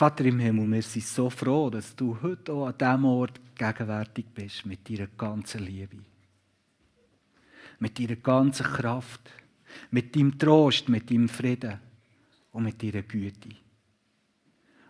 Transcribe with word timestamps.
Vater 0.00 0.24
im 0.24 0.38
Himmel, 0.38 0.66
wir 0.66 0.82
sind 0.82 1.04
so 1.04 1.28
froh, 1.28 1.68
dass 1.68 1.94
du 1.94 2.16
heute 2.22 2.54
auch 2.54 2.68
an 2.68 2.78
diesem 2.78 3.04
Ort 3.04 3.38
gegenwärtig 3.54 4.24
bist 4.32 4.64
mit 4.64 4.88
deiner 4.88 5.08
ganzen 5.08 5.62
Liebe. 5.62 5.98
Mit 7.80 7.98
deiner 7.98 8.16
ganzen 8.16 8.64
Kraft, 8.64 9.20
mit 9.90 10.16
deinem 10.16 10.38
Trost, 10.38 10.88
mit 10.88 11.10
deinem 11.10 11.28
Frieden 11.28 11.78
und 12.52 12.62
mit 12.62 12.82
deiner 12.82 13.02
Güte. 13.02 13.50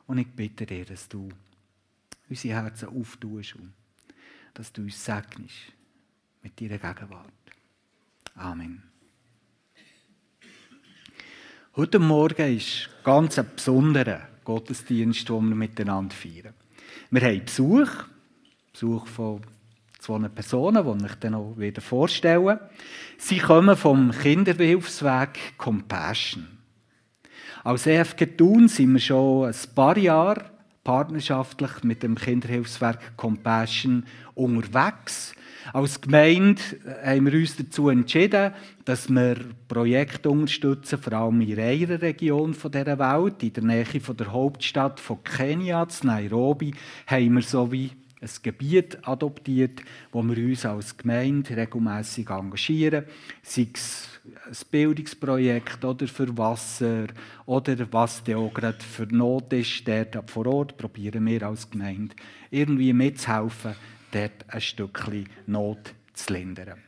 Und 0.07 0.19
ich 0.19 0.29
bitte 0.29 0.65
dir, 0.65 0.85
dass 0.85 1.09
du 1.09 1.29
unsere 2.29 2.63
Herzen 2.63 2.91
auftust 2.91 3.57
und 3.57 3.73
dass 4.55 4.73
du 4.73 4.83
uns 4.83 5.05
segnest 5.05 5.73
mit 6.41 6.61
deiner 6.61 6.79
Gegenwart. 6.79 7.33
Amen. 8.37 8.81
Heute 11.75 11.99
Morgen 11.99 12.57
ist 12.57 12.89
ganz 13.03 13.41
ein 13.41 13.51
besonderer 13.57 14.29
Gottesdienst, 14.51 15.29
den 15.29 15.49
wir 15.49 15.55
miteinander 15.55 16.13
feiern. 16.13 16.55
Wir 17.13 17.21
haben 17.23 17.45
Besuch, 17.45 17.89
Besuch 18.73 19.07
von 19.07 19.43
zwei 20.01 20.29
Personen, 20.29 20.99
die 20.99 21.07
ich 21.07 21.15
dann 21.15 21.33
noch 21.33 21.55
wieder 21.57 21.81
vorstellen 21.81 22.59
Sie 23.17 23.39
kommen 23.39 23.77
vom 23.77 24.11
Kinderhilfsweg 24.11 25.57
Compassion. 25.57 26.49
Als 27.63 27.87
EFG 27.87 28.27
Thun 28.37 28.67
sind 28.67 28.95
wir 28.95 29.01
schon 29.01 29.47
ein 29.51 29.75
paar 29.75 29.97
Jahre 29.97 30.50
partnerschaftlich 30.85 31.83
mit 31.83 32.03
dem 32.03 32.15
Kinderhilfswerk 32.15 33.17
Compassion 33.17 34.05
unterwegs. 34.35 35.35
Als 35.73 36.01
Gemeinde 36.01 36.63
haben 37.05 37.27
wir 37.27 37.39
uns 37.39 37.57
dazu 37.57 37.91
entschieden, 37.91 38.53
dass 38.87 39.09
wir 39.09 39.37
Projekte 39.69 40.31
unterstützen, 40.31 40.99
vor 40.99 41.13
allem 41.13 41.43
in 41.43 41.59
einer 41.59 42.01
Region 42.01 42.53
dieser 42.55 42.99
Welt, 42.99 43.43
in 43.43 43.53
der 43.53 43.63
Nähe 43.65 43.85
der 43.85 44.33
Hauptstadt 44.33 44.99
von 44.99 45.23
Kenia, 45.23 45.87
Nairobi, 46.03 46.75
haben 47.07 47.35
wir 47.35 47.43
so 47.43 47.71
wie 47.71 47.91
ein 48.21 48.29
Gebiet 48.43 48.99
adoptiert, 49.03 49.81
wo 50.13 50.23
wir 50.23 50.37
uns 50.45 50.67
als 50.67 50.97
Gemeinde 50.97 51.57
regelmäßig 51.57 52.29
engagieren, 52.29 53.05
sei 53.43 53.69
es 53.73 54.21
ein 54.47 54.57
Bildungsprojekt 54.71 55.85
oder 55.85 56.07
für 56.07 56.37
Wasser 56.37 57.07
oder 57.47 57.91
was 57.93 58.23
dann 58.25 58.37
auch 58.37 58.53
gerade 58.53 58.81
für 58.81 59.07
Not 59.07 59.53
ist, 59.53 59.89
dort 59.89 60.31
vor 60.31 60.47
Ort 60.47 60.77
probieren 60.77 61.25
wir 61.27 61.43
als 61.45 61.71
Gemeinde 61.71 62.15
irgendwie 62.51 62.93
mitzuhelfen, 62.93 63.75
dort 64.13 64.45
ein 64.49 64.61
Stückchen 64.61 65.29
Not 65.47 65.95
zu 66.13 66.35
lindern. 66.35 66.79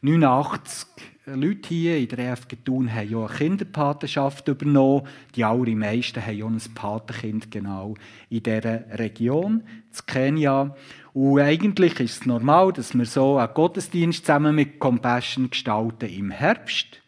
89 0.00 1.11
Leute 1.24 1.68
hier 1.68 1.98
in 1.98 2.08
der 2.08 2.18
EFG 2.18 2.56
Thun 2.64 2.92
haben 2.92 3.08
ja 3.08 3.24
eine 3.24 3.28
Kinderpatenschaft 3.28 4.48
übernommen. 4.48 5.06
Die 5.36 5.44
allermeisten 5.44 6.20
haben 6.20 6.36
ja 6.36 6.46
ein 6.46 6.60
Patenkind 6.74 7.48
genau 7.48 7.94
in 8.28 8.42
dieser 8.42 8.98
Region, 8.98 9.60
in 9.60 10.06
Kenia. 10.06 10.74
Und 11.12 11.38
eigentlich 11.38 12.00
ist 12.00 12.22
es 12.22 12.26
normal, 12.26 12.72
dass 12.72 12.94
wir 12.94 13.06
so 13.06 13.38
einen 13.38 13.54
Gottesdienst 13.54 14.26
zusammen 14.26 14.56
mit 14.56 14.80
Compassion 14.80 15.48
gestalten 15.48 16.08
im 16.08 16.32
Herbst. 16.32 17.00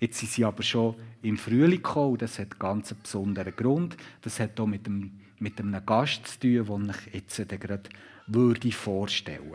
Jetzt 0.00 0.18
sind 0.18 0.32
sie 0.32 0.44
aber 0.44 0.64
schon 0.64 0.96
im 1.26 1.38
Frühling 1.38 1.82
gekommen 1.82 2.18
das 2.18 2.38
hat 2.38 2.58
ganz 2.58 2.92
einen 2.92 3.02
besonderen 3.02 3.54
Grund. 3.56 3.96
Das 4.22 4.38
hat 4.40 4.58
auch 4.60 4.66
mit, 4.66 4.86
dem, 4.86 5.12
mit 5.38 5.58
einem 5.58 5.84
Gast 5.84 6.26
zu 6.26 6.40
tun, 6.64 6.86
den 6.86 6.94
ich 7.08 7.14
jetzt 7.14 7.60
gerade 7.60 7.90
würde 8.28 8.72
vorstellen 8.72 9.52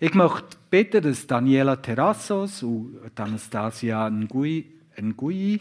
Ich 0.00 0.14
möchte 0.14 0.56
bitten, 0.70 1.02
dass 1.02 1.26
Daniela 1.26 1.76
Terrassos 1.76 2.62
und 2.62 3.18
Anastasia 3.18 4.10
Ngui, 4.10 4.66
Ngui 5.00 5.60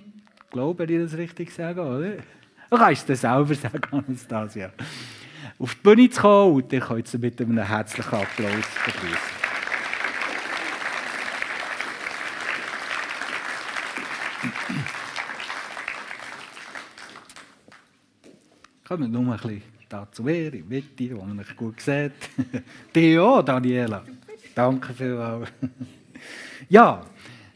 glaube 0.50 0.86
ich, 0.86 1.00
das 1.00 1.18
richtig 1.18 1.52
sagen, 1.52 1.80
oder? 1.80 2.14
Du 2.70 2.78
kannst 2.78 3.10
es 3.10 3.22
selber 3.22 3.56
sagen, 3.56 3.82
Anastasia. 3.92 4.72
Auf 5.60 5.76
die 5.76 5.82
Bühne 5.82 6.10
zu 6.10 6.22
kommen 6.22 6.56
und 6.56 6.74
ich 6.74 6.84
könnt 6.84 7.22
mit 7.22 7.42
einem 7.42 7.58
herzlichen 7.58 8.16
Applaus 8.16 8.66
begrüßen. 8.86 9.41
Kommt 18.92 19.10
nur 19.10 19.22
ein 19.22 19.40
bisschen 19.40 19.62
da 19.88 20.06
zu 20.12 20.22
mir, 20.22 20.48
in 20.48 20.52
die 20.52 20.64
Mitte, 20.64 21.16
wo 21.16 21.24
man 21.24 21.38
mich 21.38 21.56
gut 21.56 21.80
sieht. 21.80 22.12
Dir 22.94 23.24
auch, 23.24 23.42
Daniela. 23.42 24.04
Danke 24.54 24.94
vielmals. 24.94 25.50
ja, 26.70 27.02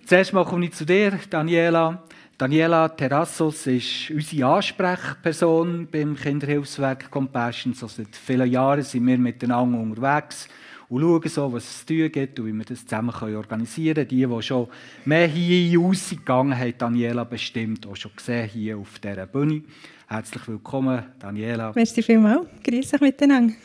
zuerst 0.05 0.31
mal 0.31 0.45
komme 0.45 0.67
ich 0.67 0.71
zu 0.71 0.85
dir, 0.85 1.19
Daniela. 1.29 2.03
Daniela 2.37 2.87
Terrassos 2.87 3.67
ist 3.67 4.11
unsere 4.11 4.47
Ansprechperson 4.47 5.89
beim 5.91 6.15
Kinderhilfswerk 6.15 7.11
Compassion. 7.11 7.73
So 7.73 7.89
seit 7.89 8.15
vielen 8.15 8.49
Jahren 8.49 8.83
sind 8.83 9.05
wir 9.05 9.17
miteinander 9.17 9.77
unterwegs 9.77 10.47
und 10.87 11.01
schauen 11.01 11.27
so, 11.27 11.51
was 11.51 11.65
es 11.65 11.85
zu 11.85 11.97
tun 11.97 12.11
gibt 12.13 12.39
und 12.39 12.45
wie 12.45 12.53
wir 12.53 12.63
das 12.63 12.85
zusammen 12.85 13.13
organisieren 13.13 14.07
können. 14.07 14.07
Die, 14.07 14.25
die 14.25 14.41
schon 14.41 14.69
mehr 15.03 15.27
hier 15.27 15.81
rausgegangen 15.81 16.57
haben, 16.57 16.77
Daniela 16.77 17.25
bestimmt 17.25 17.85
auch 17.87 17.95
schon 17.97 18.11
gesehen 18.15 18.47
hier 18.47 18.77
auf 18.77 18.99
dieser 18.99 19.25
Bühne. 19.25 19.63
Herzlich 20.07 20.47
willkommen, 20.47 21.03
Daniela. 21.19 21.71
Merci 21.73 22.03
vielmals. 22.03 22.45
Grüß 22.63 22.93
euch 22.93 23.01
miteinander. 23.01 23.55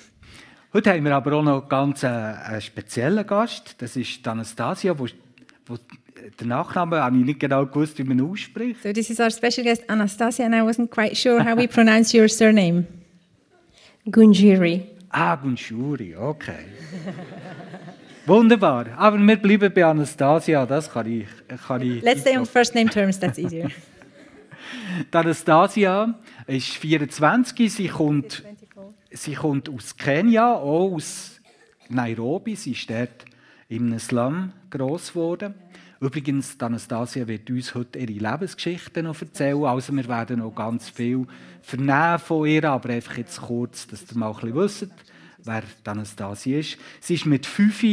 Heute 0.73 0.91
haben 0.91 1.05
wir 1.05 1.15
aber 1.15 1.35
auch 1.35 1.43
noch 1.43 1.69
ganz 1.69 2.03
einen, 2.03 2.35
äh, 2.35 2.39
einen 2.45 2.61
speziellen 2.63 3.27
Gast. 3.27 3.75
Das 3.79 3.95
ist 3.95 4.27
Anastasia, 4.27 4.99
wo, 4.99 5.07
wo 5.67 5.77
den 6.41 6.49
Nachnamen 6.49 6.99
habe 6.99 7.19
ich 7.19 7.25
nicht 7.25 7.41
genau 7.41 7.67
gewusst, 7.67 7.99
wie 7.99 8.05
man 8.05 8.21
ausspricht. 8.23 8.83
So 8.83 8.93
this 8.93 9.11
is 9.11 9.21
our 9.21 9.31
special 9.31 9.65
guest 9.65 9.89
Anastasia 9.91 10.47
and 10.47 10.55
I 10.55 10.61
wasn't 10.61 10.89
quite 10.89 11.15
sure 11.15 11.45
how 11.45 11.59
we 11.59 11.69
pronounce 11.69 12.17
your 12.17 12.29
surname. 12.29 12.87
Gunjiri. 14.07 14.87
Ah, 15.11 15.37
Gunjuri, 15.37 16.17
okay. 16.17 16.65
Wunderbar. 18.27 18.87
Aber 18.97 19.19
wir 19.19 19.37
bleiben 19.37 19.71
bei 19.75 19.85
Anastasia, 19.85 20.65
das 20.65 20.91
kann 20.91 21.07
ich... 21.07 21.27
Kann 21.67 21.83
ich 21.83 22.03
Let's 22.03 22.23
stay 22.23 22.39
on 22.39 22.47
first 22.47 22.75
name 22.75 22.89
terms, 22.89 23.19
that's 23.19 23.39
easier. 23.39 23.71
Anastasia 25.11 26.15
ist 26.47 26.69
24, 26.69 27.73
sie 27.73 27.89
kommt, 27.89 28.45
sie 29.11 29.35
kommt 29.35 29.69
aus 29.69 29.97
Kenia, 29.97 30.55
auch 30.55 30.93
aus 30.93 31.41
Nairobi. 31.89 32.57
Sie 32.57 32.73
ist 32.73 32.89
dort 32.89 33.25
im 33.69 33.99
Slum 33.99 34.53
gross 34.71 35.09
geworden. 35.09 35.55
Übrigens, 36.01 36.59
Anastasia 36.61 37.27
wird 37.29 37.51
uns 37.51 37.75
heute 37.75 37.99
ihre 37.99 38.31
Lebensgeschichte 38.31 39.03
noch 39.03 39.21
erzählen. 39.21 39.65
Also 39.65 39.95
wir 39.95 40.09
werden 40.09 40.39
noch 40.39 40.55
ganz 40.55 40.89
viel 40.89 41.27
vernehmen 41.61 42.19
von 42.19 42.47
ihr, 42.47 42.65
aber 42.65 42.89
einfach 42.89 43.19
jetzt 43.19 43.41
kurz, 43.41 43.87
dass 43.87 44.11
ihr 44.11 44.17
mal 44.17 44.29
ein 44.29 44.35
bisschen 44.35 44.55
wisst, 44.55 44.89
wer 45.45 45.63
die 45.63 45.89
Anastasia 45.89 46.59
ist. 46.59 46.77
Sie 47.01 47.15
ist 47.15 47.25
mit 47.27 47.47
fünf 47.47 47.85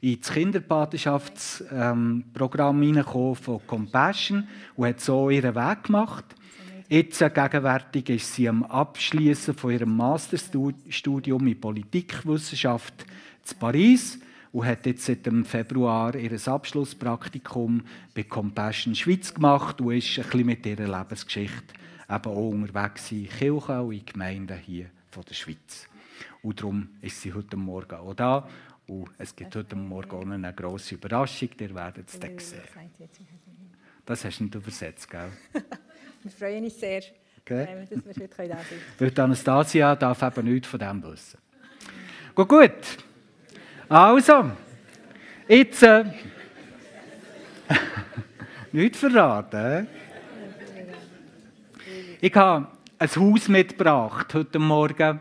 ins 0.00 0.30
Kinderpatenschaftsprogramm 0.30 2.82
ähm, 2.82 3.04
von 3.04 3.66
Compassion 3.66 4.46
und 4.76 4.86
hat 4.86 5.00
so 5.00 5.30
ihren 5.30 5.54
Weg 5.54 5.84
gemacht. 5.84 6.24
Jetzt 6.88 7.18
gegenwärtig 7.18 8.10
ist 8.10 8.34
sie 8.34 8.48
am 8.48 8.64
Abschließen 8.64 9.54
von 9.54 9.72
ihrem 9.72 9.96
Masterstudium 9.96 11.46
in 11.46 11.60
Politikwissenschaft 11.60 13.06
in 13.50 13.58
Paris 13.58 14.18
und 14.52 14.66
hat 14.66 14.86
jetzt 14.86 15.06
seit 15.06 15.26
dem 15.26 15.44
Februar 15.44 16.14
ihr 16.14 16.38
Abschlusspraktikum 16.46 17.82
bei 18.14 18.22
Compassion 18.24 18.94
Schweiz 18.94 19.32
gemacht 19.32 19.80
und 19.80 19.92
ist 19.92 20.18
ein 20.18 20.24
bisschen 20.24 20.46
mit 20.46 20.66
ihrer 20.66 20.98
Lebensgeschichte 20.98 21.74
eben 22.08 22.24
auch 22.24 22.50
unterwegs 22.50 23.12
in 23.12 23.28
Kirchen 23.28 23.80
und 23.80 23.92
in 23.92 24.06
Gemeinden 24.06 24.58
hier 24.58 24.86
von 25.10 25.24
der 25.24 25.34
Schweiz. 25.34 25.88
Und 26.44 26.60
darum 26.60 26.90
ist 27.00 27.22
sie 27.22 27.32
heute 27.32 27.56
Morgen 27.56 27.94
auch 27.94 28.12
da. 28.12 28.46
Und 28.86 29.08
es 29.16 29.34
gibt 29.34 29.56
heute 29.56 29.76
Morgen 29.76 30.10
auch 30.10 30.26
eine 30.26 30.52
grosse 30.52 30.94
Überraschung, 30.94 31.48
ihr 31.58 31.74
werdet 31.74 32.06
es 32.06 32.20
dann 32.20 32.38
sehen. 32.38 32.60
Das 34.04 34.26
hast 34.26 34.40
du 34.40 34.44
nicht 34.44 34.54
übersetzt, 34.54 35.10
gell? 35.10 35.32
Wir 36.22 36.30
freuen 36.30 36.64
uns 36.64 36.78
sehr, 36.78 37.02
okay. 37.40 37.86
dass 37.90 38.04
wir 38.04 38.14
heute 38.14 38.48
da 38.48 38.58
sind. 38.58 39.16
Weil 39.16 39.24
Anastasia 39.24 39.94
darf 39.96 40.22
eben 40.22 40.52
nichts 40.52 40.68
von 40.68 40.80
dem 40.80 41.02
wissen. 41.02 41.38
Gut, 42.34 42.48
gut. 42.48 42.72
Also, 43.88 44.50
jetzt... 45.48 45.82
Äh, 45.82 46.04
nichts 48.72 48.98
verraten. 48.98 49.86
Ich 52.20 52.34
habe 52.34 52.68
ein 52.98 53.08
Haus 53.16 53.48
mitgebracht 53.48 54.32
heute 54.32 54.58
Morgen. 54.58 55.20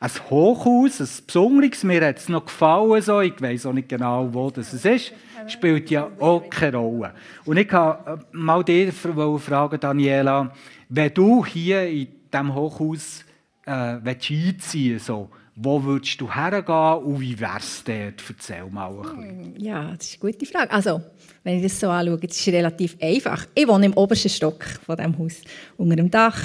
Ein 0.00 0.10
Hochhaus, 0.30 1.00
ein 1.00 1.26
besonderes. 1.26 1.84
Mir 1.84 2.06
hat 2.06 2.18
es 2.18 2.28
noch 2.28 2.44
gefallen. 2.44 3.02
So. 3.02 3.20
Ich 3.20 3.40
weiß 3.40 3.66
auch 3.66 3.72
nicht 3.72 3.88
genau, 3.88 4.28
wo 4.32 4.50
das 4.50 4.72
ist 4.74 5.12
spielt 5.46 5.90
ja 5.90 6.10
auch 6.18 6.48
keine 6.48 6.76
Rolle. 6.78 7.14
Und 7.44 7.56
ich 7.56 7.68
kann 7.68 7.98
äh, 8.06 8.16
mal 8.32 8.64
dir 8.64 8.92
fragen, 8.92 9.80
Daniela, 9.80 10.52
wenn 10.88 11.14
du 11.14 11.44
hier 11.44 11.86
in 11.86 12.08
diesem 12.32 12.54
Hochhaus 12.54 13.24
äh, 13.66 13.70
einziehen 13.70 14.98
so, 14.98 15.28
wo 15.56 15.82
würdest 15.84 16.20
du 16.20 16.32
hergehen 16.32 17.04
und 17.04 17.20
wie 17.20 17.38
wäre 17.38 17.58
es 17.58 17.84
dort? 17.84 18.22
Erzähl 18.28 18.66
mal 18.70 18.90
ein 18.90 19.02
bisschen. 19.02 19.60
Ja, 19.60 19.94
das 19.96 20.06
ist 20.08 20.22
eine 20.22 20.32
gute 20.32 20.46
Frage. 20.46 20.70
Also, 20.72 21.00
wenn 21.44 21.58
ich 21.58 21.62
das 21.62 21.78
so 21.78 21.88
anschaue, 21.90 22.18
das 22.18 22.36
ist 22.36 22.48
relativ 22.48 22.96
einfach. 23.00 23.46
Ich 23.54 23.68
wohne 23.68 23.86
im 23.86 23.94
obersten 23.94 24.30
Stock 24.30 24.64
von 24.84 24.96
diesem 24.96 25.16
Haus. 25.16 25.42
Unter 25.76 25.94
dem 25.94 26.10
Dach, 26.10 26.40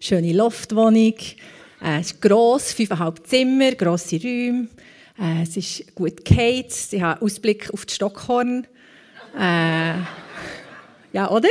schöne 0.00 0.32
Loftwohnung, 0.32 1.14
Äh, 1.82 2.00
es 2.00 2.12
ist 2.12 2.20
gross, 2.20 2.72
fünfeinhalb 2.72 3.26
Zimmer, 3.26 3.72
grosse 3.72 4.16
Räume. 4.16 4.68
Äh, 5.18 5.42
es 5.42 5.56
ist 5.56 5.94
gut 5.94 6.24
geheizt. 6.24 6.92
Ich 6.92 7.02
habe 7.02 7.20
Ausblick 7.22 7.72
auf 7.72 7.86
die 7.86 7.94
Stockhorn. 7.94 8.66
Äh, 9.38 9.94
ja, 11.12 11.30
oder? 11.30 11.48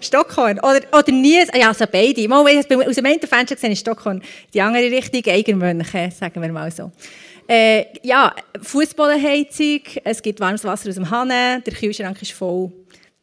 Stockhorn. 0.00 0.58
Oder, 0.60 0.80
oder 0.92 1.12
nie, 1.12 1.40
ja, 1.54 1.68
also 1.68 1.84
beide. 1.90 2.28
Mal, 2.28 2.58
aus 2.58 2.66
dem 2.66 3.06
einen 3.06 3.20
Fenster 3.20 3.54
gesehen 3.54 3.72
ist 3.72 3.80
Stockhorn. 3.80 4.22
Die 4.54 4.60
andere 4.60 4.90
Richtung 4.90 5.22
Eigermönche, 5.32 6.10
sagen 6.10 6.40
wir 6.40 6.52
mal 6.52 6.70
so. 6.70 6.92
Äh, 7.48 7.86
ja, 8.02 8.34
Fußbodenheizung, 8.60 9.80
es 10.04 10.20
gibt 10.20 10.38
warmes 10.38 10.64
Wasser 10.64 10.90
aus 10.90 10.96
dem 10.96 11.10
Hahn, 11.10 11.30
der 11.30 11.74
Kühlschrank 11.74 12.20
ist 12.20 12.32
voll. 12.32 12.70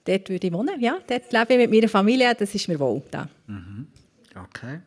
Dort 0.03 0.29
würde 0.29 0.47
ich 0.47 0.53
wohnen, 0.53 0.79
ja. 0.79 0.97
Dort 1.07 1.31
lebe 1.31 1.53
ich 1.53 1.59
mit 1.59 1.71
meiner 1.71 1.89
Familie, 1.89 2.33
das 2.33 2.53
ist 2.55 2.67
mir 2.67 2.79
wohl. 2.79 3.03
Da. 3.11 3.27
Mhm. 3.45 3.87
Okay. 4.35 4.79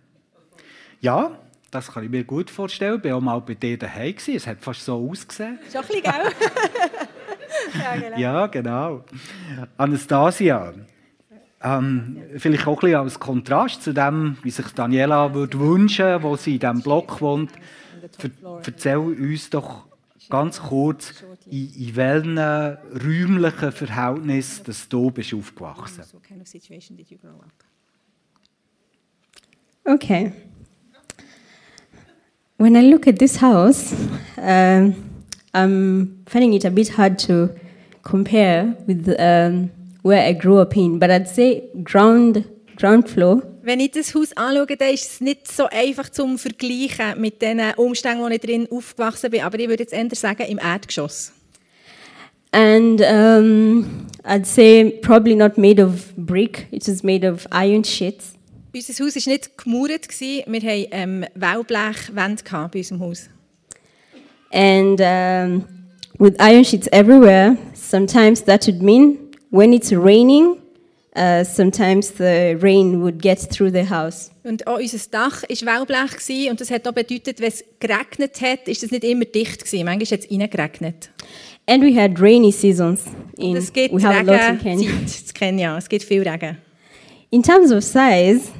Ja, 1.00 1.38
das 1.70 1.93
kann 1.93 2.05
ich 2.05 2.11
mir 2.11 2.25
gut 2.25 2.50
vorstellen. 2.50 3.00
Ich 3.03 3.11
war 3.11 3.17
auch 3.17 3.20
mal 3.20 3.38
bei 3.41 3.55
dir 3.55 3.79
daheim. 3.79 4.15
Es 4.26 4.47
hat 4.47 4.59
fast 4.61 4.85
so 4.85 5.09
ausgesehen. 5.11 5.59
Schon 5.70 5.82
ein 5.82 5.87
bisschen, 5.87 6.03
gell? 6.03 6.32
ja, 7.81 7.97
genau. 7.97 8.19
Ja, 8.19 8.47
genau. 8.47 9.05
Anastasia, 9.76 10.75
ähm, 11.62 12.23
vielleicht 12.37 12.67
auch 12.67 12.76
ein 12.76 12.81
bisschen 12.81 13.00
als 13.00 13.20
Kontrast 13.20 13.82
zu 13.82 13.93
dem, 13.93 14.38
wie 14.43 14.50
sich 14.50 14.67
Daniela 14.69 15.35
würde 15.35 15.59
wünschen 15.59 16.23
wo 16.23 16.37
sie 16.37 16.55
in 16.55 16.61
diesem 16.61 16.82
Block 16.82 17.20
wohnt. 17.20 17.53
Ver 18.17 18.31
erzähl 18.65 18.97
uns 18.97 19.50
doch 19.50 19.87
ganz 20.31 20.61
kurz, 20.61 21.25
in, 21.47 21.75
in 21.75 21.97
welchen 21.97 22.38
räumlichen 22.38 23.73
Verhältnissen 23.73 24.65
dass 24.65 24.88
du 24.88 25.11
bist 25.11 25.35
aufgewachsen 25.35 26.05
Okay. 29.85 30.32
When 32.60 32.76
I 32.76 32.81
look 32.81 33.06
at 33.06 33.20
this 33.20 33.37
house, 33.37 33.94
um, 34.37 34.93
I'm 35.55 36.25
finding 36.26 36.55
it 36.55 36.64
a 36.64 36.70
bit 36.72 36.88
hard 36.88 37.16
to 37.20 37.50
compare 38.02 38.75
with 38.84 39.08
um, 39.16 39.70
where 40.02 40.26
I 40.26 40.32
grew 40.32 40.58
up 40.58 40.76
in, 40.76 40.99
but 40.99 41.08
I'd 41.08 41.28
say 41.28 41.69
ground, 41.84 42.44
ground 42.75 43.08
floor. 43.08 43.44
Wenn 43.62 43.78
ich 43.78 43.93
das 43.93 44.12
Haus 44.12 44.37
anschaue, 44.37 44.76
dann 44.76 44.93
ist 44.93 45.05
es 45.05 45.20
nicht 45.20 45.46
so 45.46 45.66
einfach 45.66 46.08
zum 46.08 46.37
Vergleichen 46.37 47.20
mit 47.20 47.40
den 47.43 47.60
Umständen, 47.76 48.25
wo 48.25 48.28
ich 48.28 48.40
drin 48.40 48.66
aufgewachsen 48.72 49.31
bin. 49.31 49.43
Aber 49.43 49.56
ich 49.60 49.69
würde 49.69 49.84
jetzt 49.84 49.93
eher 49.93 50.08
sagen, 50.14 50.43
im 50.49 50.58
Erdgeschoss. 50.58 51.32
And 52.50 53.00
um, 53.02 54.06
I'd 54.25 54.46
say 54.46 54.99
probably 55.00 55.37
not 55.37 55.58
made 55.58 55.81
of 55.81 56.12
brick, 56.16 56.66
it 56.72 56.88
was 56.88 57.05
made 57.05 57.25
of 57.25 57.46
iron 57.52 57.84
sheets. 57.84 58.38
Unser 58.79 59.05
Haus 59.05 59.17
war 59.17 59.33
nicht 59.33 59.59
gemauert, 59.59 60.21
wir 60.21 60.63
hatten 60.63 60.87
ähm, 60.93 61.25
Wellblechwände 61.35 62.45
bei 62.45 62.79
unserem 62.79 63.01
Haus. 63.01 63.29
And 64.53 65.01
um, 65.01 65.65
with 66.21 66.37
iron 66.39 66.65
sheets 66.65 66.87
everywhere, 66.93 67.57
sometimes 67.75 68.45
that 68.45 68.69
would 68.69 68.81
mean 68.81 69.19
when 69.51 69.73
it's 69.73 69.91
raining, 69.91 70.59
uh, 71.17 71.43
sometimes 71.43 72.13
the 72.19 72.57
rain 72.63 73.03
would 73.03 73.21
get 73.21 73.41
through 73.51 73.73
the 73.73 73.91
house. 73.91 74.31
Und 74.45 74.65
auch 74.69 74.79
unser 74.79 74.99
Dach 75.11 75.43
war 75.43 75.89
Wellblech 75.89 76.49
und 76.49 76.61
das 76.61 76.71
hat 76.71 76.87
auch 76.87 76.93
bedeutet, 76.93 77.41
wenn 77.41 77.49
es 77.49 77.65
geregnet 77.81 78.41
hat, 78.41 78.69
ist 78.69 78.85
es 78.85 78.93
nicht 78.93 79.03
immer 79.03 79.25
dicht 79.25 79.65
gewesen. 79.65 79.87
Manchmal 79.87 80.19
hat 80.19 80.25
es 80.25 80.31
reingeregnet. 80.31 81.11
And 81.67 81.83
we 81.83 82.01
had 82.01 82.21
rainy 82.21 82.53
seasons. 82.53 83.07
In, 83.37 83.57
es 83.57 83.73
gibt 83.73 83.93
we 83.93 84.01
have 84.01 84.21
a 84.21 84.23
lot 84.23 84.51
in 84.51 84.59
Kenya. 84.61 84.91
Zeit 85.05 85.23
in 85.27 85.35
Kenya. 85.35 85.77
Es 85.77 85.89
gibt 85.89 86.05
viel 86.05 86.23
Regen. 86.23 86.59
In 87.31 87.43
terms 87.43 87.73
of 87.73 87.83
size, 87.83 88.53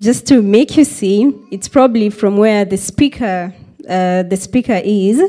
just 0.00 0.26
to 0.26 0.42
make 0.42 0.76
you 0.76 0.84
see, 0.84 1.32
it's 1.50 1.68
probably 1.68 2.10
from 2.10 2.36
where 2.36 2.64
the 2.64 2.76
speaker, 2.76 3.52
uh, 3.88 4.22
the 4.22 4.36
speaker 4.36 4.80
is. 4.84 5.20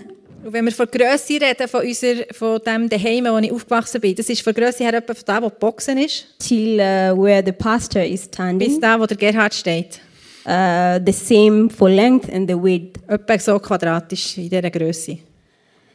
Und 0.44 0.54
wenn 0.54 0.66
wir 0.66 0.72
von 0.72 0.88
Grösse 0.90 1.34
reden, 1.34 1.68
von, 1.68 1.82
unserer, 1.82 2.24
von 2.32 2.60
dem 2.66 2.88
Daheim, 2.88 3.26
wo 3.26 3.38
ich 3.40 3.52
aufgewachsen 3.52 4.00
bin, 4.00 4.16
das 4.16 4.30
ist 4.30 4.42
von 4.42 4.54
Grösse 4.54 4.84
her 4.84 4.94
etwa 4.94 5.14
von 5.14 5.24
da, 5.26 5.42
wo 5.42 5.50
die 5.50 5.56
Boxen 5.60 5.98
ist. 5.98 6.26
Till 6.40 6.76
uh, 6.76 7.14
where 7.14 7.44
the 7.44 7.52
pastor 7.52 8.04
is 8.04 8.24
standing. 8.24 8.70
Bis 8.70 8.80
da, 8.80 9.00
wo 9.00 9.06
der 9.06 9.18
Gerhard 9.18 9.54
steht. 9.54 10.00
Uh, 10.46 10.98
the 11.06 11.12
same 11.12 11.70
for 11.70 11.90
length 11.90 12.30
and 12.34 12.50
the 12.50 12.56
width. 12.56 13.00
Etwa 13.08 13.38
so 13.38 13.60
quadratisch 13.60 14.38
in 14.38 14.50
dieser 14.50 14.70
Grösse. 14.70 15.20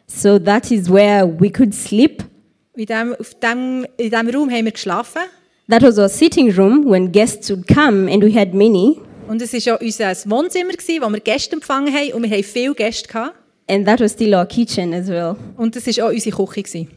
So 0.07 0.39
that 0.39 0.71
is 0.71 0.91
where 0.91 1.27
we 1.27 1.51
could 1.51 1.75
sleep. 1.75 2.23
In 2.77 2.87
dem, 2.87 3.15
auf 3.19 3.35
dem, 3.35 3.87
in 3.97 4.11
diesem 4.11 4.29
Raum 4.29 4.51
haben 4.51 4.65
wir 4.67 4.73
geschlafen. 4.73 5.23
That 5.67 5.83
was 5.83 5.99
our 5.99 6.11
sitting 6.11 6.51
room 6.51 6.85
when 6.85 7.11
guests 7.11 7.49
would 7.49 7.67
come 7.67 8.07
and 8.07 8.23
we 8.23 8.39
had 8.39 8.53
many. 8.53 9.01
Und 9.27 9.41
es 9.41 9.55
war 9.55 9.77
auch 9.77 9.81
unser 9.81 10.13
Wohnzimmer, 10.29 10.73
wo 10.75 11.11
wir 11.11 11.21
Gäste 11.21 11.57
empfangen 11.57 11.91
haben 11.91 12.13
und 12.13 12.23
wir 12.23 12.31
hatten 12.31 12.45
viele 12.45 12.75
Gäste. 12.75 13.09
Gehabt. 13.09 13.35
And 13.67 13.87
that 13.87 13.99
was 13.99 14.13
still 14.13 14.35
our 14.35 14.45
kitchen 14.45 14.93
as 14.93 15.09
well. 15.09 15.37
Und 15.57 15.75
das 15.75 15.87
war 15.87 16.07
auch 16.07 16.13
unsere 16.13 16.45
Küche. 16.45 16.89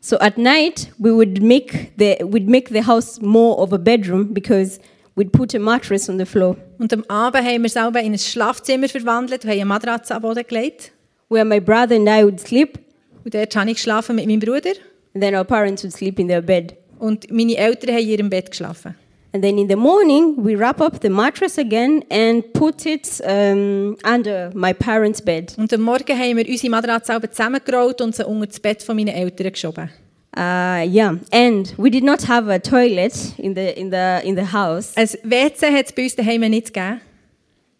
So 0.00 0.18
at 0.18 0.36
night 0.36 0.88
we 0.98 1.14
would 1.14 1.40
make 1.40 1.92
the 1.96 2.16
we'd 2.24 2.48
make 2.48 2.72
the 2.72 2.84
house 2.84 3.20
more 3.20 3.56
of 3.56 3.72
a 3.72 3.78
bedroom 3.78 4.34
because 4.34 4.80
we'd 5.16 5.30
put 5.30 5.54
a 5.54 5.60
mattress 5.60 6.08
on 6.08 6.18
the 6.18 6.26
floor. 6.26 6.56
Und 6.78 6.92
am 6.92 7.04
Abend 7.06 7.44
haben 7.44 7.62
wir 7.62 7.70
selber 7.70 8.00
in 8.00 8.14
ein 8.14 8.18
Schlafzimmer 8.18 8.88
verwandelt 8.88 9.44
und 9.44 9.50
haben 9.50 9.60
eine 9.60 9.64
Matratze 9.64 10.12
am 10.12 10.22
Boden 10.22 10.44
gelegt. 10.44 10.90
Where 11.28 11.44
my 11.44 11.60
brother 11.60 11.94
and 11.94 12.08
I 12.08 12.24
would 12.24 12.40
sleep. 12.40 12.80
Und 13.24 13.32
dort 13.32 13.54
habe 13.54 13.70
ich 13.70 13.76
geschlafen 13.76 14.16
mit 14.16 14.26
meinem 14.26 14.40
Bruder. 14.40 14.72
And 15.14 15.22
then 15.22 15.36
our 15.36 15.44
parents 15.44 15.84
would 15.84 15.92
sleep 15.92 16.18
in 16.18 16.26
their 16.26 16.42
bed. 16.42 16.76
Und 16.98 17.30
meine 17.30 17.56
Eltern 17.56 17.94
haben 17.94 18.02
in 18.02 18.08
ihrem 18.08 18.30
Bett 18.30 18.50
geschlafen. 18.50 18.94
And 19.32 19.42
then 19.42 19.58
in 19.58 19.68
the 19.68 19.76
morning, 19.76 20.34
we 20.38 20.56
wrap 20.56 20.80
up 20.80 21.02
the 21.02 21.10
mattress 21.10 21.58
again 21.58 22.02
and 22.10 22.42
put 22.54 22.86
it 22.86 23.20
um, 23.22 23.96
under 24.02 24.50
my 24.54 24.72
parents' 24.72 25.20
bed. 25.20 25.54
Und 25.58 25.72
am 25.74 25.82
Morgen 25.82 26.18
haben 26.18 26.38
wir 26.38 26.48
unsere 26.48 26.70
Matratze 26.70 27.20
zusammengerollt 27.30 28.00
und 28.00 28.16
sie 28.16 28.24
unter 28.24 28.46
das 28.46 28.58
Bett 28.58 28.82
von 28.82 28.96
meinen 28.96 29.14
Eltern 29.14 29.52
geschoben. 29.52 29.90
Uh, 30.34 30.84
yeah, 30.84 31.18
and 31.32 31.74
we 31.78 31.90
did 31.90 32.04
not 32.04 32.26
have 32.28 32.50
a 32.50 32.58
toilet 32.58 33.14
in 33.38 33.54
the 33.54 33.72
in 33.78 33.90
the 33.90 34.20
in 34.22 34.36
the 34.36 34.52
house. 34.52 34.94
Ein 34.96 35.08
WC 35.22 35.70
hat 35.70 35.86
es 35.86 35.92
bei 35.92 36.04
uns 36.04 36.16
daheim 36.16 36.40
nicht 36.42 36.72
gegeben. 36.72 37.00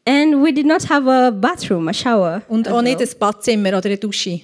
And 0.06 0.42
we 0.42 0.52
did 0.52 0.66
not 0.66 0.88
have 0.88 1.08
a 1.08 1.30
bathroom, 1.30 1.88
a 1.88 1.92
shower. 1.92 2.42
Und 2.48 2.68
auch 2.68 2.76
well. 2.76 2.82
nicht 2.82 3.00
ein 3.00 3.08
Badzimmer 3.18 3.70
oder 3.70 3.86
eine 3.86 3.96
Dusche. 3.96 4.40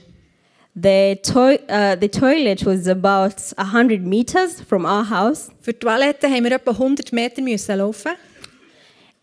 The, 0.74 1.18
toi 1.22 1.58
uh, 1.68 1.96
the 1.96 2.08
toilet 2.08 2.64
was 2.64 2.86
about 2.86 3.52
100 3.58 4.06
meters 4.06 4.60
from 4.62 4.86
our 4.86 5.04
house. 5.04 5.50
Für 5.60 5.74
die 5.74 5.80
Toilette 5.80 6.28
haben 6.28 6.44
wir 6.44 6.52
etwa 6.52 6.70
100 6.70 7.12
Meter 7.12 7.42
müssen 7.42 7.76
laufen. 7.76 8.12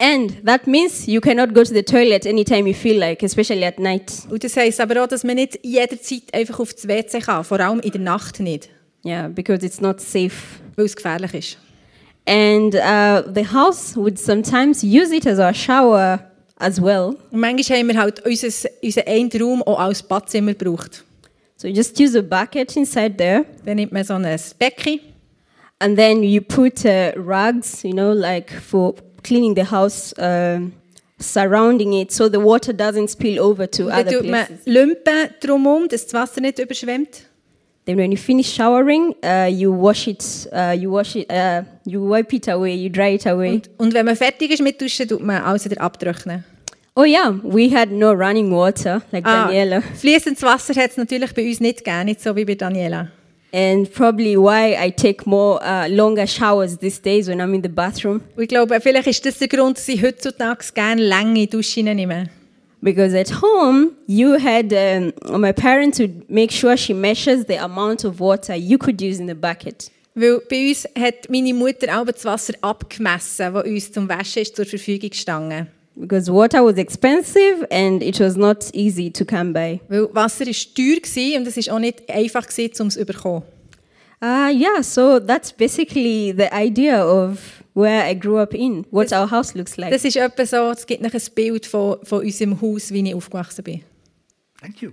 And 0.02 0.46
that 0.46 0.68
means 0.68 1.08
you 1.08 1.20
cannot 1.20 1.54
go 1.54 1.64
to 1.64 1.74
the 1.74 1.84
toilet 1.84 2.26
anytime 2.26 2.68
you 2.68 2.74
feel 2.74 2.98
like, 2.98 3.24
especially 3.24 3.66
at 3.66 3.80
night. 3.80 4.14
Und 4.30 4.44
das 4.44 4.56
heisst 4.56 4.80
aber 4.80 5.04
auch, 5.04 5.08
dass 5.08 5.24
man 5.24 5.36
nicht 5.36 5.60
jederzeit 5.64 6.24
einfach 6.34 6.60
auf 6.60 6.74
das 6.74 6.88
WC 6.88 7.20
kann, 7.20 7.44
vor 7.44 7.60
allem 7.60 7.80
in 7.80 7.92
der 7.92 8.02
Nacht 8.02 8.40
nicht. 8.40 8.70
Yeah, 9.04 9.28
because 9.28 9.66
it's 9.66 9.82
not 9.82 10.00
safe. 10.00 10.32
Weil 10.76 10.86
es 10.86 10.96
gefährlich 10.96 11.34
ist. 11.34 11.58
And 12.26 12.76
uh, 12.76 13.24
the 13.34 13.46
house 13.52 13.98
would 13.98 14.20
sometimes 14.20 14.84
use 14.84 15.14
it 15.14 15.26
as 15.26 15.40
our 15.40 15.54
shower 15.54 16.20
as 16.60 16.80
well. 16.82 17.16
Und 17.32 17.40
manchmal 17.40 17.80
haben 17.80 17.88
wir 17.88 18.00
halt 18.00 18.26
unser, 18.26 18.70
unseren 18.84 19.08
einen 19.08 19.32
Raum 19.32 19.64
auch 19.64 19.80
als 19.80 20.04
Badzimmer 20.04 20.54
gebraucht. 20.54 21.04
So 21.60 21.68
you 21.68 21.74
just 21.74 22.00
use 22.00 22.16
a 22.16 22.22
bucket 22.22 22.78
inside 22.78 23.18
there. 23.18 23.44
Dann 23.66 23.76
nimmt 23.76 23.92
man 23.92 24.06
so 24.06 24.14
ein 24.14 24.40
Becken. 24.58 25.02
And 25.80 25.98
then 25.98 26.24
you 26.24 26.40
put 26.40 26.86
uh, 26.86 27.12
rugs, 27.18 27.84
you 27.84 27.92
know, 27.92 28.14
like 28.14 28.50
for 28.50 28.96
cleaning 29.24 29.56
the 29.56 29.66
house, 29.66 30.14
uh, 30.18 30.62
surrounding 31.20 31.94
it, 31.94 32.14
so 32.14 32.30
the 32.30 32.40
water 32.40 32.72
doesn't 32.72 33.10
spill 33.10 33.42
over 33.42 33.70
to 33.70 33.88
Und 33.88 33.92
other 33.92 34.04
dann 34.06 34.14
tut 34.14 34.26
man 34.30 34.46
places. 34.46 34.66
Lumpen 34.66 35.30
drumherum, 35.42 35.88
dass 35.90 36.06
das 36.06 36.14
Wasser 36.14 36.40
nicht 36.40 36.60
überschwemmt. 36.60 37.26
Then 37.86 37.98
when 37.98 38.12
you 38.12 38.18
finish 38.18 38.54
showering, 38.54 39.14
uh, 39.22 39.50
you 39.50 39.74
wash 39.74 40.08
it, 40.08 40.48
uh, 40.54 40.72
you 40.72 40.90
wash 40.92 41.18
it, 41.18 41.30
uh, 41.30 41.64
you 41.86 42.02
wipe 42.10 42.34
it 42.34 42.48
away, 42.48 42.74
you 42.74 42.90
dry 42.90 43.16
it 43.16 43.28
away. 43.28 43.56
Und, 43.56 43.70
und 43.78 43.94
wenn 43.94 44.06
man 44.06 44.16
fertig 44.16 44.52
ist 44.52 44.62
mit 44.62 44.80
Duschen, 44.80 45.10
tut 45.10 45.22
man 45.22 45.44
alles 45.44 45.66
wieder 45.66 45.82
abtrocknen. 45.82 46.46
Oh 47.00 47.06
yeah, 47.06 47.30
we 47.44 47.70
had 47.70 47.92
no 47.92 48.12
running 48.14 48.52
water 48.52 49.02
like 49.14 49.26
Ah, 49.26 49.48
Daniela, 49.48 49.82
fließendes 49.82 50.44
Wasser 50.44 50.76
hat 50.76 50.92
es 50.92 50.98
natürlich 50.98 51.34
bei 51.34 51.48
uns 51.48 51.60
nicht 51.62 51.84
gegeben, 51.86 52.06
nicht 52.06 52.22
so 52.22 52.36
wie 52.36 52.46
bei 52.46 52.56
Daniela. 52.56 53.08
and 53.52 53.92
probably 53.94 54.36
why 54.38 54.76
I 54.76 54.92
take 54.92 55.26
more 55.26 55.60
uh, 55.64 55.88
longer 55.90 56.28
showers 56.28 56.78
these 56.78 57.00
days 57.00 57.28
when 57.28 57.40
I'm 57.42 57.54
in 57.56 57.64
the 57.64 57.70
bathroom. 57.70 58.22
Ich 58.38 58.48
glaube, 58.48 58.80
vielleicht 58.82 59.08
ist 59.08 59.26
das 59.26 59.40
der 59.40 59.48
Grund, 59.48 59.78
dass 59.78 59.88
ich 59.88 60.04
heutzutage 60.04 60.66
gerne 60.76 61.02
lange 61.02 61.48
Duschen 61.48 61.86
nehme. 61.86 62.30
Because 62.82 63.14
at 63.18 63.42
home, 63.42 63.92
you 64.08 64.38
had 64.38 64.72
um, 64.72 65.42
my 65.42 65.52
parents 65.52 66.00
would 66.00 66.30
make 66.30 66.52
sure 66.52 66.78
she 66.78 66.94
measures 66.94 67.44
the 67.48 67.58
amount 67.58 68.06
of 68.06 68.20
water 68.20 68.56
you 68.56 68.78
could 68.78 69.02
use 69.02 69.20
in 69.20 69.28
the 69.28 69.34
bucket. 69.34 69.90
Weil 70.16 70.42
bei 70.50 70.70
uns 70.70 70.88
hat 70.98 71.30
meine 71.30 71.54
Mutter 71.54 71.88
auch 72.00 72.06
das 72.06 72.24
Wasser 72.26 72.54
abgemessen, 72.62 73.54
das 73.54 73.64
uns 73.66 73.92
zum 73.92 74.08
Waschen 74.08 74.44
ist 74.44 74.56
zur 74.56 74.66
Verfügung 74.66 75.10
gestanden. 75.10 75.68
Because 75.96 76.32
water 76.32 76.64
was 76.64 76.78
expensive 76.78 77.68
and 77.70 78.02
it 78.02 78.20
was 78.20 78.38
not 78.38 78.70
easy 78.74 79.12
to 79.12 79.26
come 79.26 79.52
by. 79.52 79.82
Weil 79.90 80.08
Wasser 80.14 80.46
war 80.46 80.54
teuer 80.54 81.02
gewesen 81.02 81.38
und 81.38 81.48
es 81.48 81.68
war 81.68 81.76
auch 81.76 81.80
nicht 81.80 82.10
einfach, 82.10 82.48
gewesen, 82.48 82.82
um 82.82 82.88
es 82.88 82.94
zu 82.94 83.06
bekommen. 83.06 83.44
Uh, 84.22 84.50
yeah, 84.52 84.82
so 84.82 85.18
that's 85.20 85.52
basically 85.52 86.34
the 86.34 86.50
idea 86.54 87.02
of 87.02 87.64
where 87.74 88.04
I 88.04 88.14
grew 88.14 88.38
up 88.38 88.54
in, 88.54 88.86
what 88.92 89.14
our 89.14 89.30
house 89.30 89.56
looks 89.56 89.78
like. 89.78 89.92
Das 89.92 90.04
ist 90.04 90.18
etwa 90.18 90.46
so, 90.46 90.72
es 90.72 90.86
gibt 90.86 91.02
noch 91.02 91.14
ein 91.14 91.22
Bild 91.34 91.66
von, 91.66 91.98
von 92.04 92.20
unserem 92.22 92.62
Haus, 92.62 92.92
wie 92.92 93.08
ich 93.08 93.16
aufgewachsen 93.16 93.64
bin. 93.64 93.82
Thank 94.60 94.82
you. 94.82 94.92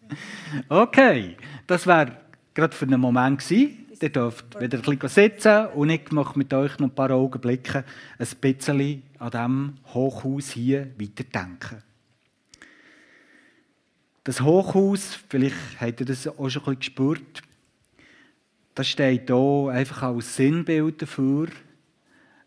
okay, 0.70 1.36
das 1.66 1.86
wäre 1.86 2.12
gerade 2.54 2.74
für 2.74 2.86
einen 2.86 3.00
Moment 3.00 3.40
gewesen. 3.40 3.86
Ihr 4.00 4.08
dürft 4.08 4.58
wieder 4.60 4.78
ein 4.78 4.98
bisschen 4.98 5.08
sitzen 5.08 5.66
und 5.74 5.90
ich 5.90 6.10
möchte 6.10 6.38
mit 6.38 6.52
euch 6.52 6.78
noch 6.78 6.88
ein 6.88 6.94
paar 6.94 7.10
Augenblicke 7.10 7.84
ein 8.18 8.26
bisschen 8.40 9.02
an 9.18 9.30
diesem 9.30 9.74
Hochhaus 9.94 10.50
hier 10.50 10.90
weiterdenken. 10.98 11.82
Das 14.24 14.40
Hochhaus, 14.40 15.18
vielleicht 15.28 15.54
habt 15.80 16.00
ihr 16.00 16.06
das 16.06 16.26
auch 16.26 16.48
schon 16.48 16.62
ein 16.62 16.76
bisschen 16.76 16.78
gespürt, 16.78 17.42
das 18.74 18.88
steht 18.88 19.28
hier 19.28 19.68
einfach 19.72 20.02
als 20.02 20.36
Sinnbild 20.36 21.00
dafür, 21.00 21.48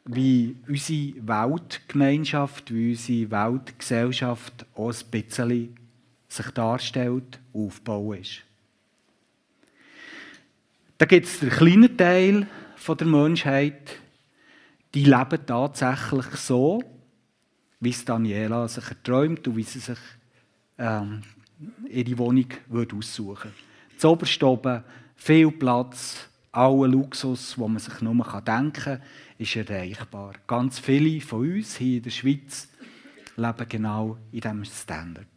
wie 0.05 0.55
unsere 0.67 1.27
Weltgemeinschaft, 1.27 2.73
wie 2.73 2.91
unsere 2.91 3.31
Weltgesellschaft 3.31 4.65
auch 4.75 4.91
ein 4.91 5.09
bisschen 5.11 5.75
sich 6.27 6.49
darstellt 6.51 7.39
aufbauen 7.53 8.19
ist. 8.19 8.41
Da 10.99 11.05
gibt 11.05 11.25
es 11.25 11.39
den 11.39 11.49
kleinen 11.49 11.97
Teil 11.97 12.47
der 12.87 13.07
Menschheit, 13.07 13.95
die 14.93 15.03
leben 15.03 15.45
tatsächlich 15.45 16.25
so, 16.35 16.81
wie 17.79 17.89
es 17.89 18.03
Daniela 18.03 18.67
sich 18.67 18.87
erträumt 18.89 19.47
und 19.47 19.55
wie 19.55 19.63
sie 19.63 19.79
sich 19.79 19.99
ähm, 20.77 21.21
ihre 21.89 22.17
Wohnung 22.17 22.47
würde 22.67 22.95
aussuchen 22.95 23.51
würde. 23.51 23.97
Zoberst 23.97 24.43
oben, 24.43 24.83
viel 25.15 25.51
Platz, 25.51 26.29
aller 26.51 26.87
Luxus, 26.87 27.57
wo 27.57 27.67
man 27.67 27.79
sich 27.79 28.01
nur 28.01 28.41
denken 28.41 28.73
kann, 28.73 29.01
ist 29.37 29.55
erreichbar. 29.55 30.33
Ganz 30.47 30.79
viele 30.79 31.21
von 31.21 31.49
uns 31.51 31.77
hier 31.77 31.97
in 31.97 32.03
der 32.03 32.09
Schweiz 32.09 32.69
leben 33.35 33.69
genau 33.69 34.17
in 34.31 34.41
diesem 34.41 34.65
Standard. 34.65 35.27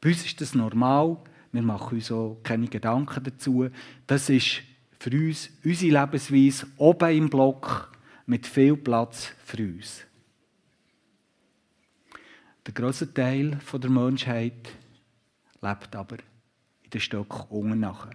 Bei 0.00 0.10
uns 0.10 0.24
ist 0.24 0.40
das 0.40 0.54
normal, 0.54 1.18
wir 1.52 1.62
machen 1.62 1.96
uns 1.96 2.12
auch 2.12 2.38
keine 2.42 2.68
Gedanken 2.68 3.24
dazu. 3.24 3.68
Das 4.06 4.28
ist 4.28 4.62
für 4.98 5.10
uns 5.10 5.50
unsere 5.64 6.00
Lebensweise 6.00 6.66
oben 6.76 7.16
im 7.16 7.30
Block 7.30 7.90
mit 8.26 8.46
viel 8.46 8.76
Platz 8.76 9.32
für 9.44 9.62
uns. 9.62 10.04
Der 12.66 12.74
grosse 12.74 13.12
Teil 13.12 13.58
der 13.72 13.90
Menschheit 13.90 14.72
lebt 15.62 15.96
aber 15.96 16.16
in 16.82 16.90
den 16.90 17.00
Stock 17.00 17.50
unten 17.50 17.80
nachher. 17.80 18.10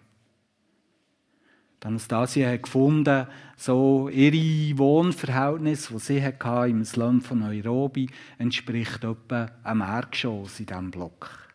Anastasia 1.83 2.51
hat 2.51 2.63
gefunden, 2.63 3.25
so 3.57 4.07
ihre 4.09 4.77
Wohnverhältnis, 4.77 5.89
das 5.91 6.05
sie 6.05 6.21
hatte 6.21 6.69
im 6.69 6.85
Slum 6.85 7.21
von 7.21 7.39
Nairobi, 7.39 8.07
entspricht 8.37 9.03
etwa 9.03 9.49
einem 9.63 9.81
Erdgeschoss 9.81 10.59
in 10.59 10.67
diesem 10.67 10.91
Block. 10.91 11.49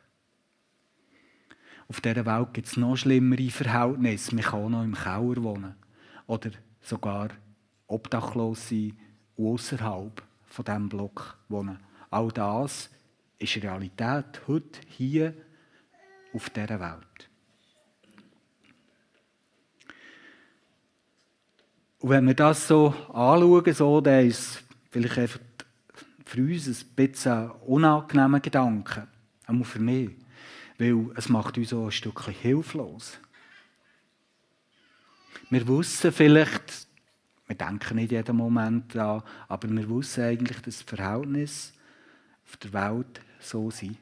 Auf 1.89 2.01
dieser 2.01 2.27
Welt 2.27 2.55
gibt 2.55 2.67
es 2.67 2.77
noch 2.77 2.97
schlimmere 2.97 3.51
Verhältnisse. 3.51 4.35
Man 4.35 4.45
kann 4.45 4.65
auch 4.65 4.69
noch 4.69 4.83
im 4.83 4.95
Keller 4.95 5.43
wohnen. 5.45 5.75
Oder 6.27 6.51
sogar 6.81 7.29
obdachlos 7.87 8.69
sein 8.69 8.97
und 9.37 9.55
außerhalb 9.55 10.23
von 10.47 10.65
diesem 10.65 10.89
Block 10.89 11.37
wohnen. 11.49 11.79
All 12.11 12.29
das 12.29 12.91
ist 13.39 13.57
Realität 13.57 14.41
heute 14.47 14.81
hier 14.89 15.35
auf 16.33 16.51
dieser 16.51 16.81
Welt. 16.81 17.29
Und 21.99 22.11
wenn 22.11 22.27
wir 22.27 22.35
das 22.35 22.69
so 22.69 22.89
anschauen, 23.09 23.75
so, 23.75 24.01
dann 24.01 24.27
ist 24.27 24.39
es 24.39 24.65
vielleicht 24.91 25.19
einfach 25.19 25.41
für 26.25 26.41
uns 26.41 26.67
ein 26.67 26.95
bisschen 26.95 27.51
unangenehmer 27.67 28.41
Gedanke. 28.41 29.09
Auch 29.47 29.65
für 29.65 29.79
mich. 29.79 30.11
Weil 30.79 31.11
es 31.17 31.29
macht 31.29 31.57
uns 31.57 31.73
auch 31.73 31.87
ein 31.87 31.93
Stückchen 31.93 32.35
hilflos. 32.35 33.19
Wir 35.49 35.67
wissen 35.69 36.13
vielleicht, 36.13 36.87
wir 37.47 37.57
denken 37.57 37.97
nicht 37.97 38.13
jeden 38.13 38.37
Moment 38.37 38.95
daran, 38.95 39.23
aber 39.49 39.69
wir 39.71 39.89
wissen 39.89 40.25
eigentlich, 40.25 40.61
dass 40.63 40.79
das 40.79 40.83
Verhältnis 40.83 41.73
auf 42.47 42.57
der 42.57 42.73
Welt 42.73 43.21
so 43.41 43.71
sind. 43.71 43.97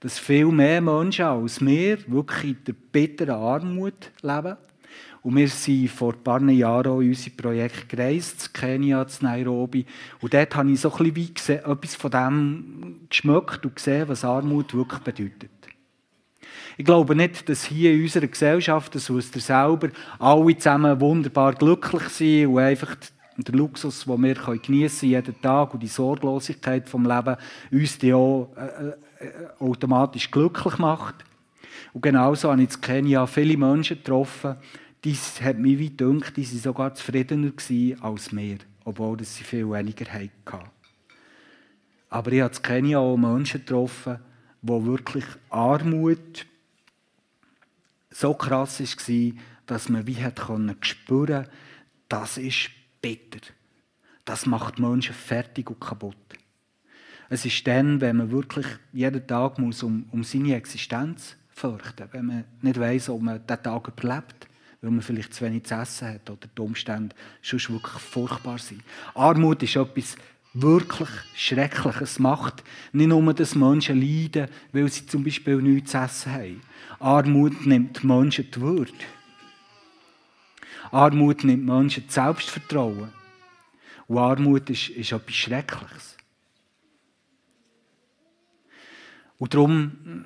Dass 0.00 0.18
viel 0.18 0.46
mehr 0.46 0.80
Menschen 0.80 1.24
als 1.24 1.64
wir 1.64 1.98
wirklich 2.10 2.56
in 2.56 2.64
der 2.64 2.72
bitteren 2.72 3.36
Armut 3.36 4.10
leben 4.22 4.56
und 5.24 5.36
wir 5.36 5.48
sind 5.48 5.88
vor 5.88 6.12
ein 6.12 6.22
paar 6.22 6.42
Jahren 6.42 7.00
in 7.00 7.08
unser 7.08 7.30
Projekt 7.30 7.88
gereist, 7.88 8.40
zu 8.40 8.50
Kenia, 8.52 9.06
zu 9.06 9.24
Nairobi. 9.24 9.86
Und 10.20 10.34
dort 10.34 10.54
habe 10.54 10.70
ich 10.70 10.80
so 10.80 10.92
ein 10.92 11.14
bisschen 11.14 11.60
etwas 11.60 11.94
von 11.94 12.10
dem 12.10 13.00
geschmeckt 13.08 13.64
und 13.64 13.74
gesehen, 13.74 14.06
was 14.06 14.22
Armut 14.22 14.74
wirklich 14.74 15.00
bedeutet. 15.00 15.53
Ich 16.76 16.84
glaube 16.84 17.14
nicht, 17.14 17.48
dass 17.48 17.64
hier 17.64 17.92
in 17.92 18.02
unserer 18.02 18.26
Gesellschaft, 18.26 18.94
das 18.94 19.12
wisst 19.12 19.36
ihr 19.36 19.42
selber, 19.42 19.88
alle 20.18 20.56
zusammen 20.56 21.00
wunderbar 21.00 21.54
glücklich 21.54 22.08
sind 22.08 22.48
und 22.48 22.58
einfach 22.58 22.96
der 23.36 23.54
Luxus, 23.54 24.04
den 24.04 24.22
wir 24.22 24.34
geniessen 24.34 25.08
jeden 25.08 25.40
Tag 25.40 25.74
und 25.74 25.82
die 25.82 25.88
Sorglosigkeit 25.88 26.88
vom 26.88 27.04
Leben 27.04 27.36
uns 27.70 27.98
die 27.98 28.14
auch 28.14 28.50
äh, 28.56 29.24
äh, 29.24 29.30
automatisch 29.58 30.30
glücklich 30.30 30.78
macht. 30.78 31.16
Und 31.92 32.02
genauso 32.02 32.50
habe 32.50 32.62
ich 32.62 32.74
in 32.74 32.80
Kenia 32.80 33.26
viele 33.26 33.56
Menschen 33.56 33.98
getroffen, 33.98 34.56
dies 35.02 35.40
hat 35.42 35.58
mich 35.58 35.78
wie 35.78 35.90
gedacht, 35.94 36.36
die 36.36 36.46
waren 36.46 36.58
sogar 36.58 36.94
zufriedener 36.94 37.52
als 38.00 38.32
wir, 38.32 38.58
obwohl 38.84 39.22
sie 39.22 39.44
viel 39.44 39.70
weniger 39.70 40.06
hatten. 40.06 40.30
Aber 42.08 42.32
ich 42.32 42.40
habe 42.40 42.54
in 42.54 42.62
Kenia 42.62 42.98
auch 42.98 43.16
Menschen 43.16 43.60
getroffen, 43.60 44.18
wo 44.66 44.84
wirklich 44.86 45.26
Armut 45.50 46.46
so 48.10 48.32
krass 48.32 48.80
war, 48.80 49.32
dass 49.66 49.88
man 49.88 50.06
wie 50.06 50.16
hat 50.16 50.40
spüren 50.80 51.46
das 52.08 52.38
ist 52.38 52.70
bitter. 53.00 53.40
Das 54.24 54.46
macht 54.46 54.78
Menschen 54.78 55.14
fertig 55.14 55.68
und 55.68 55.80
kaputt. 55.80 56.16
Es 57.28 57.44
ist 57.44 57.66
dann, 57.66 58.00
wenn 58.00 58.16
man 58.16 58.30
wirklich 58.30 58.66
jeden 58.92 59.26
Tag 59.26 59.58
muss 59.58 59.82
um, 59.82 60.06
um 60.12 60.24
seine 60.24 60.54
Existenz 60.54 61.36
fürchten 61.50 62.04
muss, 62.04 62.12
wenn 62.12 62.26
man 62.26 62.44
nicht 62.62 62.80
weiß, 62.80 63.10
ob 63.10 63.22
man 63.22 63.46
diesen 63.46 63.62
Tag 63.62 63.88
überlebt 63.88 64.48
weil 64.84 64.90
man 64.90 65.00
vielleicht 65.00 65.32
zu 65.32 65.44
wenig 65.44 65.64
zu 65.64 65.74
essen 65.74 66.08
hat 66.08 66.28
oder 66.28 66.46
die 66.46 66.60
Umstände 66.60 67.16
schon 67.40 67.58
wirklich 67.70 68.02
furchtbar 68.02 68.58
sind. 68.58 68.82
Armut 69.14 69.62
ist 69.62 69.76
etwas 69.76 70.16
wirklich 70.54 71.08
Schreckliches. 71.34 72.12
Es 72.12 72.18
macht 72.18 72.62
nicht 72.92 73.08
nur, 73.08 73.34
dass 73.34 73.54
Menschen 73.54 74.00
leiden, 74.00 74.48
weil 74.72 74.88
sie 74.88 75.06
zum 75.06 75.24
Beispiel 75.24 75.60
nichts 75.60 75.90
zu 75.90 75.98
essen 75.98 76.32
haben. 76.32 76.62
Armut 77.00 77.66
nimmt 77.66 78.04
Menschen 78.04 78.50
die 78.50 78.60
Würde. 78.60 78.92
Armut 80.90 81.44
nimmt 81.44 81.66
Menschen 81.66 82.04
das 82.06 82.14
Selbstvertrauen. 82.14 83.12
Und 84.06 84.18
Armut 84.18 84.70
ist, 84.70 84.90
ist 84.90 85.12
etwas 85.12 85.34
Schreckliches. 85.34 86.16
Und 89.38 89.54
darum 89.54 90.24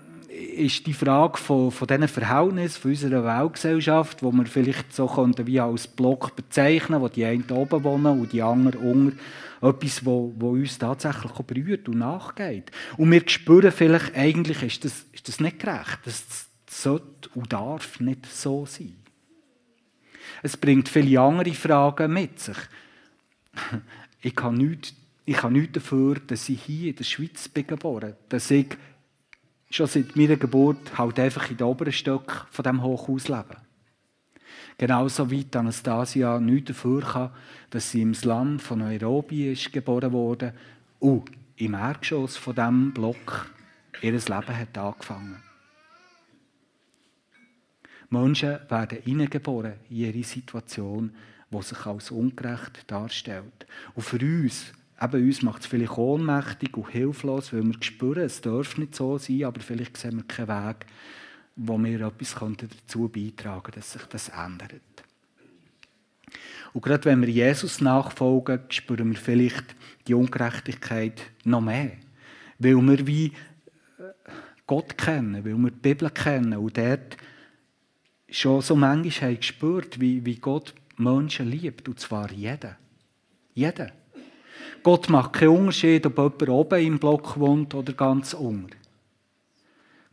ist 0.58 0.86
die 0.86 0.92
Frage 0.92 1.38
von, 1.38 1.70
von 1.70 1.86
diesen 1.86 2.08
Verhältnissen 2.08 2.80
von 2.80 2.90
unserer 2.90 3.24
Weltgesellschaft, 3.24 4.22
wo 4.22 4.32
man 4.32 4.46
vielleicht 4.46 4.94
so 4.94 5.06
könnte 5.06 5.46
wie 5.46 5.60
als 5.60 5.86
Block 5.86 6.36
bezeichnen, 6.36 7.00
wo 7.00 7.08
die 7.08 7.24
einen 7.24 7.50
oben 7.50 7.84
wohnen 7.84 8.20
und 8.20 8.32
die 8.32 8.42
anderen 8.42 8.80
unten, 8.80 9.18
etwas, 9.60 10.04
wo, 10.04 10.32
wo 10.36 10.50
uns 10.50 10.78
tatsächlich 10.78 11.32
berührt 11.32 11.88
und 11.88 11.98
nachgeht. 11.98 12.70
Und 12.96 13.10
wir 13.10 13.22
spüren 13.26 13.72
vielleicht, 13.72 14.14
eigentlich 14.14 14.62
ist 14.62 14.84
das, 14.84 15.06
ist 15.12 15.28
das 15.28 15.40
nicht 15.40 15.58
gerecht. 15.58 16.00
Das 16.04 16.48
sollte 16.68 17.28
und 17.34 17.52
darf 17.52 18.00
nicht 18.00 18.26
so 18.26 18.66
sein. 18.66 18.96
Es 20.42 20.56
bringt 20.56 20.88
viele 20.88 21.20
andere 21.20 21.54
Fragen 21.54 22.12
mit 22.12 22.38
sich. 22.38 22.58
Ich 24.20 24.36
kann 24.36 24.54
nichts, 24.54 24.94
ich 25.24 25.36
kann 25.36 25.52
nichts 25.52 25.72
dafür, 25.72 26.16
dass 26.26 26.48
ich 26.48 26.62
hier 26.62 26.90
in 26.90 26.96
der 26.96 27.04
Schweiz 27.04 27.48
bin 27.48 27.66
geboren, 27.66 28.14
dass 28.28 28.50
ich 28.50 28.76
schon 29.70 29.87
seit 29.87 30.16
meiner 30.16 30.37
Geburt 30.37 30.98
halt 30.98 31.18
einfach 31.18 31.50
in 31.50 31.56
den 31.56 31.66
oberen 31.66 31.92
Stock 31.92 32.46
von 32.50 32.62
diesem 32.62 32.82
Hochhaus 32.82 33.28
leben. 33.28 33.56
Genauso 34.78 35.30
wie 35.30 35.46
Anastasia 35.54 36.38
nichts 36.38 36.68
dafür 36.68 37.02
kann, 37.02 37.30
dass 37.70 37.90
sie 37.90 38.02
im 38.02 38.14
Slum 38.14 38.58
von 38.58 38.78
Nairobi 38.78 39.52
ist 39.52 39.72
geboren 39.72 40.12
wurde 40.12 40.54
und 41.00 41.30
im 41.56 41.75
Erdgeschoss 41.75 42.37
von 42.37 42.54
diesem 42.54 42.92
Block 42.92 43.50
ihr 44.00 44.12
Leben 44.12 44.30
hat 44.30 44.78
angefangen. 44.78 45.42
Menschen 48.10 48.58
werden 48.68 48.98
hineingeboren 49.02 49.75
in 49.90 49.96
ihre 49.96 50.22
Situation, 50.22 51.14
die 51.50 51.62
sich 51.62 51.84
als 51.84 52.10
ungerecht 52.10 52.90
darstellt. 52.90 53.66
Und 53.94 54.02
für 54.02 54.18
uns 54.18 54.72
eben 55.00 55.26
uns 55.26 55.42
macht 55.42 55.62
es 55.62 55.66
vielleicht 55.66 55.96
ohnmächtig 55.96 56.76
und 56.76 56.90
hilflos, 56.90 57.52
weil 57.52 57.64
wir 57.64 57.74
spüren, 57.80 58.24
es 58.24 58.40
darf 58.40 58.76
nicht 58.78 58.94
so 58.94 59.18
sein, 59.18 59.44
aber 59.44 59.60
vielleicht 59.60 59.96
sehen 59.96 60.16
wir 60.16 60.24
keinen 60.24 60.48
Weg, 60.48 60.86
wo 61.56 61.78
wir 61.78 62.00
etwas 62.00 62.34
dazu 62.34 63.08
beitragen 63.08 63.62
könnten, 63.62 63.80
dass 63.80 63.92
sich 63.92 64.02
das 64.02 64.28
ändert. 64.30 64.80
Und 66.72 66.82
gerade 66.82 67.04
wenn 67.06 67.20
wir 67.22 67.28
Jesus 67.28 67.80
nachfolgen, 67.80 68.60
spüren 68.68 69.10
wir 69.10 69.18
vielleicht 69.18 69.64
die 70.06 70.14
Ungerechtigkeit 70.14 71.22
noch 71.44 71.60
mehr. 71.60 71.92
Weil 72.58 72.76
wir 72.76 73.06
wie 73.06 73.26
äh, 73.26 73.32
Gott 74.66 74.98
kennen, 74.98 75.44
weil 75.44 75.56
wir 75.56 75.70
die 75.70 75.78
Bibel 75.78 76.10
kennen 76.10 76.54
und 76.54 76.76
dort 76.76 77.16
schon 78.28 78.60
so 78.60 78.76
manchmal 78.76 79.30
haben 79.30 79.36
gespürt, 79.38 80.00
wie, 80.00 80.24
wie 80.24 80.36
Gott 80.36 80.74
Menschen 80.98 81.48
liebt, 81.50 81.88
und 81.88 81.98
zwar 81.98 82.30
jeden. 82.30 82.76
Jeden. 83.54 83.90
Gott 84.82 85.08
macht 85.08 85.34
keinen 85.34 85.56
Unterschied, 85.56 86.06
ob 86.06 86.18
jemand 86.18 86.48
oben 86.48 86.87
im 86.87 86.98
Block 86.98 87.38
wohnt 87.38 87.75
oder 87.75 87.92
ganz 87.92 88.34
unten. 88.34 88.70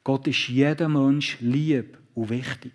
Gott 0.04 0.28
ist 0.28 0.48
jedem 0.50 0.94
Mensch 0.94 1.38
lieb 1.40 1.98
und 2.14 2.30
wichtig. 2.30 2.74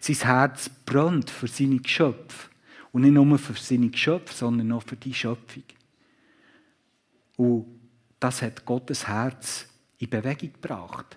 Sein 0.00 0.16
Herz 0.16 0.68
brennt 0.68 1.30
für 1.30 1.46
seine 1.46 1.78
Geschöpfe. 1.78 2.50
Und 2.92 3.02
nicht 3.02 3.12
nur 3.12 3.38
für 3.38 3.54
seine 3.54 3.88
Geschöpfe, 3.88 4.34
sondern 4.34 4.72
auch 4.72 4.82
für 4.82 4.96
die 4.96 5.14
Schöpfung. 5.14 5.62
Und 7.36 7.66
das 8.20 8.42
hat 8.42 8.64
Gottes 8.64 9.08
Herz 9.08 9.66
in 9.98 10.10
Bewegung 10.10 10.52
gebracht. 10.52 11.16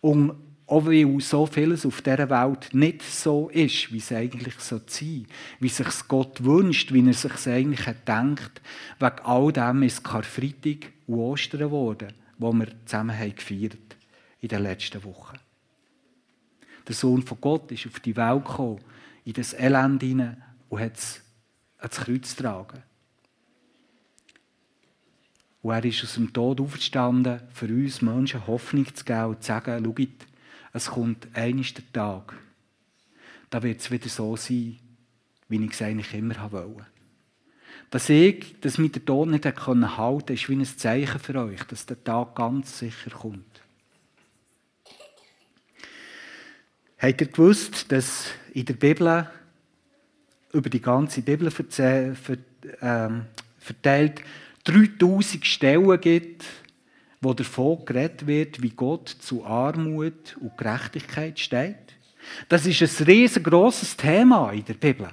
Und 0.00 0.36
auch 0.68 0.86
weil 0.86 1.20
so 1.20 1.46
vieles 1.46 1.86
auf 1.86 2.02
dieser 2.02 2.28
Welt 2.28 2.74
nicht 2.74 3.02
so 3.02 3.48
ist, 3.50 3.92
wie 3.92 3.98
es 3.98 4.10
eigentlich 4.10 4.54
sein 4.58 4.80
sollte, 4.86 5.26
wie 5.60 5.68
sich 5.68 6.08
Gott 6.08 6.42
wünscht, 6.42 6.92
wie 6.92 7.06
er 7.06 7.12
sich 7.12 7.46
eigentlich 7.46 7.86
denkt, 8.06 8.60
wegen 8.98 9.18
all 9.22 9.52
dem 9.52 9.84
ist 9.84 10.02
Karfreitag 10.02 10.92
und 11.06 11.14
Ostern 11.14 11.60
geworden, 11.60 12.12
wo 12.38 12.52
wir 12.52 12.66
zusammen 12.84 13.16
haben 13.16 13.36
gefeiert 13.36 13.96
in 14.40 14.48
den 14.48 14.62
letzten 14.62 15.04
Wochen. 15.04 15.38
Der 16.88 16.94
Sohn 16.94 17.22
von 17.22 17.40
Gott 17.40 17.70
ist 17.70 17.86
auf 17.86 18.00
die 18.00 18.16
Welt 18.16 18.44
gekommen, 18.44 18.80
in 19.24 19.32
das 19.34 19.54
Elend 19.54 20.02
hinein 20.02 20.42
und 20.68 20.80
hat 20.80 20.96
es 20.96 21.20
ans 21.78 21.96
Kreuz 21.96 22.36
getragen. 22.36 22.82
Und 25.62 25.72
er 25.72 25.84
ist 25.84 26.02
aus 26.04 26.14
dem 26.14 26.32
Tod 26.32 26.60
aufgestanden, 26.60 27.40
für 27.52 27.66
uns 27.66 28.02
Menschen 28.02 28.46
Hoffnung 28.46 28.92
zu 28.94 29.04
geben 29.04 29.26
und 29.26 29.42
zu 29.42 29.48
sagen, 29.48 29.84
schaut, 29.84 30.26
es 30.76 30.90
kommt 30.90 31.28
eines 31.34 31.72
der 31.74 31.90
Tag, 31.92 32.34
da 33.50 33.62
wird 33.62 33.80
es 33.80 33.90
wieder 33.90 34.08
so 34.08 34.36
sein, 34.36 34.78
wie 35.48 35.64
ich 35.64 35.72
es 35.72 35.82
eigentlich 35.82 36.12
immer 36.14 36.52
wollte. 36.52 36.86
Dass 37.90 38.08
ich, 38.08 38.56
dass 38.60 38.78
mich 38.78 38.92
der 38.92 39.04
Tod 39.04 39.28
nicht 39.28 39.44
halten 39.44 39.86
konnte, 39.86 40.32
ist 40.32 40.48
wie 40.48 40.56
ein 40.56 40.64
Zeichen 40.64 41.20
für 41.20 41.34
euch, 41.36 41.62
dass 41.64 41.86
der 41.86 42.02
Tag 42.02 42.34
ganz 42.34 42.78
sicher 42.78 43.10
kommt. 43.10 43.62
Habt 46.98 47.20
ihr 47.20 47.26
gewusst, 47.28 47.92
dass 47.92 48.26
in 48.52 48.64
der 48.64 48.74
Bibel, 48.74 49.30
über 50.52 50.70
die 50.70 50.80
ganze 50.80 51.22
Bibel 51.22 51.52
ähm, 52.80 53.26
verteilt, 53.58 54.22
3000 54.64 55.46
Stellen 55.46 56.00
gibt, 56.00 56.44
wo 57.20 57.34
davon 57.34 57.84
geredet 57.84 58.26
wird, 58.26 58.62
wie 58.62 58.70
Gott 58.70 59.08
zu 59.08 59.44
Armut 59.44 60.36
und 60.40 60.56
Gerechtigkeit 60.56 61.38
steht. 61.38 61.76
Das 62.48 62.66
ist 62.66 62.82
ein 62.82 63.06
riesengroßes 63.06 63.96
Thema 63.96 64.50
in 64.52 64.64
der 64.64 64.74
Bibel. 64.74 65.08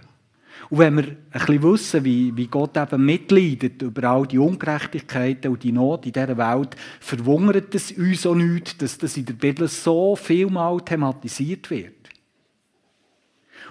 Und 0.70 0.80
wenn 0.80 0.98
wir 0.98 1.04
ein 1.04 1.18
bisschen 1.32 1.64
wissen, 1.64 2.04
wie, 2.04 2.36
wie 2.36 2.48
Gott 2.48 2.78
eben 2.78 3.06
mitleidet 3.06 3.82
über 3.82 4.10
all 4.10 4.26
die 4.26 4.40
Ungerechtigkeiten 4.40 5.52
und 5.52 5.64
die 5.64 5.72
Not 5.72 6.06
in 6.06 6.14
dieser 6.14 6.38
Welt, 6.38 6.76
verwundert 7.00 7.76
es 7.76 7.92
uns 7.92 8.26
auch 8.26 8.36
nicht, 8.36 8.82
dass 8.82 8.98
das 8.98 9.18
in 9.18 9.26
der 9.26 9.34
Bibel 9.34 9.68
so 9.68 10.16
vielmal 10.16 10.80
thematisiert 10.82 11.70
wird. 11.70 11.94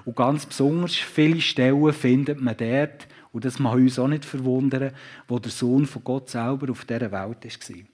Und 0.05 0.17
ganz 0.17 0.47
besonders 0.47 0.95
viele 0.95 1.41
Stellen 1.41 1.93
findet 1.93 2.41
man 2.41 2.57
dort, 2.57 3.07
und 3.33 3.47
das 3.47 3.59
mag 3.59 3.75
uns 3.75 3.99
auch 3.99 4.09
nicht 4.09 4.27
verwundern, 4.27 4.93
wo 5.27 5.39
der 5.39 5.51
Sohn 5.51 5.87
von 5.87 6.05
Gott 6.05 6.29
selber 6.29 6.71
auf 6.71 6.85
dieser 6.85 7.11
Welt 7.11 7.13
war. 7.13 7.92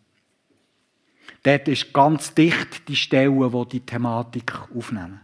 Dort 1.43 1.69
ist 1.69 1.93
ganz 1.93 2.35
dicht 2.35 2.89
die 2.89 2.97
Stellen, 2.97 3.51
die 3.51 3.69
die 3.69 3.81
Thematik 3.81 4.53
aufnehmen. 4.77 5.21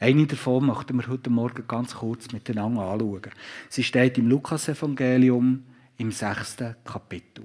Eine 0.00 0.26
davon 0.26 0.66
möchten 0.66 0.96
wir 0.96 1.08
heute 1.08 1.30
Morgen 1.30 1.64
ganz 1.66 1.94
kurz 1.94 2.30
miteinander 2.32 2.82
anschauen. 2.82 3.30
Sie 3.68 3.84
steht 3.84 4.18
im 4.18 4.28
Lukasevangelium 4.28 5.64
im 5.96 6.10
sechsten 6.10 6.76
Kapitel. 6.84 7.44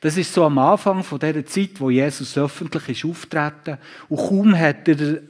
Das 0.00 0.16
ist 0.16 0.32
so 0.32 0.44
am 0.44 0.58
Anfang 0.58 1.02
von 1.02 1.18
der 1.18 1.44
Zeit, 1.46 1.80
wo 1.80 1.90
Jesus 1.90 2.36
öffentlich 2.36 2.88
ist 2.88 3.04
auftreten 3.04 3.78
und 4.08 4.18
kaum 4.18 4.58
hat 4.58 4.88
er 4.88 5.20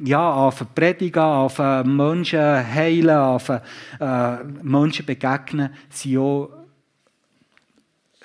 ja, 0.00 0.46
anfangen 0.46 0.70
predigen, 0.74 1.22
anfangen 1.22 1.96
Menschen 1.96 2.40
heilen, 2.40 3.10
anfangen 3.10 3.62
äh, 4.00 4.44
Menschen 4.62 5.06
begegnen, 5.06 5.70
sind 5.90 6.18
auch 6.18 6.50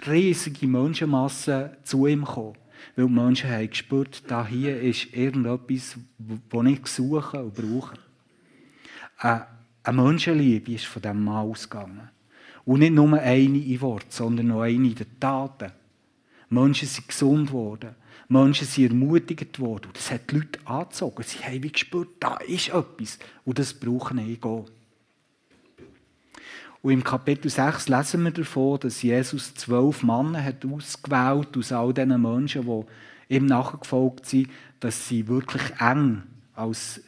riesige 0.08 0.68
Menschenmassen 0.68 1.72
zu 1.84 2.08
ihm 2.08 2.26
gekommen. 2.26 2.58
Weil 2.96 3.08
die 3.08 3.14
Menschen 3.14 3.50
haben 3.50 3.70
gespürt, 3.70 4.24
da 4.28 4.46
hier 4.46 4.80
ist 4.80 5.14
irgendetwas, 5.14 5.98
das 6.18 6.66
ich 6.66 6.88
suche 6.88 7.44
und 7.44 7.54
brauche. 7.54 7.96
Äh, 9.22 9.40
eine 9.84 10.02
Menschenliebe 10.02 10.74
ist 10.74 10.86
von 10.86 11.02
diesem 11.02 11.24
Mann 11.24 11.50
ausgegangen. 11.50 12.10
Und 12.66 12.80
nicht 12.80 12.94
nur 12.94 13.14
eine 13.20 13.58
in 13.58 13.82
Wort, 13.82 14.12
sondern 14.12 14.52
auch 14.52 14.62
eine 14.62 14.74
in 14.74 14.96
den 14.96 15.20
Taten. 15.20 15.72
Menschen 16.50 16.88
sind 16.88 17.08
gesund 17.08 17.52
worden. 17.52 17.96
Menschen 18.30 18.68
sind 18.68 18.92
ermutigt 18.92 19.60
worden. 19.60 19.88
Und 19.88 19.98
das 19.98 20.12
hat 20.12 20.32
die 20.32 20.36
Leute 20.36 20.60
angezogen. 20.66 21.24
Sie 21.24 21.40
haben 21.40 21.64
wie 21.64 21.72
gespürt, 21.72 22.10
da 22.20 22.38
ist 22.38 22.70
etwas. 22.70 23.20
Und 23.44 23.60
das 23.60 23.74
brauchen 23.74 24.20
ich 24.20 24.44
auch. 24.44 24.66
Und 26.84 26.92
im 26.92 27.04
Kapitel 27.04 27.50
6 27.50 27.88
lesen 27.88 28.24
wir 28.26 28.32
davon, 28.32 28.78
dass 28.78 29.02
Jesus 29.02 29.56
zwölf 29.56 30.04
Männer 30.04 30.44
hat 30.44 30.66
ausgewählt 30.66 31.58
aus 31.58 31.72
all 31.72 31.94
diesen 31.94 32.22
Menschen, 32.22 32.66
die 32.66 33.36
ihm 33.36 33.46
nachgefolgt 33.46 34.26
sind, 34.26 34.50
dass 34.82 35.08
sie 35.08 35.30
wirklich 35.30 35.62
eng 35.80 36.24
als 36.54 37.02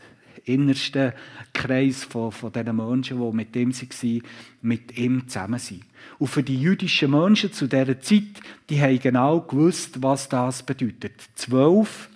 innersten 0.45 1.11
Kreis 1.51 2.05
von, 2.05 2.31
von 2.31 2.53
diesen 2.53 2.73
Menschen, 2.73 3.19
die 3.19 3.35
mit 3.35 3.53
ihm 3.57 3.73
waren, 3.73 4.21
mit 4.61 4.97
ihm 4.97 5.27
zusammen 5.27 5.59
sind. 5.59 5.83
Und 6.19 6.27
für 6.27 6.43
die 6.43 6.59
jüdischen 6.61 7.11
Menschen 7.11 7.51
zu 7.51 7.67
dieser 7.67 7.99
Zeit, 7.99 8.23
die 8.69 8.79
haben 8.79 8.99
genau 8.99 9.41
gewusst, 9.41 10.01
was 10.01 10.29
das 10.29 10.63
bedeutet. 10.63 11.21
Zwölf 11.35 12.09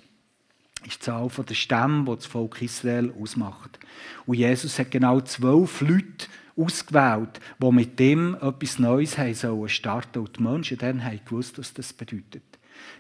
ist 0.88 1.02
die 1.02 1.06
Zahl 1.06 1.28
der 1.28 1.56
Stämme, 1.56 2.06
die 2.06 2.16
das 2.16 2.26
Volk 2.26 2.62
Israel 2.62 3.14
ausmacht. 3.22 3.80
Und 4.26 4.38
Jesus 4.38 4.80
hat 4.80 4.92
genau 4.92 5.20
zwölf 5.20 5.82
Leute 5.82 6.28
ausgewählt, 6.60 7.40
die 7.62 7.72
mit 7.72 8.00
dem 8.00 8.36
etwas 8.36 8.80
Neues 8.80 9.18
haben 9.18 9.34
sollen 9.34 9.70
starten. 9.70 10.20
Und 10.20 10.38
die 10.38 10.44
Menschen 10.44 10.78
dann 10.78 11.04
haben 11.04 11.22
gewusst, 11.26 11.58
was 11.58 11.74
das 11.74 11.94
bedeutet. 11.94 12.44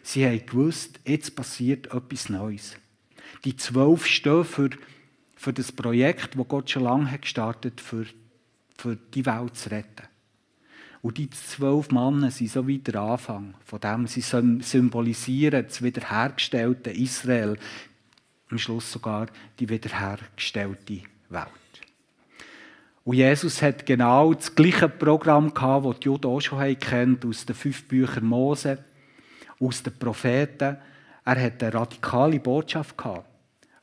Sie 0.03 0.25
haben 0.25 0.45
gewusst, 0.45 0.99
jetzt 1.05 1.35
passiert 1.35 1.87
etwas 1.93 2.29
Neues. 2.29 2.75
Die 3.45 3.55
zwölf 3.55 4.05
stehen 4.05 4.43
für, 4.43 4.69
für 5.35 5.53
das 5.53 5.71
Projekt, 5.71 6.37
das 6.37 6.47
Gott 6.47 6.69
schon 6.69 6.83
lange 6.83 7.11
hat 7.11 7.21
gestartet 7.21 7.79
für, 7.79 8.05
für 8.77 8.95
die 8.95 9.25
Welt 9.25 9.55
zu 9.55 9.69
retten. 9.69 10.07
Und 11.01 11.17
die 11.17 11.29
zwölf 11.29 11.91
Männer 11.91 12.29
sind 12.29 12.51
so 12.51 12.67
wie 12.67 12.79
der 12.79 13.01
Anfang 13.01 13.53
von 13.63 13.79
dem. 13.79 14.05
Sie 14.07 14.21
symbolisieren 14.21 15.65
das 15.65 15.81
wiederhergestellte 15.81 16.89
Israel, 16.91 17.57
am 18.49 18.57
Schluss 18.57 18.91
sogar 18.91 19.27
die 19.59 19.69
wiederhergestellte 19.69 21.03
Welt. 21.29 21.68
Und 23.09 23.15
Jesus 23.15 23.63
hat 23.63 23.87
genau 23.87 24.35
das 24.35 24.53
gleiche 24.53 24.87
Programm 24.87 25.51
gehabt, 25.51 25.83
das 25.83 25.99
die 25.99 26.05
Juden 26.05 26.27
auch 26.27 26.39
schon 26.41 26.77
kennt, 26.77 27.25
aus 27.25 27.43
den 27.43 27.55
fünf 27.55 27.87
Büchern 27.87 28.23
Mose, 28.23 28.85
aus 29.59 29.81
den 29.81 29.97
Propheten. 29.97 30.77
Er 31.25 31.41
hat 31.41 31.63
eine 31.63 31.73
radikale 31.73 32.39
Botschaft 32.39 32.95
gehabt. 32.95 33.27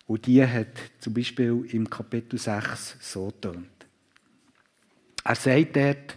Und 0.06 0.26
die 0.26 0.46
hat 0.46 0.68
zum 1.00 1.12
Beispiel 1.12 1.66
im 1.72 1.90
Kapitel 1.90 2.38
6 2.38 2.98
so 3.00 3.32
tönt. 3.32 3.66
Er 5.24 5.34
sagt 5.34 5.74
dort, 5.74 6.16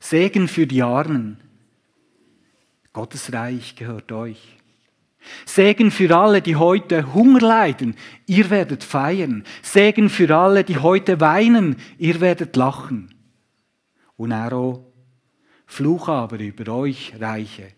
Segen 0.00 0.48
für 0.48 0.66
die 0.66 0.82
Armen. 0.82 1.38
Gottes 2.92 3.32
Reich 3.32 3.76
gehört 3.76 4.10
euch. 4.10 4.55
Segen 5.44 5.90
für 5.90 6.16
alle, 6.16 6.42
die 6.42 6.56
heute 6.56 7.14
Hunger 7.14 7.40
leiden, 7.40 7.94
ihr 8.26 8.50
werdet 8.50 8.84
feiern. 8.84 9.44
Segen 9.62 10.08
für 10.08 10.34
alle, 10.36 10.64
die 10.64 10.78
heute 10.78 11.20
weinen, 11.20 11.76
ihr 11.98 12.20
werdet 12.20 12.56
lachen. 12.56 13.14
Und 14.16 14.32
er 14.32 14.80
Fluch 15.66 16.08
aber 16.08 16.38
über 16.38 16.72
euch, 16.72 17.12
Reiche, 17.18 17.68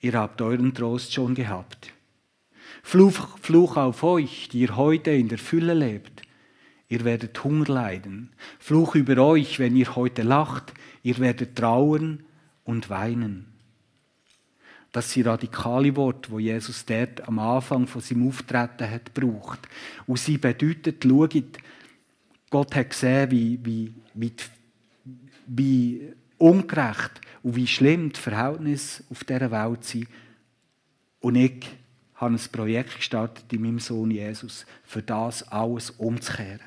ihr 0.00 0.14
habt 0.14 0.42
euren 0.42 0.74
Trost 0.74 1.14
schon 1.14 1.34
gehabt. 1.34 1.92
Fluch, 2.82 3.38
Fluch 3.40 3.76
auf 3.76 4.02
euch, 4.02 4.48
die 4.50 4.60
ihr 4.60 4.76
heute 4.76 5.12
in 5.12 5.28
der 5.28 5.38
Fülle 5.38 5.74
lebt, 5.74 6.22
ihr 6.88 7.04
werdet 7.04 7.42
Hunger 7.44 7.66
leiden. 7.66 8.32
Fluch 8.58 8.96
über 8.96 9.16
euch, 9.18 9.60
wenn 9.60 9.76
ihr 9.76 9.94
heute 9.94 10.22
lacht, 10.22 10.74
ihr 11.02 11.18
werdet 11.18 11.56
trauern 11.56 12.24
und 12.64 12.90
weinen. 12.90 13.51
Das 14.92 15.10
sind 15.10 15.26
radikale 15.26 15.96
Worte, 15.96 16.30
die 16.30 16.44
Jesus 16.44 16.84
dort 16.84 17.26
am 17.26 17.38
Anfang 17.38 17.86
von 17.86 18.02
seinem 18.02 18.28
Auftreten 18.28 18.90
hat 18.90 19.14
gebraucht. 19.14 19.60
Und 20.06 20.18
sie 20.18 20.36
bedeutet, 20.36 21.02
schaut, 21.02 21.58
Gott 22.50 22.76
hat 22.76 22.90
gesehen, 22.90 23.30
wie, 23.30 23.58
wie, 23.64 23.94
wie, 24.12 24.32
wie 25.46 26.12
ungerecht 26.36 27.22
und 27.42 27.56
wie 27.56 27.66
schlimm 27.66 28.12
die 28.12 28.20
Verhältnisse 28.20 29.02
auf 29.08 29.24
dieser 29.24 29.50
Welt 29.50 29.84
sind. 29.84 30.08
Und 31.20 31.36
ich 31.36 31.66
habe 32.16 32.34
ein 32.34 32.40
Projekt 32.52 32.96
gestartet 32.96 33.50
in 33.50 33.62
meinem 33.62 33.78
Sohn 33.78 34.10
Jesus, 34.10 34.66
für 34.84 35.02
das 35.02 35.42
alles 35.48 35.90
umzukehren. 35.90 36.60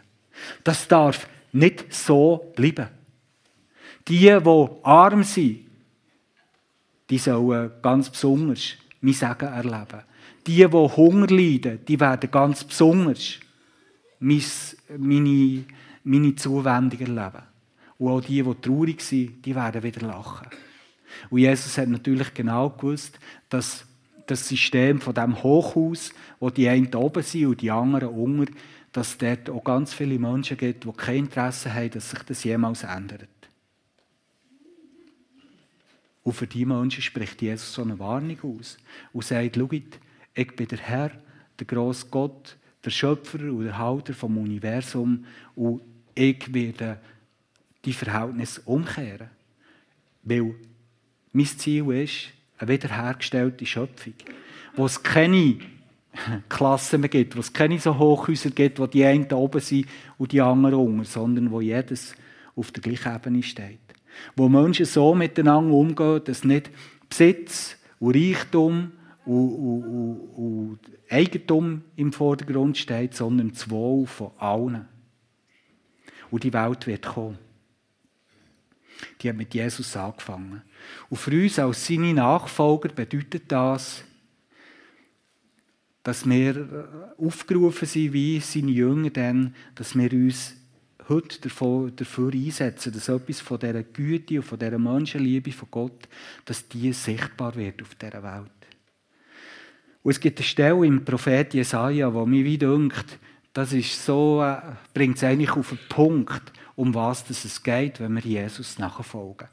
Das 0.64 0.88
darf 0.88 1.28
nicht 1.52 1.94
so 1.94 2.52
bleiben. 2.56 2.88
Die, 4.08 4.20
die 4.20 4.68
arm 4.84 5.24
sind, 5.24 5.65
die 7.10 7.18
sollen 7.18 7.72
ganz 7.82 8.10
besonders 8.10 8.74
mein 9.02 9.14
Segen 9.14 9.48
erleben. 9.48 10.04
Die, 10.48 10.56
die 10.58 10.68
Hunger 10.68 11.28
leiden, 11.28 11.80
die 11.88 12.00
werden 12.00 12.32
ganz 12.32 12.64
besonders 12.64 13.40
meine, 14.20 15.64
meine 16.04 16.36
Zuwendung 16.36 17.00
erleben. 17.00 17.44
Und 17.98 18.12
auch 18.12 18.22
die, 18.22 18.44
die 18.44 18.62
traurig 18.62 19.02
sind, 19.02 19.46
die 19.46 19.56
werden 19.56 19.84
wieder 19.84 20.06
lachen. 20.06 20.48
Und 21.30 21.40
Jesus 21.40 21.78
hat 21.78 21.88
natürlich 21.88 22.34
genau 22.34 22.70
gewusst, 22.70 23.20
dass 23.50 23.86
das 24.28 24.48
System 24.48 25.00
von 25.00 25.14
dem 25.14 25.42
Hochhaus, 25.42 26.12
wo 26.40 26.50
die 26.50 26.68
einen 26.68 26.94
oben 26.94 27.24
sind 27.24 27.46
und 27.46 27.62
die 27.62 27.72
anderen 27.72 28.10
unten, 28.10 28.56
dass 28.92 29.10
es 29.10 29.18
dort 29.18 29.50
auch 29.50 29.64
ganz 29.64 29.94
viele 29.94 30.18
Menschen 30.18 30.58
gibt, 30.58 30.86
die 30.86 30.92
kein 30.94 31.18
Interesse 31.18 31.74
haben, 31.74 31.92
dass 31.92 32.10
sich 32.10 32.20
das 32.24 32.44
jemals 32.44 32.84
ändert. 32.84 33.28
Und 36.26 36.34
für 36.34 36.48
diese 36.48 36.66
Menschen 36.66 37.04
spricht 37.04 37.40
Jesus 37.40 37.72
so 37.72 37.84
eine 37.84 38.00
Warnung 38.00 38.38
aus 38.42 38.78
und 39.14 39.24
sagt, 39.24 39.56
schaut, 39.56 40.00
ich 40.34 40.56
bin 40.56 40.68
der 40.68 40.80
Herr, 40.80 41.12
der 41.60 41.68
grosse 41.68 42.08
Gott, 42.10 42.58
der 42.84 42.90
Schöpfer 42.90 43.38
und 43.38 43.64
der 43.64 43.78
Halter 43.78 44.16
vom 44.16 44.40
Universum 44.40 45.24
und 45.54 45.82
ich 46.16 46.52
werde 46.52 47.00
die 47.86 47.94
Verhältnisse 47.94 48.62
umkehren. 48.66 49.30
Weil 50.24 50.56
mein 51.32 51.46
Ziel 51.46 51.92
ist 51.92 52.30
eine 52.58 52.72
wiederhergestellte 52.72 53.66
Schöpfung, 53.68 54.16
wo 54.76 54.88
es 54.88 55.04
keine 55.04 55.60
Klassen 56.50 57.02
mehr 57.02 57.10
gibt, 57.10 57.36
wo 57.36 57.42
es 57.42 57.54
keine 57.54 57.78
so 57.78 58.00
Hochhäuser 58.00 58.50
gibt, 58.50 58.80
wo 58.80 58.88
die 58.88 59.06
einen 59.06 59.32
oben 59.32 59.62
sind 59.62 59.86
und 60.18 60.32
die 60.32 60.42
anderen 60.42 60.80
unten, 60.80 61.04
sondern 61.04 61.52
wo 61.52 61.62
jedes 61.62 62.16
auf 62.56 62.72
der 62.72 62.82
gleichen 62.82 63.16
Ebene 63.16 63.44
steht. 63.44 63.85
Wo 64.36 64.50
Menschen 64.50 64.86
so 64.86 65.16
miteinander 65.16 65.74
umgehen, 65.74 66.22
dass 66.24 66.44
nicht 66.44 66.72
Besitz 67.10 67.78
und 68.00 68.16
Reichtum 68.16 68.92
und, 69.26 69.50
und, 69.50 69.84
und, 69.84 70.20
und 70.36 70.80
Eigentum 71.10 71.84
im 71.96 72.12
Vordergrund 72.12 72.78
steht, 72.78 73.16
sondern 73.16 73.52
das 73.52 73.70
Wohl 73.70 74.06
von 74.06 74.32
allen. 74.38 74.88
Und 76.32 76.44
die 76.44 76.54
Welt 76.54 76.88
wird 76.88 77.06
kommen. 77.06 77.38
Die 79.22 79.30
hat 79.30 79.36
mit 79.36 79.54
Jesus 79.54 79.96
angefangen. 79.98 80.62
Und 81.10 81.18
für 81.18 81.32
uns 81.32 81.60
als 81.60 81.86
seine 81.86 82.14
Nachfolger 82.14 82.90
bedeutet 82.90 83.44
das, 83.52 84.04
dass 86.04 86.30
wir 86.30 87.14
aufgerufen 87.18 87.88
sind, 87.88 88.14
wie 88.14 88.40
seine 88.40 88.72
Jünger, 88.72 89.10
dann, 89.10 89.56
dass 89.74 89.96
wir 89.96 90.12
uns 90.14 90.56
heute 91.10 91.40
dafür 91.42 92.34
einsetzen, 92.34 92.94
dass 92.94 93.10
etwas 93.10 93.42
von 93.42 93.60
dieser 93.60 93.84
Güte 93.84 94.38
und 94.38 94.44
von 94.44 94.60
dieser 94.60 94.80
Menschenliebe 94.80 95.52
von 95.52 95.68
Gott, 95.72 96.08
dass 96.46 96.68
die 96.68 96.92
sichtbar 96.94 97.56
wird 97.56 97.82
auf 97.82 97.96
dieser 97.96 98.24
Welt. 98.24 98.52
Und 100.04 100.12
es 100.12 100.20
gibt 100.20 100.40
eine 100.40 100.46
Stelle 100.46 100.86
im 100.86 101.04
Prophet 101.04 101.54
Jesaja, 101.54 102.14
wo 102.14 102.26
mir 102.26 102.46
wie 102.46 102.58
denkt, 102.58 103.20
das 103.54 103.72
ist 103.74 104.06
so, 104.06 104.44
äh, 104.44 104.58
bringt 104.94 105.18
es 105.18 105.24
eigentlich 105.24 105.52
auf 105.52 105.70
den 105.70 105.80
Punkt, 105.90 106.52
um 106.76 106.94
was 106.94 107.30
es 107.30 107.64
geht, 107.64 108.00
wenn 108.00 108.16
wir 108.16 108.22
Jesus 108.22 108.78
nachfolgen. 108.78 109.48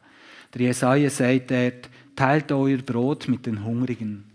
Der 0.52 0.62
Jesaja 0.62 1.08
sagt 1.08 1.50
dort, 1.50 1.88
teilt 2.16 2.52
euer 2.52 2.78
Brot 2.78 3.28
mit 3.28 3.46
den 3.46 3.64
Hungrigen. 3.64 4.31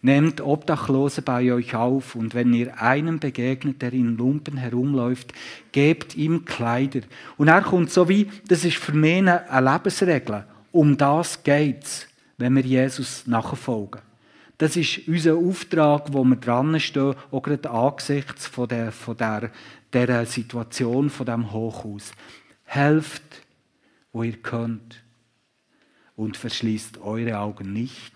Nehmt 0.00 0.40
Obdachlose 0.40 1.22
bei 1.22 1.52
euch 1.52 1.74
auf 1.74 2.14
und 2.14 2.34
wenn 2.34 2.52
ihr 2.52 2.80
einem 2.80 3.18
begegnet, 3.18 3.82
der 3.82 3.92
in 3.92 4.16
Lumpen 4.16 4.56
herumläuft, 4.56 5.32
gebt 5.72 6.16
ihm 6.16 6.44
Kleider. 6.44 7.00
Und 7.36 7.48
er 7.48 7.62
kommt 7.62 7.90
so 7.90 8.08
wie, 8.08 8.30
das 8.46 8.64
ist 8.64 8.76
für 8.76 8.92
mich 8.92 9.18
eine 9.18 9.44
Lebensregel. 9.60 10.44
Um 10.70 10.96
das 10.96 11.42
geht's, 11.42 12.06
wenn 12.36 12.54
wir 12.54 12.62
Jesus 12.62 13.26
nachfolgen. 13.26 14.00
Das 14.58 14.76
ist 14.76 15.06
unser 15.06 15.36
Auftrag, 15.36 16.12
wo 16.12 16.24
wir 16.24 16.36
dran 16.36 16.78
stehen, 16.78 17.14
auch 17.30 17.42
gerade 17.42 17.70
angesichts 17.70 18.46
von 18.46 18.68
der, 18.68 18.92
von 18.92 19.16
der, 19.16 19.50
der 19.92 20.26
Situation, 20.26 21.10
von 21.10 21.26
dem 21.26 21.52
Hochhaus. 21.52 22.12
Helft, 22.64 23.42
wo 24.12 24.22
ihr 24.22 24.36
könnt 24.36 25.02
und 26.16 26.36
verschließt 26.36 26.98
eure 26.98 27.38
Augen 27.38 27.72
nicht 27.72 28.12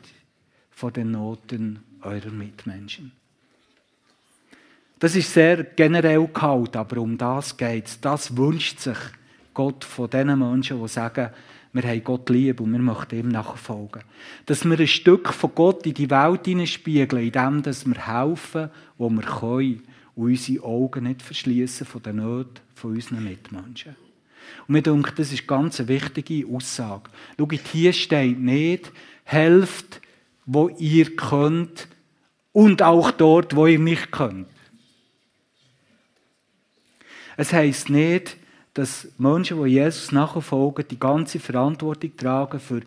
vor 0.72 0.90
den 0.90 1.12
Noten 1.12 1.80
eurer 2.02 2.30
Mitmenschen. 2.30 3.12
Das 4.98 5.16
ist 5.16 5.32
sehr 5.32 5.64
generell 5.64 6.28
gehalten, 6.28 6.78
aber 6.78 7.00
um 7.00 7.18
das 7.18 7.56
geht 7.56 7.87
es. 7.87 8.00
Das 8.00 8.37
wünscht 8.37 8.78
sich 8.78 8.98
Gott 9.52 9.85
von 9.85 10.08
den 10.08 10.38
Menschen, 10.38 10.80
die 10.80 10.88
sagen, 10.88 11.30
wir 11.72 11.82
haben 11.82 12.04
Gott 12.04 12.28
lieb 12.28 12.61
und 12.61 12.70
wir 12.70 12.78
möchten 12.78 13.18
ihm 13.18 13.28
nachfolgen. 13.28 14.02
Dass 14.46 14.64
wir 14.64 14.78
ein 14.78 14.87
Stück 14.87 15.32
von 15.32 15.54
Gott 15.54 15.87
in 15.87 15.94
die 15.94 16.11
Welt 16.11 16.44
hineinspiegeln, 16.44 17.24
indem 17.24 17.64
wir 17.64 18.06
helfen, 18.06 18.70
wo 18.98 19.08
wir 19.08 19.22
können 19.22 19.82
und 20.14 20.28
unsere 20.28 20.64
Augen 20.64 21.04
nicht 21.04 21.22
verschließen 21.22 21.87
von 21.87 22.02
den 22.02 22.16
Nöten 22.16 22.61
von 22.74 22.92
unseren 22.92 23.24
Mitmenschen. 23.24 23.96
Und 24.68 24.72
mir 24.72 24.82
denke, 24.82 25.12
das 25.16 25.32
ist 25.32 25.46
ganz 25.46 25.80
eine 25.80 25.88
wichtige 25.88 26.46
Aussage. 26.46 27.11
Schaut, 27.38 27.52
hier 27.72 27.92
steht 27.92 28.38
nicht, 28.38 28.92
helft 29.24 30.00
wo 30.46 30.68
ihr 30.68 31.16
könnt 31.16 31.88
und 32.52 32.83
auch 32.83 33.11
dort, 33.11 33.57
wo 33.57 33.66
ihr 33.66 33.78
nicht 33.78 34.11
könnt. 34.11 34.48
Es 37.37 37.52
heißt 37.52 37.90
nicht, 37.90 38.37
dass 38.74 39.09
Menschen, 39.18 39.62
die 39.62 39.70
Jesus 39.70 40.12
nachfolgen, 40.12 40.87
die 40.88 40.98
ganze 40.98 41.38
Verantwortung 41.38 42.16
tragen, 42.16 42.61
für, 42.61 42.83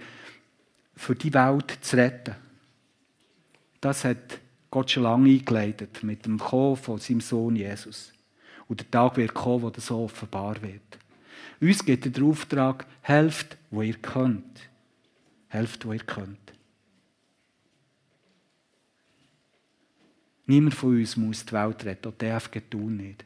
für 0.96 1.16
die 1.16 1.34
Welt 1.34 1.78
zu 1.82 1.98
retten. 1.98 2.36
Das 3.82 4.04
hat 4.04 4.40
Gott 4.72 4.92
schon 4.92 5.04
lange 5.04 5.30
eingeleitet 5.30 6.04
mit 6.04 6.26
dem 6.26 6.40
Kommen 6.40 6.76
von 6.76 7.00
seinem 7.00 7.22
Sohn 7.22 7.56
Jesus. 7.56 8.12
Und 8.68 8.80
der 8.80 8.92
Tag 8.92 9.18
wird 9.18 9.34
kommen, 9.34 9.64
wo 9.64 9.70
das 9.70 9.88
so 9.88 10.04
offenbar 10.04 10.62
wird. 10.62 10.82
Uns 11.62 11.86
geht 11.86 12.16
der 12.16 12.24
Auftrag, 12.24 12.86
helft, 13.02 13.58
wo 13.70 13.82
ihr 13.82 13.96
könnt. 13.96 14.70
Helft, 15.50 15.86
wo 15.86 15.94
ihr 15.94 16.00
könnt. 16.00 16.55
Niemand 20.48 20.76
von 20.76 20.98
uns 20.98 21.18
muss 21.18 21.46
die 21.46 21.54
Welt 21.54 21.86
retten, 21.86 22.10
auch 22.10 22.18
DFG 22.18 22.62
tun 22.70 22.98
nicht. 22.98 23.26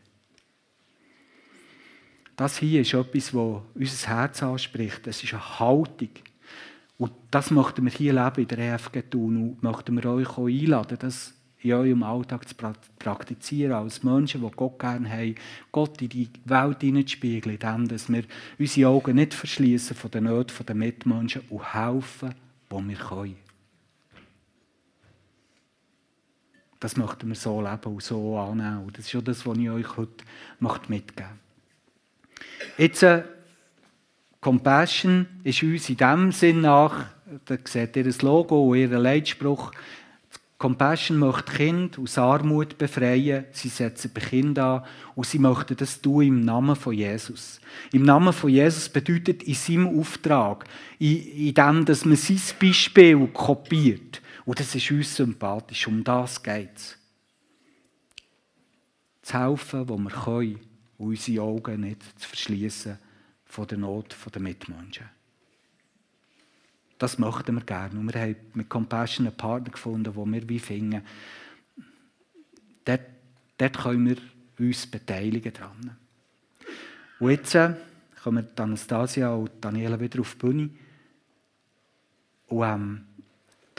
Das 2.35 2.57
hier 2.57 2.81
ist 2.81 2.93
etwas, 2.93 3.31
das 3.31 3.33
unser 3.33 4.07
Herz 4.07 4.41
anspricht. 4.41 5.05
Es 5.07 5.21
ist 5.23 5.33
eine 5.33 5.59
Haltung. 5.59 6.09
Und 6.97 7.11
das 7.31 7.51
möchten 7.51 7.83
wir 7.83 7.91
hier 7.91 8.13
leben 8.13 8.41
in 8.41 8.47
der 8.47 8.59
EFG 8.59 9.01
tun 9.09 9.37
und 9.37 9.63
möchten 9.63 9.95
wir 9.95 10.09
euch 10.09 10.37
auch 10.37 10.47
einladen, 10.47 10.97
das 10.99 11.33
in 11.61 11.73
eurem 11.73 12.03
Alltag 12.03 12.47
zu 12.47 12.55
praktizieren, 12.55 13.73
als 13.73 14.03
Menschen, 14.03 14.41
die 14.41 14.51
Gott 14.55 14.79
gerne 14.79 15.09
haben, 15.09 15.35
Gott 15.71 16.01
in 16.01 16.09
die 16.09 16.29
Welt 16.45 16.79
hineinzuspiegeln, 16.79 17.57
indem 17.57 18.07
wir 18.07 18.23
unsere 18.57 18.89
Augen 18.89 19.15
nicht 19.15 19.33
verschließen 19.33 19.95
von 19.95 20.11
den 20.11 20.23
Nöten 20.25 20.65
der 20.65 20.75
Mitmenschen 20.75 21.41
und 21.49 21.73
helfen, 21.73 22.35
wo 22.69 22.81
wir 22.81 22.95
können. 22.95 23.48
Das 26.79 26.95
möchten 26.95 27.27
wir 27.27 27.35
so 27.35 27.61
leben 27.61 27.93
und 27.93 28.03
so 28.03 28.37
annehmen. 28.37 28.85
Und 28.85 28.97
das 28.97 29.05
ist 29.05 29.11
schon 29.11 29.23
das, 29.23 29.45
was 29.45 29.57
ich 29.57 29.69
euch 29.69 29.97
heute 29.97 30.23
mitgeben 30.59 30.85
möchte. 30.89 31.25
Jetzt, 32.77 33.03
äh, 33.03 33.23
Compassion 34.39 35.27
ist 35.43 35.61
uns 35.63 35.89
in 35.89 35.97
dem 35.97 36.31
Sinn 36.31 36.61
nach, 36.61 37.07
da 37.45 37.57
seht 37.65 37.97
ihr 37.97 38.05
das 38.05 38.21
Logo 38.21 38.69
und 38.69 38.77
ihren 38.77 39.01
Leitspruch, 39.01 39.71
Compassion 40.57 41.17
möchte 41.17 41.53
Kinder 41.53 42.01
aus 42.01 42.17
Armut 42.17 42.77
befreien. 42.77 43.45
Sie 43.53 43.69
setzen 43.69 44.11
bei 44.13 44.19
Kindern 44.19 44.81
an 44.81 44.83
und 45.15 45.25
sie 45.25 45.39
möchten 45.39 45.77
das 45.77 46.01
tun 46.01 46.23
im 46.23 46.41
Namen 46.41 46.75
von 46.75 46.93
Jesus. 46.93 47.61
Im 47.93 48.03
Namen 48.03 48.33
von 48.33 48.49
Jesus 48.49 48.89
bedeutet 48.89 49.43
in 49.43 49.53
seinem 49.53 49.99
Auftrag, 49.99 50.65
in, 50.99 51.15
in 51.15 51.53
dem, 51.53 51.85
dass 51.85 52.03
man 52.03 52.17
sein 52.17 52.41
Beispiel 52.59 53.27
kopiert. 53.27 54.21
Und 54.49 54.59
das 54.59 54.73
ist 54.73 54.89
uns 54.89 55.15
sympathisch. 55.15 55.85
Um 55.85 56.03
das 56.03 56.41
geht 56.41 56.75
es. 56.75 56.97
Zu 59.21 59.37
helfen, 59.37 59.87
wo 59.87 59.95
wir 59.95 60.09
können, 60.09 60.59
und 60.97 61.09
unsere 61.09 61.43
Augen 61.43 61.81
nicht 61.81 62.01
zu 62.19 62.29
verschließen 62.29 62.97
von 63.45 63.67
der 63.67 63.77
Not 63.77 64.15
der 64.33 64.41
Mitmenschen. 64.41 65.07
das 66.97 67.19
möchten 67.19 67.57
wir 67.57 67.61
gerne. 67.63 67.99
Und 67.99 68.11
wir 68.11 68.19
haben 68.19 68.37
mit 68.55 68.67
Compassion 68.69 69.27
einen 69.27 69.37
Partner 69.37 69.69
gefunden, 69.69 70.15
wo 70.15 70.25
wir 70.25 70.49
wie 70.49 70.57
finden, 70.57 71.03
dort, 72.85 73.01
dort 73.55 73.77
können 73.77 74.07
wir 74.07 74.17
uns 74.57 74.87
beteiligen 74.87 75.53
dran. 75.53 75.95
Und 77.19 77.29
jetzt 77.29 77.53
äh, 77.53 77.75
kommen 78.23 78.47
Anastasia 78.55 79.31
und 79.31 79.51
Daniela 79.61 79.99
wieder 79.99 80.21
auf 80.21 80.33
die 80.33 80.39
Bühne. 80.39 80.69
Und 82.47 82.63
ähm, 82.63 83.05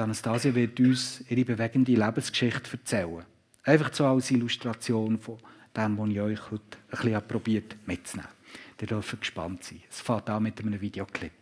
Anastasia 0.00 0.54
wird 0.54 0.80
uns 0.80 1.22
ihre 1.28 1.44
bewegende 1.44 1.92
Lebensgeschichte 1.92 2.72
erzählen. 2.72 3.24
Einfach 3.64 3.92
so 3.92 4.06
als 4.06 4.30
Illustration 4.30 5.18
von 5.18 5.38
dem, 5.76 5.98
was 5.98 6.08
ich 6.08 6.20
euch 6.20 6.50
heute 6.50 6.78
ein 6.90 7.02
bisschen 7.02 7.28
probiert 7.28 7.76
mitzunehmen. 7.86 8.30
Ihr 8.80 8.86
dürft 8.86 9.20
gespannt 9.20 9.62
sein. 9.62 9.82
Es 9.90 10.00
fängt 10.00 10.30
an 10.30 10.42
mit 10.42 10.58
einem 10.60 10.80
Videoclip. 10.80 11.32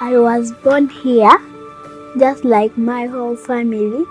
I 0.00 0.18
was 0.18 0.50
born 0.50 0.88
here, 0.88 1.38
just 2.18 2.44
like 2.44 2.76
my 2.76 3.06
whole 3.06 3.36
family. 3.36 4.04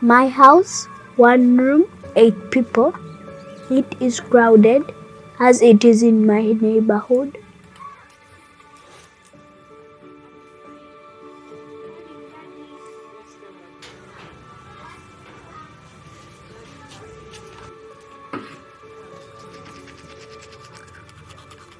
My 0.00 0.28
house, 0.28 0.86
one 1.16 1.56
room, 1.56 1.86
eight 2.14 2.52
people. 2.52 2.94
It 3.70 3.96
is 4.00 4.20
crowded 4.20 4.94
as 5.40 5.62
it 5.62 5.84
is 5.84 6.04
in 6.04 6.24
my 6.24 6.52
neighborhood. 6.52 7.38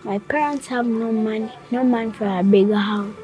My 0.09 0.19
parents 0.21 0.69
have 0.69 0.87
no 0.87 1.13
money, 1.13 1.53
no 1.71 1.85
money 1.85 2.11
for 2.13 2.25
a 2.25 2.43
bigger 2.43 2.77
house. 2.77 3.15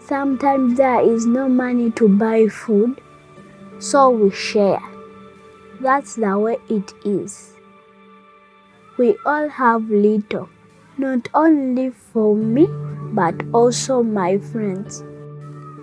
Sometimes 0.00 0.76
there 0.76 1.00
is 1.00 1.26
no 1.26 1.48
money 1.48 1.92
to 1.92 2.08
buy 2.08 2.48
food, 2.48 3.00
so 3.78 4.10
we 4.10 4.32
share. 4.32 4.82
That's 5.80 6.16
the 6.16 6.36
way 6.36 6.58
it 6.68 6.92
is. 7.04 7.52
We 8.98 9.16
all 9.24 9.48
have 9.48 9.88
little, 9.88 10.48
not 10.98 11.28
only 11.34 11.90
for 11.90 12.34
me, 12.34 12.66
but 13.12 13.36
also 13.52 14.02
my 14.02 14.38
friends. 14.38 15.04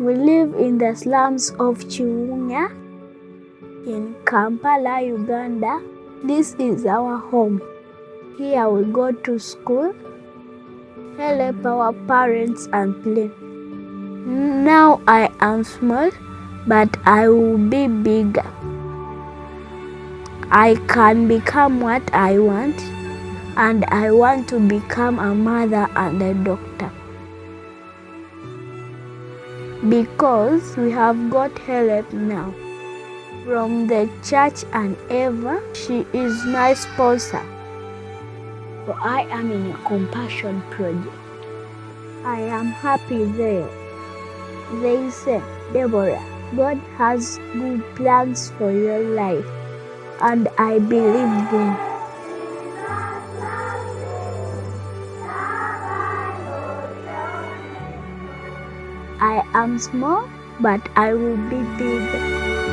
We 0.01 0.15
live 0.15 0.53
in 0.55 0.79
the 0.79 0.95
slums 0.95 1.51
of 1.51 1.87
Chiunga 1.87 2.69
in 3.87 4.17
Kampala, 4.25 5.01
Uganda. 5.01 5.81
This 6.25 6.55
is 6.55 6.85
our 6.85 7.15
home. 7.15 7.61
Here 8.37 8.69
we 8.69 8.83
go 8.93 9.11
to 9.11 9.39
school, 9.39 9.95
help 11.17 11.65
our 11.65 11.91
parents 12.09 12.67
and 12.71 13.01
play. 13.01 13.31
Now 14.67 15.01
I 15.07 15.31
am 15.39 15.63
small, 15.63 16.11
but 16.67 16.99
I 17.03 17.29
will 17.29 17.57
be 17.57 17.87
bigger. 17.87 18.45
I 20.51 20.75
can 20.87 21.27
become 21.27 21.81
what 21.81 22.13
I 22.13 22.37
want, 22.37 22.79
and 23.65 23.85
I 23.85 24.11
want 24.11 24.47
to 24.49 24.59
become 24.59 25.17
a 25.17 25.33
mother 25.33 25.87
and 25.95 26.21
a 26.21 26.35
doctor. 26.35 26.91
Because 29.89 30.77
we 30.77 30.91
have 30.91 31.29
got 31.31 31.57
help 31.57 32.13
now 32.13 32.53
from 33.45 33.87
the 33.87 34.07
church 34.23 34.63
and 34.73 34.95
Eva, 35.09 35.59
she 35.73 36.05
is 36.13 36.45
my 36.45 36.73
sponsor. 36.75 37.45
I 38.93 39.21
am 39.29 39.51
in 39.51 39.71
a 39.71 39.77
compassion 39.85 40.61
project. 40.71 41.13
I 42.23 42.39
am 42.41 42.67
happy 42.67 43.25
there. 43.25 43.67
They 44.81 45.09
say, 45.09 45.41
Deborah, 45.73 46.23
God 46.55 46.77
has 46.97 47.37
good 47.53 47.83
plans 47.95 48.51
for 48.57 48.71
your 48.71 48.99
life, 48.99 49.45
and 50.21 50.47
I 50.57 50.79
believe 50.79 51.51
them. 51.51 51.77
I 59.19 59.43
am 59.53 59.79
small, 59.79 60.29
but 60.59 60.81
I 60.95 61.13
will 61.13 61.37
be 61.49 61.63
big. 61.77 62.66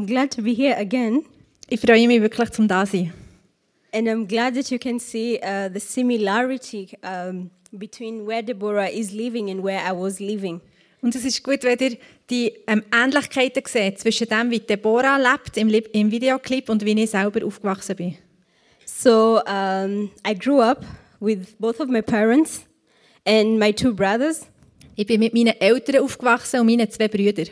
I'm 0.00 0.06
glad 0.06 0.30
to 0.32 0.42
be 0.42 0.54
here 0.54 0.76
again, 0.78 1.24
Ich 1.68 1.80
freue 1.80 2.06
mich 2.08 2.20
wirklich 2.22 2.50
zum 2.52 2.66
da 2.66 2.86
sein. 2.86 3.12
and 3.92 4.08
I'm 4.08 4.26
glad 4.26 4.54
that 4.54 4.70
you 4.70 4.78
can 4.78 4.98
see 4.98 5.38
uh, 5.42 5.68
the 5.72 5.80
similarity 5.80 6.96
um, 7.02 7.50
between 7.72 8.24
where 8.26 8.42
Deborah 8.42 8.88
is 8.88 9.12
living 9.12 9.50
and 9.50 9.62
where 9.62 9.78
I 9.80 9.92
was 9.92 10.20
living. 10.20 10.60
Und 11.02 11.14
es 11.14 11.24
ist 11.24 11.42
gut, 11.42 11.64
wenn 11.64 11.78
ihr 11.78 11.96
die 12.30 12.52
ähm, 12.66 12.82
Ähnlichkeiten 12.92 13.62
seht 13.66 13.98
zwischen 13.98 14.28
dem, 14.28 14.50
wie 14.50 14.60
Deborah 14.60 15.16
lebt 15.18 15.56
im, 15.56 15.68
im 15.68 16.10
Videoclip 16.10 16.68
und 16.70 16.84
wie 16.84 16.98
ich 17.02 17.10
selber 17.10 17.44
aufgewachsen 17.44 17.96
bin. 17.96 18.16
So 18.86 19.40
um, 19.46 20.10
I 20.26 20.34
grew 20.34 20.60
up 20.60 20.84
with 21.20 21.54
both 21.58 21.78
of 21.80 21.88
my 21.88 22.00
parents 22.02 22.62
and 23.26 23.58
my 23.58 23.72
two 23.72 23.92
brothers. 23.92 24.46
Ich 24.96 25.06
bin 25.06 25.20
mit 25.20 25.34
meinen 25.34 25.58
Eltern 25.60 26.02
aufgewachsen 26.02 26.60
und 26.60 26.66
meinen 26.66 26.90
zwei 26.90 27.08
Brüdern. 27.08 27.48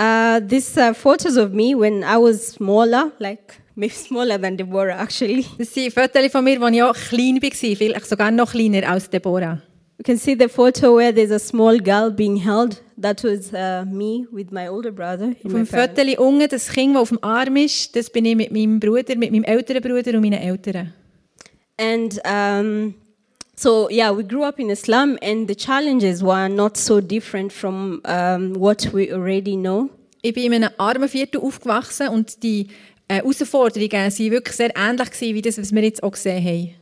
Uh, 0.00 0.40
these 0.40 0.78
are 0.78 0.94
photos 0.94 1.36
of 1.36 1.52
me 1.52 1.74
when 1.74 2.02
I 2.02 2.16
was 2.16 2.52
smaller, 2.52 3.12
like 3.18 3.60
maybe 3.76 3.92
smaller 3.92 4.38
than 4.38 4.56
Deborah 4.56 4.96
actually. 4.98 5.44
Das 5.58 5.74
sind 5.74 5.92
Fotos 5.92 6.32
von 6.32 6.42
mir, 6.42 6.58
als 6.58 6.74
ich 6.74 6.82
auch 6.82 6.94
klein 6.94 7.42
war, 7.42 7.50
vielleicht 7.76 8.06
sogar 8.06 8.30
noch 8.30 8.52
kleiner 8.52 8.88
als 8.88 9.10
Deborah. 9.10 9.60
You 9.98 10.04
can 10.04 10.16
see 10.16 10.34
the 10.34 10.48
photo 10.48 10.96
where 10.96 11.12
there's 11.12 11.30
a 11.30 11.38
small 11.38 11.78
girl 11.78 12.10
being 12.10 12.36
held. 12.36 12.80
That 12.96 13.22
was 13.22 13.52
uh, 13.52 13.84
me 13.84 14.26
with 14.32 14.50
my 14.50 14.68
older 14.68 14.90
brother. 14.90 15.34
Auf 15.44 15.52
dem. 15.52 15.66
Foto 15.66 16.22
unten, 16.22 16.48
das 16.48 16.70
Kind, 16.70 16.94
das 16.94 17.02
auf 17.02 17.08
dem 17.10 17.22
Arm 17.22 17.56
ist, 17.56 17.94
das 17.94 18.08
bin 18.08 18.24
ich 18.24 18.36
mit 18.36 18.50
meinem 18.50 18.80
Bruder, 18.80 19.14
mit 19.16 19.30
meinem 19.30 19.44
älteren 19.44 19.82
Bruder 19.82 20.14
und 20.14 20.22
meinen 20.22 20.40
Eltern. 20.40 20.94
And 21.76 22.18
um, 22.24 22.94
so, 23.60 23.90
yeah, 23.90 24.10
we 24.10 24.22
grew 24.22 24.42
up 24.42 24.58
in 24.58 24.70
a 24.70 24.76
slum, 24.76 25.18
and 25.20 25.46
the 25.46 25.54
challenges 25.54 26.22
were 26.22 26.48
not 26.48 26.78
so 26.78 26.98
different 26.98 27.52
from 27.52 28.00
um, 28.06 28.54
what 28.54 28.86
we 28.94 29.12
already 29.12 29.54
know. 29.54 29.90
Ich 30.22 30.32
bin 30.32 30.52
in 30.52 30.64
einem 30.64 30.72
armen 30.78 31.10
Viertel 31.10 31.42
aufgewachsen 31.42 32.08
und 32.08 32.42
die 32.42 32.68
äh, 33.08 33.16
Herausforderungen 33.16 33.92
waren 33.92 34.30
wirklich 34.30 34.56
sehr 34.56 34.74
ähnlich 34.74 35.10
gewesen, 35.10 35.34
wie 35.34 35.42
das, 35.42 35.58
was 35.58 35.72
wir 35.72 35.82
jetzt 35.82 36.02
auch 36.02 36.12
gesehen 36.12 36.42
haben. 36.42 36.74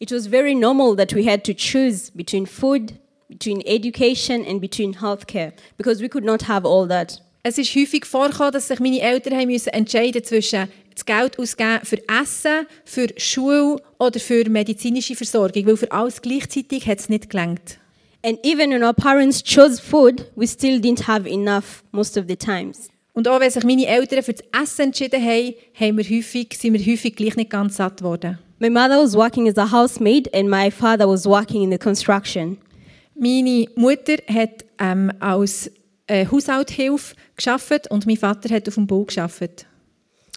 It 0.00 0.10
was 0.10 0.26
very 0.26 0.56
normal 0.56 0.96
that 0.96 1.14
we 1.14 1.24
had 1.24 1.44
to 1.44 1.52
choose 1.54 2.10
between 2.12 2.46
food, 2.46 2.94
between 3.28 3.60
education, 3.60 4.44
and 4.44 4.60
between 4.60 5.00
healthcare 5.00 5.52
because 5.76 6.02
we 6.02 6.08
could 6.08 6.24
not 6.24 6.48
have 6.48 6.66
all 6.66 6.88
that. 6.88 7.22
Es 7.44 7.58
ist 7.58 7.76
häufig 7.76 8.06
vorgekommen, 8.06 8.52
dass 8.52 8.68
sich 8.68 8.80
meine 8.80 9.00
Eltern 9.00 9.34
haben 9.34 9.48
müssen 9.48 9.68
entscheiden 9.68 10.24
zwischen 10.24 10.66
das 10.94 11.06
Geld 11.06 11.38
ausgeben 11.38 11.80
für 11.82 11.98
Essen, 12.08 12.66
für 12.84 13.08
Schule 13.16 13.80
oder 13.98 14.20
für 14.20 14.48
medizinische 14.48 15.14
Versorgung, 15.14 15.66
weil 15.66 15.76
für 15.76 15.90
alles 15.92 16.22
gleichzeitig 16.22 16.86
hat 16.86 17.00
es 17.00 17.08
nicht 17.08 17.30
gelangt. 17.30 17.78
And 18.22 18.38
even 18.42 18.70
when 18.70 18.82
our 18.82 18.94
parents 18.94 19.42
chose 19.42 19.80
food, 19.80 20.24
we 20.34 20.46
still 20.46 20.80
didn't 20.80 21.06
have 21.06 21.28
enough 21.28 21.84
most 21.92 22.16
of 22.16 22.24
the 22.26 22.36
times. 22.36 22.88
Und 23.12 23.28
auch 23.28 23.38
wenn 23.38 23.50
sich 23.50 23.64
meine 23.64 23.86
Eltern 23.86 24.22
für 24.22 24.32
das 24.32 24.44
Essen 24.62 24.86
entschieden 24.86 25.22
haben, 25.22 25.54
haben 25.78 25.98
wir 25.98 26.04
häufig, 26.04 26.56
sind 26.58 26.72
wir 26.72 26.92
häufig 26.92 27.14
gleich 27.14 27.36
nicht 27.36 27.50
ganz 27.50 27.76
satt 27.76 28.02
worden. 28.02 28.38
My 28.58 28.70
mother 28.70 29.02
was 29.02 29.14
working 29.14 29.48
as 29.48 29.58
a 29.58 29.70
housemaid, 29.70 30.32
and 30.34 30.48
my 30.48 30.70
father 30.70 31.08
was 31.08 31.26
working 31.26 31.62
in 31.64 31.70
the 31.70 31.78
construction. 31.78 32.56
Meine 33.14 33.66
Mutter 33.76 34.16
hat 34.26 34.64
ähm, 34.78 35.12
als 35.20 35.70
äh, 36.06 36.26
Haushaltshilfe 36.26 37.14
geschafft 37.36 37.90
und 37.90 38.06
mein 38.06 38.16
Vater 38.16 38.52
hat 38.54 38.66
auf 38.68 38.74
dem 38.74 38.86
Bau 38.86 39.04
geschafft. 39.04 39.66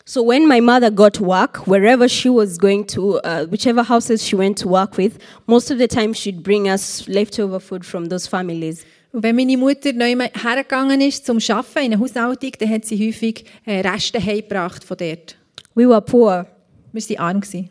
So 0.10 0.24
when 0.24 0.48
my 0.48 0.62
mother 0.62 0.89
got 0.89 1.20
work, 1.20 1.67
wherever 1.67 2.08
she 2.08 2.30
was 2.30 2.58
going 2.58 2.86
to, 2.96 3.20
uh, 3.26 3.46
whichever 3.48 3.84
houses 3.84 4.24
she 4.24 4.38
went 4.38 4.58
to 4.60 4.67
work 4.70 4.96
with, 4.96 5.20
most 5.48 5.70
of 5.70 5.80
the 5.80 5.88
time 5.89 6.13
she'd 6.13 6.43
bring 6.43 6.70
us 6.70 7.06
leftover 7.10 7.60
food 7.60 7.86
from 7.86 8.06
those 8.06 8.26
families. 8.26 8.86
Und 9.12 9.24
wenn 9.24 9.36
meine 9.36 9.58
Mutter 9.58 9.91
neu 9.91 10.15
hergegangen 10.15 11.02
ist 11.02 11.26
zum 11.26 11.39
Arbeiten 11.50 11.80
in 11.80 11.93
einer 11.93 12.00
Haushaltung, 12.00 12.52
dann 12.58 12.70
hat 12.70 12.86
sie 12.86 13.06
häufig 13.06 13.43
äh, 13.65 13.82
Reste 13.82 14.24
heimgebracht 14.24 14.82
von 14.86 14.96
dort. 14.96 15.36
We 15.76 15.86
were 15.86 16.00
poor, 16.00 16.46
Wir 16.93 17.04
waren 17.10 17.17
arm. 17.20 17.41
Gewesen. 17.41 17.70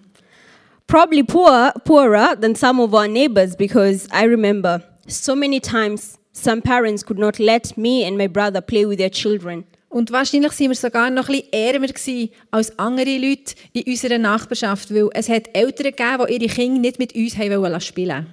probably 0.86 1.22
poor, 1.22 1.72
poorer 1.86 2.36
than 2.36 2.54
some 2.54 2.80
of 2.80 2.92
our 2.92 3.08
neighbors 3.08 3.56
because 3.56 4.06
I 4.12 4.24
remember 4.24 4.82
so 5.08 5.34
many 5.34 5.58
times 5.58 6.18
some 6.32 6.60
parents 6.60 7.02
could 7.02 7.18
not 7.18 7.40
let 7.40 7.78
me 7.78 8.04
and 8.04 8.18
my 8.18 8.26
brother 8.26 8.60
play 8.60 8.84
with 8.84 8.98
their 8.98 9.08
children. 9.08 9.64
Und 9.96 10.12
wahrscheinlich 10.12 10.52
waren 10.60 10.68
wir 10.68 10.74
sogar 10.74 11.08
noch 11.08 11.30
ein 11.30 11.36
bisschen 11.36 11.52
ärmer 11.54 11.86
gewesen 11.86 12.28
als 12.50 12.78
andere 12.78 13.16
Leute 13.16 13.54
in 13.72 13.84
unserer 13.84 14.18
Nachbarschaft, 14.18 14.92
weil 14.92 15.08
es 15.14 15.30
hat 15.30 15.48
Eltern 15.54 15.92
gegeben, 15.92 16.26
die 16.28 16.34
ihre 16.34 16.54
Kinder 16.54 16.80
nicht 16.82 16.98
mit 16.98 17.14
uns 17.14 17.38
haben 17.38 17.80
spielen 17.80 18.26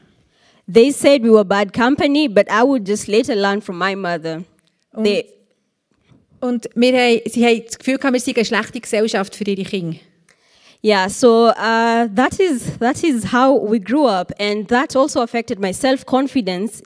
They 0.69 0.91
said 0.91 1.23
we 1.23 1.31
were 1.31 1.45
bad 1.45 1.71
company, 1.71 2.27
but 2.27 2.47
I 2.49 2.63
would 2.63 2.85
just 2.85 3.07
later 3.07 3.33
learn 3.33 3.61
from 3.61 3.77
my 3.77 3.95
mother. 3.95 4.43
They, 5.01 5.25
Und 6.41 6.67
wir 6.75 6.97
haben, 6.97 7.21
sie 7.27 7.45
haben 7.45 7.63
das 7.65 7.79
Gefühl 7.79 7.97
gehabt, 7.97 8.13
wir 8.13 8.19
sind 8.19 8.35
eine 8.35 8.45
schlechte 8.45 8.81
Gesellschaft 8.81 9.33
für 9.33 9.45
ihre 9.45 9.63
Kinder. 9.63 9.97
yeah, 10.83 11.07
so 11.07 11.47
uh, 11.47 12.09
that 12.13 12.37
is 12.41 12.77
that 12.79 13.01
is 13.05 13.31
how 13.31 13.57
we 13.57 13.79
grew 13.79 14.05
up, 14.05 14.33
and 14.37 14.67
that 14.67 14.97
also 14.97 15.21
affected 15.21 15.59
my 15.59 15.71
self 15.73 16.05
confidence 16.05 16.83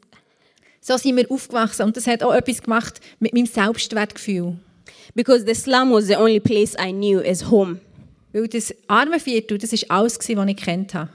So 0.87 0.95
sind 0.95 1.17
wir 1.17 1.29
aufgewachsen 1.29 1.83
und 1.83 1.97
das 1.97 2.07
hat 2.07 2.23
auch 2.23 2.33
etwas 2.33 2.61
gemacht 2.61 3.01
mit 3.19 3.33
meinem 3.33 3.45
Selbstwertgefühl. 3.45 4.57
Because 5.15 5.45
the 5.45 5.55
slum 5.55 5.91
was 5.91 6.07
the 6.07 6.15
only 6.15 6.39
place 6.39 6.75
I 6.79 6.91
knew 6.91 7.19
as 7.21 7.49
home. 7.49 7.79
Weil 8.33 8.47
das 8.47 8.73
Armenviertel, 8.87 9.57
das 9.57 9.71
war 9.71 9.97
alles, 9.97 10.19
gewesen, 10.19 10.37
was 10.37 10.49
ich 10.49 10.57
kennt 10.57 10.93
habe. 10.93 11.09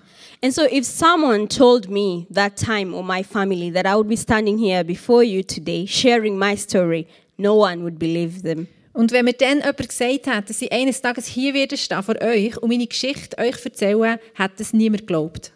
And 0.44 0.52
so, 0.52 0.62
if 0.62 0.85
someone 0.85 1.46
told 1.46 1.88
me 1.88 2.26
that 2.30 2.56
time 2.56 2.92
or 2.94 3.04
my 3.04 3.22
family 3.22 3.70
that 3.70 3.87
I 3.87 3.94
would 3.94 4.08
be 4.08 4.16
standing 4.16 4.58
here 4.58 4.82
before 4.82 5.22
you 5.22 5.44
today 5.44 5.87
sharing 5.87 6.37
my 6.37 6.56
story, 6.56 7.06
no 7.38 7.54
one 7.54 7.82
would 7.85 7.98
believe 7.98 8.42
them. 8.42 8.66
Und 8.92 9.12
wenn 9.12 9.24
mir 9.24 9.32
dann 9.35 9.58
jemand 9.58 9.88
gesagt 9.88 10.26
hat, 10.26 10.50
dass 10.50 10.61
ich 10.61 10.70
eines 10.72 11.00
Tages 11.00 11.26
hier 11.26 11.54
werde 11.54 11.76
stehen 11.76 12.02
vor 12.02 12.20
euch 12.20 12.56
und 12.58 12.68
meine 12.68 12.87
Geschichte 12.87 13.38
euch 13.38 13.64
erzählen, 13.64 14.18
hat 14.35 14.52
das 14.58 14.72
niemand 14.72 15.02
geglaubt. 15.02 15.52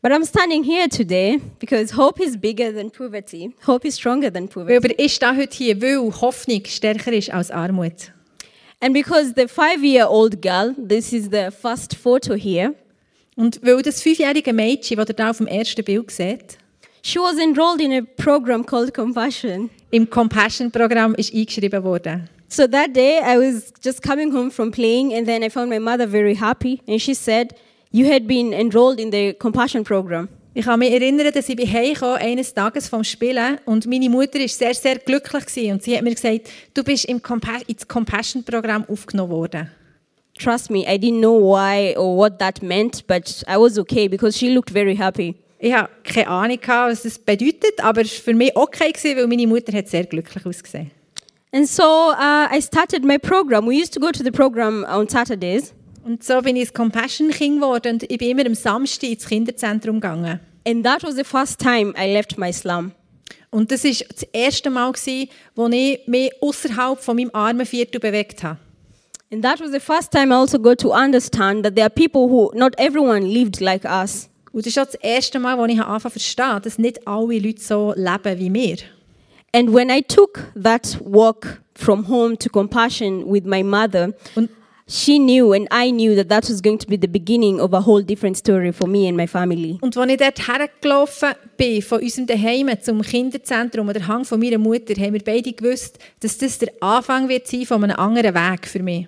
But 0.00 0.12
I'm 0.12 0.24
standing 0.24 0.62
here 0.62 0.86
today 0.88 1.40
because 1.58 1.90
hope 1.90 2.20
is 2.20 2.36
bigger 2.36 2.70
than 2.70 2.90
poverty. 2.90 3.52
Hope 3.66 3.84
is 3.84 3.94
stronger 3.96 4.30
than 4.30 4.46
poverty. 4.46 4.76
aber 4.76 4.98
ich 4.98 5.14
stehe 5.14 5.36
heute 5.36 5.56
hier, 5.56 5.82
weil 5.82 6.12
Hoffnung 6.20 6.62
stärker 6.66 7.12
ist 7.12 7.32
als 7.32 7.50
Armut. 7.50 8.12
And 8.80 8.94
because 8.94 9.34
the 9.34 9.48
five 9.48 9.82
year 9.82 10.06
old 10.08 10.40
girl, 10.40 10.72
this 10.76 11.12
is 11.12 11.28
the 11.30 11.50
first 11.50 11.96
photo 11.96 12.34
here, 12.34 12.74
Und 13.34 13.60
weil 13.62 13.82
das 13.82 14.00
fünfjährige 14.02 14.52
Mädchen, 14.52 14.96
das 14.96 15.08
ihr 15.08 15.14
da 15.14 15.30
auf 15.30 15.38
dem 15.38 15.48
ersten 15.48 15.84
Bild 15.84 16.10
seht, 16.12 16.58
she 17.02 17.18
was 17.18 17.36
enrolled 17.38 17.80
in 17.80 17.92
a 17.92 18.02
program 18.22 18.64
called 18.64 18.94
Compassion. 18.94 19.68
im 19.90 20.08
Compassion-Programm 20.08 21.14
ist 21.16 21.34
eingeschrieben 21.34 21.82
worden. 21.82 22.28
So 22.48 22.66
that 22.68 22.94
day, 22.94 23.18
I 23.20 23.36
was 23.36 23.72
just 23.84 24.00
coming 24.02 24.32
home 24.32 24.50
from 24.50 24.70
playing, 24.70 25.12
and 25.12 25.26
then 25.26 25.42
I 25.42 25.50
found 25.50 25.70
my 25.70 25.78
mother 25.80 26.06
very 26.08 26.34
happy, 26.36 26.80
and 26.86 27.00
she 27.00 27.14
said, 27.14 27.54
You 27.90 28.06
had 28.12 28.26
been 28.26 28.52
enrolled 28.52 29.00
in 29.00 29.10
the 29.10 29.32
Compassion 29.32 29.82
program. 29.82 30.28
Ich 30.52 30.64
kann 30.64 30.78
mich 30.78 30.92
erinnern, 30.92 31.32
dass 31.32 31.48
ich 31.48 31.56
bin 31.56 31.72
heimgekommen, 31.72 32.16
eines 32.16 32.52
Tages 32.52 32.88
vom 32.88 33.02
Spielen 33.02 33.58
und 33.64 33.86
meine 33.86 34.10
Mutter 34.10 34.40
war 34.40 34.48
sehr, 34.48 34.74
sehr 34.74 34.98
glücklich 34.98 35.46
gewesen. 35.46 35.72
und 35.72 35.82
sie 35.82 35.96
hat 35.96 36.02
mir 36.02 36.14
gesagt, 36.14 36.50
du 36.74 36.82
bist 36.82 37.06
im 37.06 37.22
Compa 37.22 37.58
ins 37.66 37.86
Compassion-Programm 37.86 38.84
aufgenommen 38.88 39.30
worden. 39.30 39.70
Trust 40.38 40.70
me, 40.70 40.80
I 40.80 40.98
didn't 40.98 41.20
know 41.20 41.40
why 41.40 41.96
or 41.96 42.16
what 42.16 42.38
that 42.40 42.62
meant, 42.62 43.06
but 43.06 43.42
I 43.48 43.56
was 43.56 43.78
okay 43.78 44.08
because 44.08 44.36
she 44.36 44.50
looked 44.50 44.70
very 44.70 44.96
happy. 44.96 45.34
Ich 45.58 45.72
hatte 45.72 45.90
keine 46.04 46.28
Ahnung, 46.28 46.58
was 46.66 47.02
das 47.02 47.18
bedeutet, 47.18 47.82
aber 47.82 48.02
es 48.02 48.18
war 48.18 48.24
für 48.24 48.34
mich 48.34 48.54
okay, 48.54 48.92
gewesen, 48.92 49.16
weil 49.16 49.26
meine 49.26 49.46
Mutter 49.46 49.72
hat 49.72 49.88
sehr 49.88 50.04
glücklich 50.04 50.44
ausgesehen. 50.44 50.90
And 51.52 51.66
so 51.66 52.12
uh, 52.12 52.46
I 52.54 52.60
started 52.60 53.04
my 53.04 53.18
program. 53.18 53.66
We 53.66 53.80
used 53.80 53.94
to 53.94 54.00
go 54.00 54.10
to 54.10 54.22
the 54.22 54.30
program 54.30 54.84
on 54.84 55.08
Saturdays. 55.08 55.72
Und 56.08 56.24
so 56.24 56.40
bin 56.40 56.56
ich 56.56 56.70
ein 56.70 56.72
Compassion-Kind 56.72 57.60
geworden 57.60 57.92
und 57.92 58.10
ich 58.10 58.16
bin 58.16 58.30
immer 58.30 58.46
am 58.46 58.54
Samstag 58.54 59.10
ins 59.10 59.26
Kinderzentrum 59.26 60.00
gegangen. 60.00 60.40
And 60.66 60.82
that 60.82 61.02
was 61.02 61.16
the 61.16 61.22
first 61.22 61.60
time 61.60 61.92
I 61.98 62.10
left 62.10 62.38
my 62.38 62.50
slum. 62.50 62.92
Und 63.50 63.70
das 63.70 63.84
war 63.84 63.90
das 63.90 64.22
erste 64.32 64.70
Mal, 64.70 64.90
gewesen, 64.90 65.28
wo 65.54 65.68
ich 65.68 66.00
mich 66.06 66.32
außerhalb 66.40 66.98
von 66.98 67.14
meinem 67.14 67.30
armen 67.34 67.66
Viertel 67.66 68.00
bewegt 68.00 68.42
habe. 68.42 68.56
And 69.30 69.44
that 69.44 69.60
was 69.60 69.70
the 69.70 69.80
first 69.80 70.10
time 70.10 70.32
I 70.32 70.38
also 70.38 70.58
got 70.58 70.78
to 70.78 70.94
understand 70.94 71.62
that 71.64 71.74
there 71.74 71.84
are 71.84 71.90
people 71.90 72.22
who, 72.22 72.52
not 72.54 72.72
everyone 72.78 73.26
lived 73.26 73.60
like 73.60 73.84
us. 73.84 74.30
Und 74.52 74.64
das 74.64 74.72
ist 74.72 74.78
auch 74.78 74.86
das 74.86 74.94
erste 74.94 75.38
Mal, 75.38 75.58
wo 75.58 75.66
ich 75.66 75.78
angefangen 75.78 76.00
zu 76.00 76.08
verstehen, 76.08 76.62
dass 76.62 76.78
nicht 76.78 77.06
alle 77.06 77.38
Leute 77.38 77.60
so 77.60 77.92
leben 77.94 78.38
wie 78.38 78.54
wir. 78.54 78.76
And 79.52 79.74
when 79.74 79.90
I 79.90 80.00
took 80.00 80.50
that 80.54 80.98
walk 81.04 81.60
from 81.74 82.08
home 82.08 82.38
to 82.38 82.48
compassion 82.48 83.30
with 83.30 83.44
my 83.44 83.62
mother, 83.62 84.14
Und, 84.34 84.48
she 84.88 85.18
knew 85.18 85.52
and 85.52 85.68
I 85.70 85.90
knew 85.90 86.16
that 86.16 86.28
that 86.30 86.48
was 86.48 86.60
going 86.60 86.78
to 86.78 86.86
be 86.86 86.96
the 86.96 87.08
beginning 87.08 87.60
of 87.60 87.74
a 87.74 87.80
whole 87.80 88.02
different 88.02 88.36
story 88.36 88.72
for 88.72 88.88
me 88.88 89.06
and 89.06 89.16
my 89.16 89.26
family. 89.26 89.78
und 89.80 89.96
als 89.96 90.10
ich 90.10 90.16
dort 90.16 90.48
hergelaufen 90.48 91.34
bin, 91.56 91.82
von 91.82 92.00
unserem 92.00 92.26
Daheim 92.26 92.70
zum 92.80 93.02
Kinderzentrum, 93.02 93.88
an 93.88 93.94
der 93.94 94.06
Hang 94.06 94.24
von 94.24 94.40
meiner 94.40 94.58
Mutter, 94.58 94.94
haben 94.94 95.12
wir 95.12 95.22
beide 95.22 95.52
gewusst, 95.52 95.98
dass 96.20 96.38
das 96.38 96.58
der 96.58 96.72
Anfang 96.80 97.28
wird 97.28 97.46
sein 97.46 97.66
von 97.66 97.84
einem 97.84 97.96
anderen 97.96 98.34
Weg 98.34 98.66
für 98.66 98.82
mich. 98.82 99.06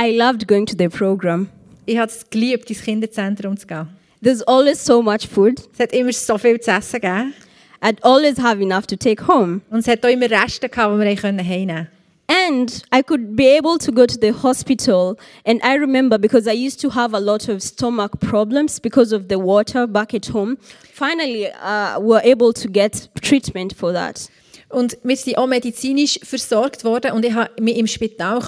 I 0.00 0.16
loved 0.16 0.48
going 0.48 0.64
to 0.66 0.74
the 0.78 0.88
program. 0.88 1.48
Ich 1.84 1.98
habe 1.98 2.10
es 2.10 2.28
geliebt, 2.30 2.70
ins 2.70 2.82
Kinderzentrum 2.82 3.56
zu 3.56 3.66
gehen. 3.66 3.88
There's 4.22 4.42
always 4.42 4.82
so 4.84 5.02
much 5.02 5.26
food. 5.26 5.60
Es 5.72 5.80
hat 5.80 5.92
immer 5.92 6.12
so 6.12 6.38
viel 6.38 6.60
zu 6.60 6.70
essen 6.70 7.00
gegeben. 7.00 7.34
I'd 7.82 8.02
always 8.02 8.38
have 8.38 8.62
enough 8.62 8.86
to 8.86 8.96
take 8.96 9.26
home. 9.26 9.62
Und 9.70 9.80
es 9.80 9.88
hat 9.88 10.04
auch 10.04 10.10
immer 10.10 10.30
Reste 10.30 10.68
gehabt, 10.68 10.94
die 10.94 10.98
wir 10.98 11.16
heimnehmen 11.16 11.46
konnten. 11.46 11.99
And 12.30 12.84
I 12.92 13.02
could 13.02 13.34
be 13.34 13.48
able 13.56 13.76
to 13.78 13.90
go 13.90 14.06
to 14.06 14.16
the 14.16 14.32
hospital. 14.32 15.18
And 15.44 15.60
I 15.64 15.74
remember 15.74 16.16
because 16.16 16.46
I 16.46 16.52
used 16.52 16.80
to 16.82 16.90
have 16.90 17.12
a 17.12 17.18
lot 17.18 17.48
of 17.48 17.60
stomach 17.60 18.20
problems 18.20 18.78
because 18.78 19.12
of 19.12 19.28
the 19.28 19.36
water 19.36 19.88
back 19.88 20.14
at 20.14 20.26
home. 20.26 20.56
Finally, 20.94 21.50
uh, 21.50 21.98
we 21.98 22.06
were 22.06 22.22
able 22.22 22.52
to 22.52 22.68
get 22.68 23.08
treatment 23.20 23.74
for 23.74 23.92
that. 23.92 24.28
Und 24.68 24.96
wir 25.02 25.16
sind 25.16 25.36
auch 25.38 25.48
medizinisch 25.48 26.20
versorgt 26.22 26.84
worden 26.84 27.10
und 27.10 27.24
ich 27.24 27.34
konnte 27.34 27.60
mich 27.60 27.76
im 27.76 27.88
Spital 27.88 28.38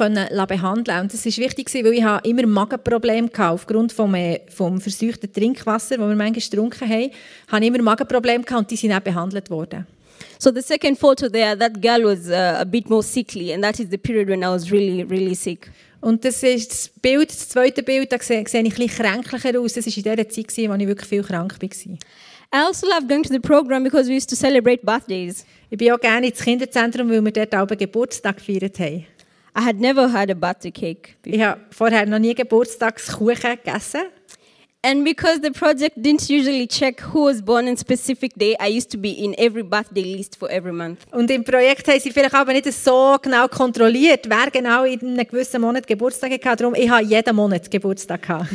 behandeln. 0.46 1.00
Und 1.00 1.12
das 1.12 1.26
war 1.26 1.44
wichtig, 1.44 1.74
weil 1.74 1.92
ich 1.94 2.30
immer 2.30 2.46
Magenprobleme 2.46 3.28
hatte. 3.36 3.50
Aufgrund 3.50 3.92
vom, 3.92 4.14
äh, 4.14 4.42
vom 4.48 4.80
verseuchten 4.80 5.32
Trinkwasser, 5.32 5.96
das 5.96 6.06
wir 6.06 6.14
manchmal 6.14 6.30
getrunken 6.30 6.88
haben, 6.88 7.10
habe 7.48 7.64
ich 7.64 7.68
immer 7.68 7.82
Magenprobleme 7.82 8.44
und 8.56 8.70
die 8.70 8.76
sind 8.76 8.92
auch 8.92 9.00
behandelt 9.00 9.50
worden. 9.50 9.84
So 10.38 10.52
the 10.52 10.62
second 10.62 10.98
photo 10.98 11.28
there, 11.28 11.56
that 11.56 11.80
girl 11.80 12.04
was 12.04 12.28
uh, 12.28 12.58
a 12.60 12.64
bit 12.64 12.88
more 12.88 13.02
sickly, 13.02 13.52
and 13.52 13.62
that 13.62 13.78
is 13.80 13.88
the 13.90 13.98
period 13.98 14.28
when 14.28 14.42
I 14.42 14.48
was 14.48 14.70
really, 14.70 15.02
really 15.02 15.34
sick. 15.34 15.70
Und 16.00 16.24
das 16.24 16.42
ist 16.42 16.70
das 16.70 16.88
Bild, 17.00 17.30
das 17.30 17.48
zweite 17.48 17.82
Bild, 17.82 18.10
da 18.10 18.18
sehe, 18.18 18.44
sehe 18.48 18.62
ich 18.62 18.72
ein 18.72 18.86
bisschen 18.86 19.04
kränklicher 19.04 19.60
aus. 19.60 19.74
Das 19.74 19.86
war 19.86 19.96
in 19.96 20.02
der 20.16 20.28
Zeit, 20.28 20.48
gewesen, 20.48 20.70
als 20.70 20.82
ich 20.82 20.88
wirklich 20.88 21.08
viel 21.08 21.22
krank 21.22 21.56
war. 21.60 21.98
I 22.54 22.66
also 22.66 22.86
love 22.86 23.06
going 23.06 23.22
to 23.22 23.30
the 23.30 23.38
program 23.38 23.82
because 23.82 24.08
we 24.08 24.16
used 24.16 24.28
to 24.28 24.36
celebrate 24.36 24.84
birthdays. 24.84 25.46
Ich 25.70 25.78
bin 25.78 25.90
auch 25.92 26.00
gerne 26.00 26.26
ins 26.26 26.40
Kinderzentrum, 26.40 27.08
weil 27.08 27.24
wir 27.24 27.32
dort 27.32 27.54
auch 27.54 27.66
Geburtstag 27.66 28.36
gefeiert 28.36 28.78
haben. 28.78 29.06
I 29.54 29.60
had 29.60 29.80
never 29.80 30.12
had 30.12 30.30
a 30.30 30.34
birthday 30.34 30.70
cake 30.70 31.14
before. 31.22 31.36
Ich 31.36 31.42
habe 31.42 31.60
vorher 31.70 32.06
noch 32.06 32.18
nie 32.18 32.34
Geburtstagskuchen 32.34 33.56
gegessen. 33.62 34.02
And 34.84 35.04
because 35.04 35.40
the 35.40 35.52
project 35.52 36.02
didn't 36.02 36.28
usually 36.28 36.66
check 36.66 37.00
who 37.00 37.26
was 37.26 37.40
born 37.40 37.68
on 37.68 37.76
specific 37.76 38.34
day, 38.34 38.56
I 38.58 38.66
used 38.66 38.90
to 38.90 38.98
be 38.98 39.10
in 39.10 39.32
every 39.38 39.62
birthday 39.62 40.02
list 40.02 40.36
for 40.36 40.50
every 40.50 40.72
month. 40.72 41.06
Und 41.12 41.30
im 41.30 41.44
Projekt 41.44 41.86
haben 41.86 42.00
sie 42.00 42.10
vielleicht 42.10 42.34
aber 42.34 42.52
nicht 42.52 42.72
so 42.72 43.16
genau 43.22 43.46
kontrolliert, 43.46 44.28
wer 44.28 44.50
genau 44.50 44.82
in 44.82 45.00
einem 45.00 45.24
gewissen 45.24 45.60
Monat 45.60 45.86
Geburtstag 45.86 46.32
hatte. 46.44 46.64
Darum, 46.64 46.74
ich 46.74 46.90
habe 46.90 47.04
jeden 47.04 47.36
Monat 47.36 47.70
Geburtstag 47.70 48.22
gehabt. 48.22 48.50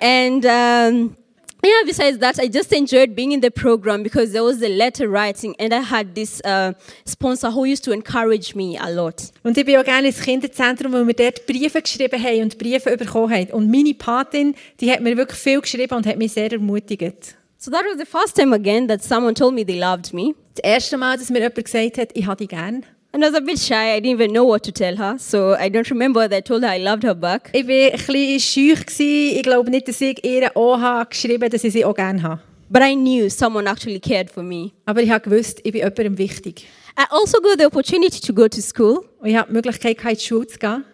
And 0.00 0.44
um, 0.44 1.16
yeah, 1.64 1.82
besides 1.86 2.18
that, 2.18 2.38
I 2.38 2.48
just 2.48 2.72
enjoyed 2.72 3.14
being 3.14 3.32
in 3.32 3.40
the 3.40 3.50
program 3.50 4.02
because 4.02 4.32
there 4.32 4.42
was 4.42 4.58
the 4.58 4.68
letter 4.68 5.08
writing, 5.08 5.54
and 5.58 5.72
I 5.72 5.80
had 5.80 6.14
this 6.14 6.40
uh, 6.44 6.72
sponsor 7.04 7.50
who 7.50 7.64
used 7.64 7.84
to 7.84 7.92
encourage 7.92 8.54
me 8.54 8.76
a 8.76 8.90
lot. 8.90 9.30
Und 9.42 9.56
ich 9.56 9.64
bin 9.64 9.76
auch 9.78 9.84
gerne 9.84 10.08
ins 10.08 10.20
Kinderzentrum, 10.20 10.92
weil 10.92 11.06
wir 11.06 11.14
dort 11.14 11.46
Briefe 11.46 11.80
geschrieben 11.80 12.22
haben 12.22 12.42
und 12.42 12.58
Briefe 12.58 12.96
bekommen 12.96 13.32
haben. 13.32 13.52
Und 13.52 13.70
meine 13.70 13.94
Patin, 13.94 14.54
die 14.80 14.90
hat 14.90 15.00
mir 15.00 15.16
wirklich 15.16 15.38
viel 15.38 15.60
geschrieben 15.60 15.94
und 15.94 16.06
hat 16.06 16.18
mich 16.18 16.32
sehr 16.32 16.50
ermutigt. 16.52 17.36
So 17.58 17.70
that 17.70 17.84
was 17.84 17.98
the 17.98 18.04
first 18.04 18.36
time 18.36 18.54
again 18.54 18.88
that 18.88 19.02
someone 19.02 19.34
told 19.34 19.54
me 19.54 19.64
they 19.64 19.78
loved 19.78 20.12
me. 20.12 20.34
Das 20.54 20.64
erste 20.64 20.98
Mal, 20.98 21.16
dass 21.16 21.30
mir 21.30 21.38
jemand 21.38 21.64
gesagt 21.64 21.98
hat, 21.98 22.10
ich 22.12 22.26
habe 22.26 22.36
dich 22.36 22.48
gern. 22.48 22.84
And 23.14 23.24
I 23.24 23.28
was 23.28 23.36
a 23.36 23.40
bit 23.40 23.60
shy. 23.60 23.94
I 23.94 24.00
didn't 24.00 24.20
even 24.20 24.32
know 24.32 24.42
what 24.42 24.64
to 24.64 24.72
tell 24.72 24.96
her. 24.96 25.16
So 25.18 25.54
I 25.54 25.68
don't 25.68 25.88
remember 25.88 26.26
that 26.26 26.36
I 26.36 26.40
told 26.40 26.64
her 26.64 26.68
I 26.68 26.78
loved 26.78 27.04
her 27.04 27.14
back. 27.14 27.48
Ich 27.52 27.64
war 27.64 27.72
ein 27.72 27.92
bisschen 27.92 28.40
schüch. 28.40 28.98
Ich 28.98 29.42
glaube 29.44 29.70
nicht, 29.70 29.86
dass 29.86 30.00
ich 30.00 30.24
ihr 30.24 30.50
auch 30.56 31.08
geschrieben 31.08 31.48
dass 31.48 31.62
ich 31.62 31.74
sie 31.74 31.84
auch 31.84 31.94
gerne 31.94 32.20
habe. 32.20 32.40
But 32.68 32.82
I 32.82 32.96
knew 32.96 33.30
someone 33.30 33.70
actually 33.70 34.00
cared 34.00 34.28
for 34.28 34.42
me. 34.42 34.72
Aber 34.84 35.00
ich 35.00 35.10
habe 35.10 35.30
gewusst, 35.30 35.60
ich 35.62 35.70
bin 35.70 35.82
jemandem 35.82 36.18
wichtig. 36.18 36.66
I 36.98 37.04
also 37.08 37.38
got 37.40 37.60
the 37.60 37.66
opportunity 37.66 38.18
to 38.18 38.34
go 38.34 38.48
to 38.48 38.60
school. 38.60 39.04
Und 39.20 39.28
ich 39.28 39.36
habe 39.36 39.46
die 39.46 39.54
Möglichkeit, 39.54 40.02
in 40.02 40.16
die 40.16 40.20
Schule 40.20 40.48
zu 40.48 40.58
gehen. 40.58 40.84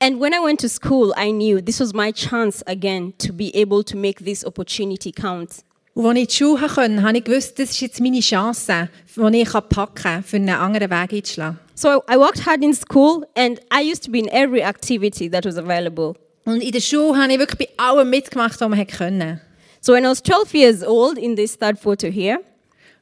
And 0.00 0.18
when 0.18 0.32
I 0.32 0.42
went 0.42 0.62
to 0.62 0.70
school, 0.70 1.12
I 1.18 1.30
knew 1.30 1.60
this 1.60 1.80
was 1.80 1.92
my 1.92 2.12
chance 2.12 2.62
again 2.66 3.12
to 3.18 3.30
be 3.30 3.50
able 3.54 3.84
to 3.84 3.94
make 3.94 4.24
this 4.24 4.42
opportunity 4.42 5.12
count. 5.12 5.64
Und 5.98 6.06
als 6.06 6.14
ich 6.14 6.20
in 6.20 6.26
die 6.28 6.34
Schule 6.36 6.68
konnte, 6.68 7.02
habe 7.02 7.18
ich 7.18 7.24
gewusst, 7.24 7.58
das 7.58 7.70
ist 7.70 7.80
jetzt 7.80 8.00
meine 8.00 8.20
Chance, 8.20 8.88
die 9.16 9.40
ich 9.40 9.50
packen 9.50 9.94
kann, 9.96 10.22
für 10.22 10.36
einen 10.36 10.50
anderen 10.50 10.92
Weg 10.92 11.12
einzuschlagen. 11.12 11.58
So 11.74 12.04
I 12.08 12.16
worked 12.16 12.46
hard 12.46 12.62
in 12.62 12.72
school, 12.72 13.26
and 13.36 13.58
I 13.74 13.82
used 13.82 14.04
to 14.04 14.12
be 14.12 14.20
in 14.20 14.28
every 14.28 14.60
activity 14.60 15.28
that 15.28 15.44
was 15.44 15.56
available. 15.56 16.14
Und 16.44 16.62
in 16.62 16.70
der 16.70 16.80
Schule 16.80 17.20
habe 17.20 17.32
ich 17.32 17.40
wirklich 17.40 17.66
bei 17.66 17.84
allem 17.84 18.10
mitgemacht, 18.10 18.60
was 18.60 18.68
man 18.68 18.86
konnte. 18.86 19.40
So 19.80 19.92
when 19.92 20.04
I 20.04 20.08
was 20.10 20.22
12 20.22 20.54
years 20.54 20.84
old, 20.84 21.18
in 21.18 21.34
this 21.34 21.58
third 21.58 21.80
photo 21.80 22.06
here, 22.06 22.38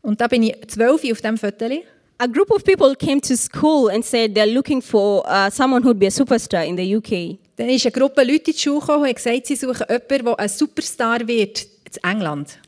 Und 0.00 0.18
da 0.22 0.26
bin 0.26 0.44
ich 0.44 0.56
zwölf 0.68 1.04
auf 1.04 1.20
diesem 1.20 1.36
Foto. 1.36 1.66
a 2.18 2.26
group 2.26 2.50
of 2.50 2.64
people 2.64 2.96
came 2.96 3.20
to 3.20 3.36
school 3.36 3.90
and 3.90 4.02
said 4.06 4.34
they're 4.34 4.50
looking 4.50 4.80
for 4.80 5.22
uh, 5.26 5.50
someone 5.50 5.82
who'd 5.82 5.98
be 5.98 6.06
a 6.06 6.10
superstar 6.10 6.64
in 6.64 6.78
the 6.78 6.96
UK. 6.96 7.36
Dann 7.56 7.68
ist 7.68 7.84
eine 7.84 7.92
Gruppe 7.92 8.22
Leute 8.22 8.52
in 8.52 8.56
die 8.56 8.58
Schule 8.58 8.80
gekommen 8.80 9.02
und 9.02 9.08
hat 9.10 9.16
gesagt, 9.16 9.46
sie 9.48 9.56
suchen 9.56 9.84
jemanden, 9.86 10.24
der 10.24 10.38
ein 10.38 10.48
Superstar 10.48 11.28
wird 11.28 11.62
in 11.62 12.10
England. 12.10 12.58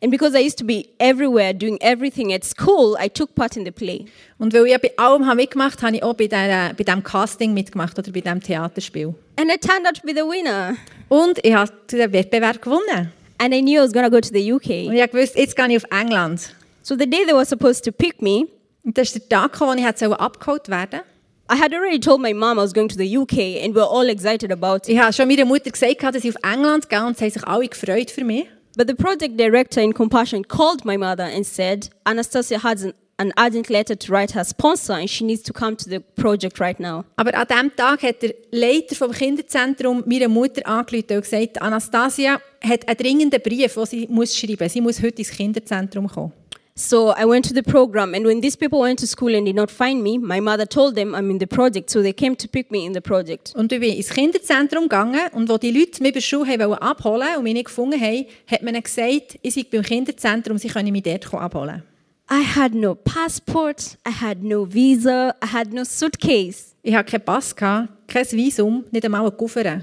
And 0.00 0.12
because 0.12 0.36
I 0.38 0.44
used 0.44 0.58
to 0.58 0.64
be 0.64 0.90
everywhere 1.00 1.52
doing 1.52 1.76
everything 1.80 2.32
at 2.32 2.44
school, 2.44 2.96
I 3.00 3.08
took 3.08 3.34
part 3.34 3.56
in 3.56 3.64
the 3.64 3.72
play. 3.72 4.04
Und 4.38 4.54
weil 4.54 4.66
ich 4.66 4.78
bei 4.80 4.92
allem 4.96 5.26
habe 5.26 5.36
mitgemacht 5.36 5.82
habe, 5.82 5.96
ich 5.96 6.02
auch 6.04 6.14
bei, 6.14 6.28
der, 6.28 6.72
bei 6.76 6.84
diesem 6.84 7.02
Casting 7.02 7.52
mitgemacht 7.52 7.98
oder 7.98 8.12
bei 8.12 8.20
diesem 8.20 8.40
Theaterspiel. 8.40 9.14
And 9.36 9.50
I 9.50 9.58
turned 9.58 9.86
out 9.88 9.96
to 9.96 10.02
be 10.06 10.12
the 10.14 10.22
winner. 10.22 10.76
Und 11.08 11.44
ich 11.44 11.52
habe 11.52 11.72
den 11.90 12.12
Wettbewerb 12.12 12.62
gewonnen. 12.62 13.12
And 13.38 13.54
I 13.54 13.60
knew 13.60 13.80
I 13.80 13.84
was 13.84 13.92
going 13.92 14.04
to 14.04 14.10
go 14.10 14.20
to 14.20 14.28
the 14.32 14.52
Und 14.52 14.62
UK. 14.62 14.70
ich 14.70 15.14
wusste, 15.14 15.38
jetzt 15.40 15.56
gehe 15.56 15.68
ich 15.68 15.76
auf 15.76 15.90
England. 15.90 16.54
So 16.82 16.94
the 16.96 17.08
day 17.08 17.24
they 17.26 17.34
were 17.34 17.44
supposed 17.44 17.84
to 17.84 17.92
pick 17.92 18.22
me, 18.22 18.46
Und 18.84 18.96
das 18.96 19.14
ist 19.14 19.30
der 19.30 19.40
Tag, 19.40 19.60
wo 19.60 19.72
ich 19.74 19.84
hätte 19.84 20.18
abgeholt 20.18 20.68
werden 20.68 21.00
I 21.50 21.56
had 21.56 21.72
already 21.72 21.98
told 21.98 22.20
my 22.20 22.34
mom 22.34 22.58
I 22.58 22.62
was 22.62 22.74
going 22.74 22.88
to 22.88 22.96
the 22.96 23.16
UK, 23.16 23.64
and 23.64 23.74
we 23.74 23.80
were 23.80 23.86
all 23.86 24.06
excited 24.10 24.52
about 24.52 24.86
it. 24.86 24.88
Ich 24.90 24.98
habe 24.98 25.14
schon 25.14 25.28
meiner 25.28 25.46
Mutter 25.46 25.70
gesagt, 25.70 26.02
dass 26.02 26.22
ich 26.22 26.36
auf 26.36 26.42
England 26.42 26.90
gehe 26.90 27.02
und 27.04 27.16
sie 27.16 27.24
haben 27.24 27.32
sich 27.32 27.46
alle 27.46 27.66
gefreut 27.68 28.10
für 28.10 28.22
mich. 28.22 28.46
But 28.78 28.86
the 28.86 28.94
project 28.94 29.36
director 29.36 29.80
in 29.80 29.92
Compassion 29.92 30.44
called 30.44 30.84
my 30.84 30.96
mother 30.96 31.24
and 31.24 31.44
said, 31.44 31.88
Anastasia 32.06 32.58
has 32.58 32.84
an, 32.84 32.94
an 33.18 33.32
urgent 33.36 33.70
letter 33.70 33.96
to 33.96 34.12
write 34.12 34.30
her 34.30 34.44
sponsor, 34.44 34.92
and 34.92 35.10
she 35.10 35.24
needs 35.24 35.42
to 35.42 35.52
come 35.52 35.74
to 35.74 35.90
the 35.90 35.98
project 35.98 36.60
right 36.60 36.78
now. 36.78 37.04
Aber 37.16 37.34
an 37.34 37.48
diesem 37.48 37.74
Tag 37.74 38.04
hat 38.04 38.22
der 38.22 38.34
Leiter 38.52 38.94
vom 38.94 39.10
Kinderzentrum 39.10 40.04
meiner 40.06 40.28
Mutter 40.28 40.64
angerufen 40.64 41.16
und 41.16 41.22
gesagt, 41.22 41.60
Anastasia 41.60 42.40
hat 42.62 42.86
einen 42.86 42.96
dringenden 42.98 43.42
Brief, 43.42 43.74
den 43.74 43.86
sie 43.86 44.06
muss 44.08 44.36
schreiben 44.36 44.58
muss. 44.60 44.72
Sie 44.72 44.80
muss 44.80 45.02
heute 45.02 45.22
ins 45.22 45.30
Kinderzentrum 45.32 46.06
kommen. 46.06 46.32
So 46.78 47.08
I 47.08 47.24
went 47.24 47.44
to 47.48 47.52
the 47.52 47.64
program, 47.64 48.14
and 48.14 48.24
when 48.24 48.40
these 48.40 48.54
people 48.54 48.78
went 48.78 49.00
to 49.00 49.06
school 49.08 49.34
and 49.34 49.44
did 49.44 49.56
not 49.56 49.68
find 49.68 50.00
me, 50.00 50.16
my 50.16 50.38
mother 50.38 50.64
told 50.64 50.94
them 50.94 51.12
I'm 51.12 51.28
in 51.28 51.38
the 51.38 51.46
project, 51.48 51.90
so 51.90 52.02
they 52.02 52.12
came 52.12 52.36
to 52.36 52.46
pick 52.46 52.70
me 52.70 52.86
in 52.86 52.92
the 52.92 53.00
project. 53.00 53.52
Und 53.56 53.72
ich 53.72 53.80
bin 53.80 53.96
ins 53.96 54.10
Kinderzentrum 54.10 54.84
gegangen 54.84 55.28
und 55.32 55.48
wo 55.48 55.58
die 55.58 55.72
Leute 55.72 56.00
mich 56.00 56.12
bei 56.12 56.20
der 56.20 56.20
Schule 56.20 56.56
wollen 56.60 56.74
abholen 56.74 57.36
und 57.36 57.42
mich 57.42 57.54
nicht 57.54 57.64
gefunden 57.64 58.00
haben, 58.00 58.26
hat 58.46 58.62
man 58.62 58.74
ihnen 58.74 58.84
gesagt, 58.84 59.40
ich 59.42 59.54
sei 59.54 59.66
beim 59.68 59.82
Kinderzentrum, 59.82 60.56
sie 60.56 60.68
können 60.68 60.92
mich 60.92 61.02
dort 61.02 61.34
abholen. 61.34 61.82
I 62.30 62.44
had 62.44 62.74
no 62.74 62.94
passport, 62.94 63.98
I 64.06 64.12
had 64.12 64.44
no 64.44 64.64
visa, 64.64 65.34
I 65.42 65.48
had 65.52 65.72
no 65.72 65.82
suitcase. 65.82 66.76
Ich 66.84 66.94
hatte 66.94 67.10
keinen 67.10 67.24
Pass, 67.24 67.56
kein 67.56 67.88
Visum, 68.06 68.84
nicht 68.92 69.04
einmal 69.04 69.22
einen 69.22 69.36
Koffer. 69.36 69.80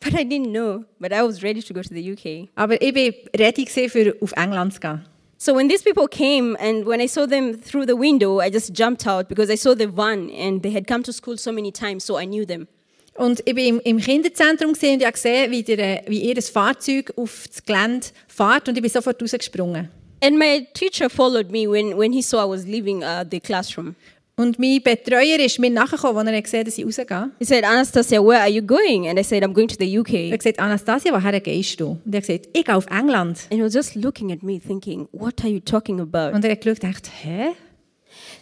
But 0.00 0.14
I 0.14 0.24
didn't 0.24 0.50
know, 0.50 0.84
but 0.98 1.12
I 1.12 1.22
was 1.22 1.40
ready 1.40 1.62
to 1.62 1.72
go 1.72 1.82
to 1.82 1.94
the 1.94 2.12
UK. 2.12 2.48
Aber 2.56 2.82
ich 2.82 2.94
war 2.96 3.12
ready, 3.38 3.64
für 3.88 4.16
auf 4.20 4.32
England 4.32 4.74
zu 4.74 4.80
gehen. 4.80 5.04
So 5.42 5.54
when 5.54 5.68
these 5.68 5.82
people 5.82 6.06
came 6.06 6.54
and 6.60 6.84
when 6.84 7.00
I 7.00 7.06
saw 7.06 7.24
them 7.24 7.54
through 7.54 7.86
the 7.86 7.96
window, 7.96 8.40
I 8.40 8.50
just 8.50 8.74
jumped 8.74 9.06
out 9.06 9.26
because 9.26 9.48
I 9.48 9.54
saw 9.54 9.74
the 9.74 9.86
van 9.86 10.28
and 10.28 10.62
they 10.62 10.70
had 10.70 10.86
come 10.86 11.02
to 11.04 11.14
school 11.14 11.38
so 11.38 11.50
many 11.50 11.72
times, 11.72 12.04
so 12.04 12.18
I 12.18 12.26
knew 12.26 12.44
them. 12.44 12.68
Und 13.16 13.40
ich 13.46 13.56
war 13.56 13.62
im, 13.62 13.80
im 13.80 13.98
Kinderzentrum 14.00 14.74
gesehen 14.74 15.00
und 15.00 15.02
ich 15.02 15.12
gesehen, 15.12 15.50
wie, 15.50 15.62
der, 15.62 16.02
wie 16.06 16.20
ihr 16.20 16.42
Fahrzeug 16.42 17.14
auf 17.16 17.46
das 17.48 17.64
Gelände 17.64 18.08
fährt 18.28 18.68
und 18.68 18.76
ich 18.76 18.82
bin 18.82 18.90
sofort 18.90 19.22
rausgesprungen. 19.22 19.88
And 20.22 20.38
my 20.38 20.66
teacher 20.74 21.08
followed 21.08 21.50
me 21.50 21.66
when, 21.66 21.96
when 21.96 22.12
he 22.12 22.20
saw 22.20 22.44
I 22.44 22.46
was 22.46 22.66
leaving 22.66 23.02
uh, 23.02 23.24
the 23.24 23.40
classroom. 23.40 23.96
Und 24.40 24.58
mein 24.58 24.82
Betreuer 24.82 25.38
ist 25.38 25.58
mir 25.58 25.70
nachgekommen, 25.70 26.26
als 26.26 26.34
er 26.34 26.42
gesehen 26.42 26.60
hat, 26.60 26.66
dass 26.68 26.78
ich 26.78 26.86
rausgehe. 26.86 27.30
He 27.38 27.44
said, 27.44 27.64
Anastasia, 27.64 28.22
where 28.22 28.40
are 28.40 28.48
you 28.48 28.62
going? 28.62 29.06
And 29.06 29.18
I 29.18 29.22
said, 29.22 29.44
I'm 29.44 29.52
going 29.52 29.68
to 29.68 29.76
the 29.78 29.92
Er 29.94 30.00
UK. 30.00 30.32
hat 30.32 30.38
gesagt, 30.38 30.58
Anastasia, 30.58 31.12
woher 31.12 31.38
gehst 31.40 31.78
du? 31.78 31.98
Und 32.04 32.14
er 32.14 32.20
hat 32.20 32.26
gesagt, 32.26 32.48
ich 32.54 32.64
gehe 32.64 32.74
auf 32.74 32.86
England. 32.86 33.40
And 33.50 33.60
he 33.60 33.62
was 33.62 33.74
just 33.74 33.94
looking 33.96 34.32
at 34.32 34.42
me 34.42 34.58
thinking, 34.58 35.08
what 35.12 35.42
are 35.42 35.50
you 35.50 35.60
talking 35.60 36.00
about? 36.00 36.34
Und 36.34 36.44
er 36.44 36.52
hat 36.52 36.62
geschaut 36.62 36.82
und 36.82 37.10
hä? 37.22 37.48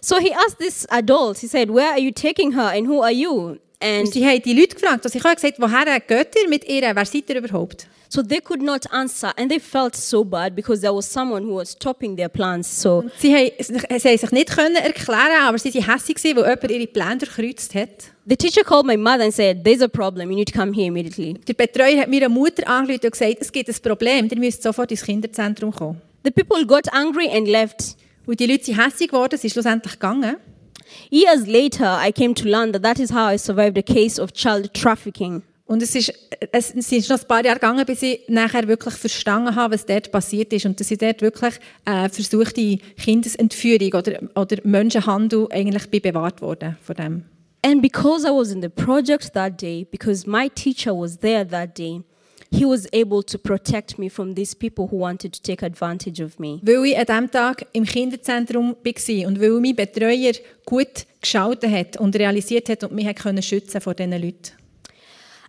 So 0.01 0.16
he 0.18 0.32
asked 0.32 0.59
this 0.61 0.86
adult, 0.90 1.38
he 1.38 1.49
said, 1.49 1.68
where 1.68 1.90
are 1.90 2.01
you 2.01 2.12
taking 2.12 2.53
her 2.55 2.70
and 2.72 2.86
who 2.86 3.03
are 3.03 3.12
you? 3.12 3.57
And 3.80 4.06
Und 4.06 4.12
sie 4.12 4.26
haben 4.26 4.42
die 4.42 4.58
Leute 4.58 4.74
gefragt, 4.74 5.04
also 5.04 5.16
ich 5.16 5.24
habe 5.24 5.34
gesagt, 5.36 5.54
woher 5.58 6.00
geht 6.00 6.34
ihr 6.42 6.48
mit 6.48 6.68
ihr? 6.68 6.82
Wer 6.82 7.04
seid 7.04 7.30
ihr 7.30 7.36
überhaupt? 7.36 7.86
so 8.08 8.22
they 8.22 8.40
could 8.40 8.62
not 8.62 8.86
answer 8.90 9.32
and 9.36 9.50
they 9.50 9.58
felt 9.58 9.94
so 9.94 10.24
bad 10.24 10.54
because 10.56 10.80
there 10.80 10.94
was 10.94 11.06
someone 11.06 11.44
who 11.44 11.56
was 11.56 11.72
stopping 11.72 12.16
their 12.16 12.28
plans. 12.28 12.66
So 12.66 13.04
Sie 13.18 13.34
haben, 13.34 13.50
sie 13.60 13.74
haben 14.08 14.18
sich 14.18 14.32
nicht 14.32 14.50
können 14.50 14.76
erklären, 14.76 15.42
aber 15.42 15.58
sie 15.58 15.74
waren 15.74 15.92
hässlich, 15.92 16.24
weil 16.24 16.44
jemand 16.44 16.70
ihre 16.70 16.86
Pläne 16.86 17.18
durchkreuzt 17.18 17.74
hat. 17.74 18.10
the 18.26 18.36
teacher 18.36 18.62
called 18.62 18.86
my 18.86 18.96
mother 18.96 19.24
and 19.24 19.32
said, 19.32 19.64
there's 19.64 19.80
a 19.80 19.88
problem, 19.88 20.30
you 20.30 20.36
need 20.36 20.48
to 20.48 20.58
come 20.58 20.72
here 20.72 20.86
immediately. 20.86 21.34
Der 21.46 21.54
Betreuer 21.54 21.98
hat 22.00 22.08
meiner 22.08 22.28
Mutter 22.28 22.66
angerufen 22.68 23.06
und 23.06 23.12
gesagt, 23.12 23.36
es 23.40 23.52
gibt 23.52 23.68
ein 23.68 23.76
Problem, 23.82 24.28
ihr 24.30 24.38
müsst 24.38 24.62
sofort 24.62 24.90
ins 24.90 25.02
Kinderzentrum 25.02 25.72
kommen. 25.72 26.00
The 26.24 26.30
people 26.30 26.66
got 26.66 26.92
angry 26.92 27.28
and 27.30 27.48
left. 27.48 27.96
Und 28.26 28.38
die 28.38 28.46
Leute 28.46 28.64
sind 28.64 28.82
hässlich 28.82 29.08
geworden, 29.08 29.36
sie 29.36 29.48
sind 29.48 29.52
schlussendlich 29.52 29.94
gegangen. 29.94 30.36
Years 31.11 31.46
later, 31.46 31.99
I 32.01 32.12
came 32.12 32.34
to 32.34 32.49
learn 32.49 32.72
that 32.72 32.82
that 32.82 32.99
is 32.99 33.11
how 33.11 33.28
I 33.32 33.38
survived 33.38 33.78
a 33.78 33.82
case 33.82 34.20
of 34.20 34.32
child 34.32 34.72
trafficking. 34.74 35.42
Und 35.68 35.82
es 35.82 35.94
ist, 35.94 36.14
es, 36.51 36.70
ist 36.70 37.11
noch 37.11 37.20
ein 37.20 37.28
paar 37.28 37.44
Jahre 37.44 37.59
gegangen, 37.59 37.84
bis 37.84 38.01
ich 38.01 38.22
nachher 38.28 38.66
wirklich 38.68 38.94
verstanden 38.94 39.55
habe, 39.55 39.74
was 39.74 39.84
dort 39.84 40.11
passiert 40.11 40.51
ist. 40.55 40.64
Und 40.64 40.80
dass 40.80 40.90
ich 40.90 40.96
dort 40.96 41.20
wirklich 41.20 41.55
äh, 41.84 42.09
versuchte 42.09 42.78
Kindesentführung 42.96 43.92
oder, 43.92 44.18
oder 44.34 44.57
Menschenhandel 44.64 45.46
eigentlich 45.51 45.90
bin 45.90 46.01
bewahrt 46.01 46.40
worden 46.40 46.78
von 46.80 46.96
dem. 46.96 47.24
And 47.62 47.82
because 47.82 48.26
I 48.26 48.30
was 48.30 48.51
in 48.51 48.62
the 48.62 48.70
project 48.70 49.34
that 49.34 49.61
day, 49.61 49.86
because 49.90 50.26
my 50.26 50.49
teacher 50.49 50.96
was 50.96 51.18
there 51.18 51.46
that 51.46 51.76
day, 51.76 52.03
was 52.51 52.86
able 52.92 53.22
to 53.22 53.38
protect 53.38 53.99
me 53.99 54.09
from 54.09 54.34
these 54.34 54.55
people 54.55 54.88
who 54.90 54.99
wanted 54.99 55.32
to 55.32 55.42
take 55.42 55.62
advantage 55.62 56.20
of 56.20 56.38
me. 56.38 56.61
Weil 56.62 56.84
ich 56.86 56.96
an 56.96 57.07
diesem 57.07 57.30
Tag 57.30 57.66
im 57.72 57.84
Kinderzentrum 57.84 58.76
war 58.84 59.26
und 59.26 59.40
weil 59.40 59.61
mein 59.61 59.76
Betreuer 59.76 60.32
gut 60.64 61.07
geschaut 61.20 61.64
hat 61.64 61.96
und 61.99 62.16
realisiert 62.16 62.68
hat 62.68 62.84
und 62.84 62.92
mich 62.92 63.07
hat 63.07 63.44
schützen 63.44 63.80
vor 63.80 63.94
diesen 63.94 64.12
Leuten. 64.12 64.53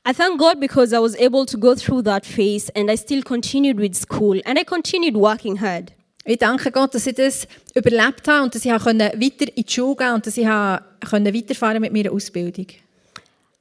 I 0.08 0.14
thank 0.14 0.40
God 0.40 0.60
because 0.60 0.94
I 0.94 1.00
was 1.00 1.16
able 1.20 1.46
to 1.46 1.58
go 1.58 1.76
through 1.76 2.04
that 2.04 2.26
phase 2.26 2.72
and 2.76 2.90
I 2.90 2.96
still 2.96 3.22
continued 3.22 3.78
with 3.78 3.96
school 3.96 4.42
and 4.46 4.58
I 4.58 4.64
continued 4.64 5.16
working 5.16 5.60
hard. 5.60 5.92
Ich 6.26 6.38
danke 6.38 6.72
Gott, 6.72 6.94
dass 6.94 7.08
ich 7.08 7.16
das 7.16 7.48
überlebt 7.76 8.28
habe 8.28 8.44
und 8.44 8.56
dass 8.56 8.64
ich 8.64 8.72
weiter 8.72 9.14
in 9.14 9.20
die 9.20 9.66
Schule 9.68 9.96
gehen 9.96 10.14
und 10.14 10.26
dass 10.26 10.38
ich 10.38 10.46
weiterfahren 10.46 11.82
mit 11.82 11.92
meiner 11.92 12.12
Ausbildung. 12.12 12.68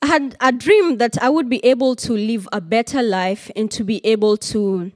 I 0.03 0.07
had 0.07 0.37
a 0.41 0.53
dream 0.53 0.99
that 0.99 1.21
I 1.21 1.29
would 1.29 1.49
be 1.49 1.61
able 1.65 1.97
to 1.97 2.15
live 2.15 2.49
a 2.53 2.61
better 2.61 3.03
life 3.03 3.51
and 3.57 3.71
to 3.73 3.85
be 3.85 4.01
able 4.05 4.37
to 4.53 4.93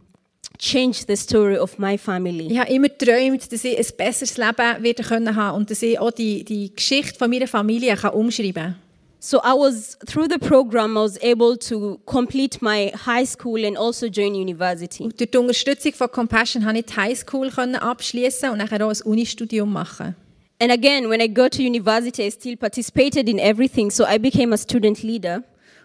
change 0.59 1.07
the 1.07 1.17
story 1.17 1.57
of 1.57 1.79
my 1.79 1.99
family. 1.99 2.47
Ich 2.53 2.59
habe 2.59 2.73
immer 2.73 2.89
geträumt, 2.89 3.53
dass 3.53 3.65
ich 3.65 3.77
ein 3.77 3.97
besseres 3.97 4.37
Leben 4.37 4.83
werden 4.83 5.05
können 5.05 5.35
haben 5.35 5.57
und 5.57 5.71
dass 5.71 5.83
ich 5.83 5.99
auch 5.99 6.13
die, 6.13 6.45
die 6.45 6.75
Geschichte 6.75 7.19
von 7.19 7.31
meiner 7.31 7.49
Familie 7.49 7.97
kann 7.97 8.13
umschreiben 8.13 8.55
kann. 8.55 8.77
So 9.25 9.39
I 9.39 9.55
was 9.55 9.97
through 10.07 10.27
the 10.29 10.39
program 10.39 10.97
I 10.97 11.01
was 11.01 11.17
able 11.23 11.57
to 11.69 12.01
complete 12.07 12.59
my 12.61 12.93
high 13.07 13.25
school 13.25 13.65
and 13.65 13.77
also 13.77 14.07
join 14.07 14.35
university. 14.35 15.05
Und 15.05 15.19
durch 15.19 15.31
die 15.31 15.39
Unterstützung 15.39 15.93
von 15.93 16.11
Compassion 16.11 16.65
konnte 16.65 16.81
ich 16.81 16.87
die 16.87 16.97
Highschool 16.97 17.51
können 17.51 17.77
abschließen 17.77 18.51
und 18.51 18.59
nachher 18.59 18.85
auch 18.85 18.91
ein 18.91 19.03
Unistudium 19.03 19.73
machen. 19.73 20.17
And 20.63 20.71
again, 20.71 21.09
when 21.09 21.21
I 21.21 21.27
got 21.27 21.51
to 21.53 21.63
university, 21.65 22.25
I 22.25 22.29
still 22.29 22.57
participated 22.57 23.29
in 23.29 23.41
everything, 23.41 23.91
so 23.91 24.05
I 24.05 24.19
became 24.19 24.53
a 24.53 24.57
student 24.57 25.03
leader. 25.03 25.43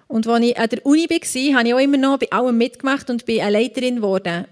Und 0.08 0.28
als 0.28 0.44
ich 0.44 0.56
an 0.56 0.70
der 0.70 0.86
Uni 0.86 1.10
war, 1.10 1.58
habe 1.58 1.68
ich 1.68 1.74
auch 1.74 1.80
immer 1.80 1.98
noch 1.98 2.20
bei 2.20 2.32
allem 2.32 2.60
mitgemacht 2.60 3.10
und 3.10 3.26
bin 3.26 3.42
eine 3.42 3.58
Leiterin 3.58 3.96
geworden. 3.96 4.46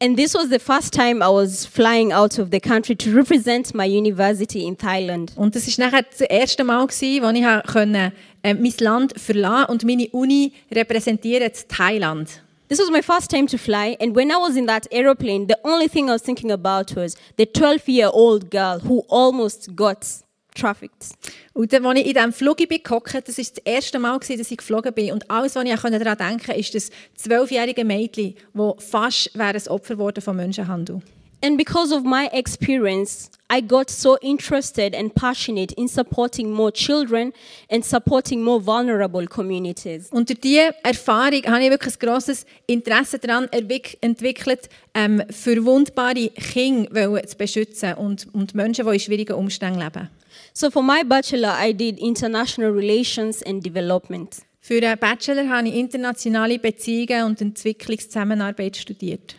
And 0.00 0.16
this 0.16 0.32
was 0.34 0.48
the 0.48 0.60
first 0.60 0.94
time 0.94 1.24
I 1.24 1.28
was 1.28 1.66
flying 1.66 2.12
out 2.12 2.38
of 2.38 2.50
the 2.52 2.60
country 2.60 2.94
to 2.94 3.10
represent 3.10 3.74
my 3.74 3.84
university 3.84 4.64
in 4.64 4.78
Thailand. 4.78 5.32
Und 5.34 5.56
das 5.56 5.66
war 5.76 5.86
nachher 5.86 6.04
das 6.08 6.20
erste 6.20 6.62
Mal, 6.62 6.86
gewesen, 6.86 7.24
wo 7.24 7.30
ich 7.30 7.72
können, 7.72 8.12
äh, 8.44 8.54
mein 8.54 8.74
Land 8.78 9.20
verlassen 9.20 9.72
und 9.72 9.84
meine 9.84 10.08
Uni 10.10 10.52
repräsentieren 10.70 11.48
in 11.48 11.68
Thailand. 11.68 12.42
This 12.68 12.80
was 12.80 12.90
my 12.90 13.00
first 13.00 13.30
time 13.30 13.46
to 13.46 13.58
fly, 13.58 13.96
and 14.00 14.16
when 14.16 14.32
I 14.32 14.38
was 14.38 14.56
in 14.56 14.66
that 14.66 14.88
aeroplane, 14.90 15.46
the 15.46 15.58
only 15.62 15.86
thing 15.86 16.10
I 16.10 16.14
was 16.14 16.22
thinking 16.22 16.50
about 16.50 16.96
was 16.96 17.16
the 17.36 17.46
12 17.46 17.88
year 17.88 18.10
old 18.12 18.50
girl 18.50 18.80
who 18.80 19.04
almost 19.08 19.76
got 19.76 20.04
trafficked. 20.52 21.14
Und 21.52 21.72
dann, 21.72 21.86
als 21.86 22.00
ich 22.00 22.06
in 22.06 22.14
diesem 22.14 22.32
Flug 22.32 22.56
bin 22.56 22.82
gehockt, 22.82 23.14
das 23.14 23.38
war 23.38 23.44
das 23.44 23.58
erste 23.64 24.00
Mal, 24.00 24.18
gewesen, 24.18 24.38
dass 24.38 24.50
ich 24.50 24.56
geflogen 24.56 24.92
bin. 24.92 25.12
Und 25.12 25.30
alles, 25.30 25.54
was 25.54 25.64
ich 25.64 25.80
daran 25.80 26.18
denken 26.18 26.44
konnte, 26.44 26.54
ist 26.54 26.74
das 26.74 26.90
zwölfjährige 27.14 27.84
Mädchen, 27.84 28.34
das 28.52 28.72
fast 28.78 29.30
wäre 29.38 29.54
ein 29.54 29.68
Opfer 29.68 29.94
geworden 29.94 30.20
von 30.20 30.34
Menschenhandel. 30.34 31.02
And 31.42 31.58
because 31.58 31.92
of 31.94 32.04
my 32.04 32.28
experience, 32.32 33.30
I 33.48 33.60
got 33.60 33.90
so 33.90 34.16
interested 34.22 34.94
and 34.94 35.14
passionate 35.14 35.72
in 35.72 35.86
supporting 35.86 36.52
more 36.52 36.72
children 36.72 37.32
and 37.70 37.84
supporting 37.84 38.42
more 38.42 38.58
vulnerable 38.58 39.26
communities. 39.26 40.08
Und 40.10 40.28
durch 40.28 40.40
diese 40.40 40.74
Erfahrung 40.82 41.44
habe 41.44 41.64
ich 41.64 41.70
wirklich 41.70 41.94
ein 41.94 42.06
grosses 42.06 42.46
Interesse 42.66 43.18
daran 43.18 43.48
entwickelt, 43.50 44.68
ähm, 44.94 45.22
verwundbare 45.30 46.30
Kinder 46.30 47.22
zu 47.26 47.36
beschützen 47.36 47.94
und, 47.94 48.26
und 48.32 48.54
Menschen, 48.54 48.86
die 48.86 48.92
in 48.92 49.00
schwierigen 49.00 49.34
Umständen 49.34 49.80
leben. 49.80 50.08
So 50.52 50.70
for 50.70 50.82
my 50.82 51.04
bachelor, 51.04 51.54
I 51.60 51.72
did 51.72 51.98
international 51.98 52.70
relations 52.70 53.42
and 53.42 53.64
development. 53.64 54.36
Für 54.60 54.82
einen 54.82 54.98
Bachelor 54.98 55.48
habe 55.48 55.68
ich 55.68 55.74
internationale 55.74 56.58
Beziehungen 56.58 57.24
und 57.24 57.40
Entwicklungszusammenarbeit 57.40 58.76
studiert. 58.76 59.36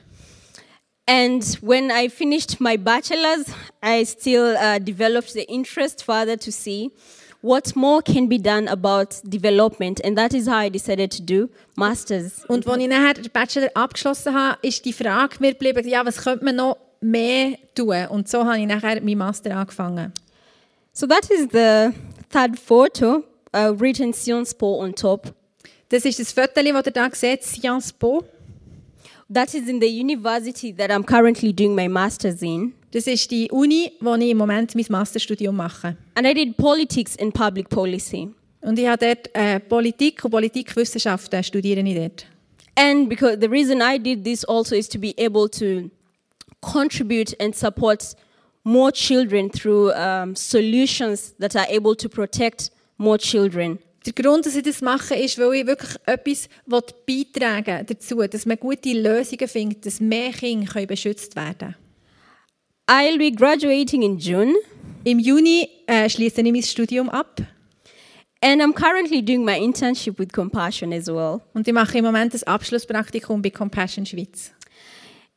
And 1.08 1.43
when 1.62 1.89
I 1.89 2.10
finished 2.10 2.60
my 2.60 2.76
bachelor's, 2.76 3.45
I 3.82 4.03
still 4.03 4.58
uh, 4.58 4.78
developed 4.80 5.34
the 5.34 5.45
interest 5.49 6.03
further 6.03 6.36
to 6.36 6.51
see 6.51 6.91
what 7.41 7.76
more 7.78 8.01
can 8.01 8.28
be 8.28 8.38
done 8.38 8.68
about 8.68 9.22
development. 9.24 10.01
And 10.03 10.18
that 10.18 10.34
is 10.34 10.47
how 10.47 10.58
I 10.58 10.70
decided 10.70 11.12
to 11.12 11.22
do 11.22 11.49
master's. 11.78 12.43
Und 12.49 12.68
als 12.68 12.78
ich 12.78 12.88
nachher 12.89 13.14
den 13.14 13.32
Bachelor 13.32 13.70
abgeschlossen 13.74 14.34
habe, 14.34 14.58
ist 14.62 14.84
die 14.84 14.91
Frage 14.91 15.38
mir 15.39 15.53
geblieben, 15.53 15.88
ja, 15.88 16.05
was 16.05 16.18
könnte 16.18 16.43
man 16.43 16.58
noch 16.58 16.78
mehr 16.99 17.58
tun? 17.74 18.08
Und 18.10 18.28
so 18.28 18.43
habe 18.43 18.60
ich 18.60 18.68
nachher 18.68 19.01
meinen 19.01 19.18
Master 19.18 19.55
angefangen. 19.55 20.12
So 20.91 21.08
that 21.08 21.30
is 21.30 21.47
the 21.53 21.93
third 22.30 22.60
photo, 22.60 23.24
uh, 23.55 23.74
written 23.80 24.14
Sciences 24.14 24.53
Po 24.53 24.82
on 24.82 24.93
top. 24.93 25.34
Das 25.89 26.03
ist 26.03 26.20
das 26.20 26.34
Foto, 26.34 26.51
das 26.55 26.66
ihr 26.66 26.74
hier 26.74 27.10
seht, 27.14 27.43
Sciences 27.43 27.93
Po. 27.93 28.26
That 29.30 29.53
is 29.53 29.67
in 29.67 29.80
the 29.80 29.88
university 29.88 30.71
that 30.73 30.89
I'm 30.89 31.03
currently 31.03 31.51
doing 31.51 31.75
my 31.75 31.89
master's 31.89 32.41
in. 32.41 32.73
Das 32.91 33.07
ist 33.07 33.30
die 33.30 33.49
Uni, 33.51 33.91
wo 33.99 34.15
ich 34.15 34.30
im 34.30 34.38
Moment 34.38 34.73
mein 34.73 34.86
Masterstudium 34.88 35.55
mache. 35.55 35.97
And 36.15 36.25
I 36.25 36.34
did 36.34 36.55
politics 36.55 37.17
and 37.19 37.34
public 37.34 37.69
policy. 37.69 38.30
Und 38.61 38.80
ich 38.80 38.88
habe 38.88 39.05
dort 39.05 39.30
äh, 39.34 39.59
Politik 39.59 40.23
und 40.23 40.32
Politikwissenschaften 40.32 41.43
studiere 41.43 41.82
ich 41.82 41.95
dort. 41.95 42.25
And 42.75 43.09
because 43.09 43.38
the 43.39 43.49
reason 43.49 43.82
I 43.82 43.97
did 43.97 44.23
this 44.23 44.45
also 44.45 44.75
is 44.75 44.88
to 44.89 44.97
be 44.97 45.13
able 45.17 45.49
to 45.49 45.89
contribute 46.61 47.36
and 47.39 47.53
support 47.53 48.15
more 48.63 48.91
children 48.91 49.49
through 49.49 49.91
um, 49.93 50.36
solutions 50.36 51.34
that 51.39 51.55
are 51.55 51.67
able 51.69 51.95
to 51.95 52.07
protect 52.07 52.71
more 52.97 53.17
children. 53.17 53.80
Der 54.08 54.14
Grund, 54.14 54.45
dass 54.45 54.55
ich 54.55 54.64
das 54.64 54.82
mache, 54.82 55.16
ist, 55.16 55.38
weil 55.38 55.55
ich 55.55 55.68
wirklich 55.68 55.91
etwas 56.05 56.47
beitragen 57.05 57.86
dazu, 57.86 58.26
dass 58.26 58.45
man 58.45 58.58
gute 58.58 58.93
Lösungen 58.93 59.47
findet, 59.47 59.86
dass 59.86 59.99
mehr 59.99 60.32
Kinder 60.32 60.86
beschützt 60.86 61.36
werden 61.36 61.58
können. 61.58 61.76
I'll 62.89 63.18
be 63.18 63.32
graduating 63.34 64.01
in 64.03 64.18
June, 64.18 64.53
Im 65.03 65.20
Juni 65.20 65.70
äh, 65.88 66.10
schließe 66.10 66.41
ich 66.41 66.51
mein 66.51 66.64
Studium 66.64 67.10
ab 67.10 67.41
and 68.41 68.62
I'm 68.62 68.74
currently 68.74 69.22
doing 69.22 69.43
my 69.43 69.58
internship 69.58 70.20
with 70.20 70.34
Compassion 70.34 70.93
as 70.93 71.08
well. 71.08 71.41
und 71.53 71.68
ich 71.68 71.74
mache 71.74 71.97
im 71.97 72.05
Moment 72.05 72.34
das 72.34 72.43
Abschlusspraktikum 72.43 73.41
bei 73.41 73.49
Compassion 73.49 74.05
Schweiz. 74.05 74.51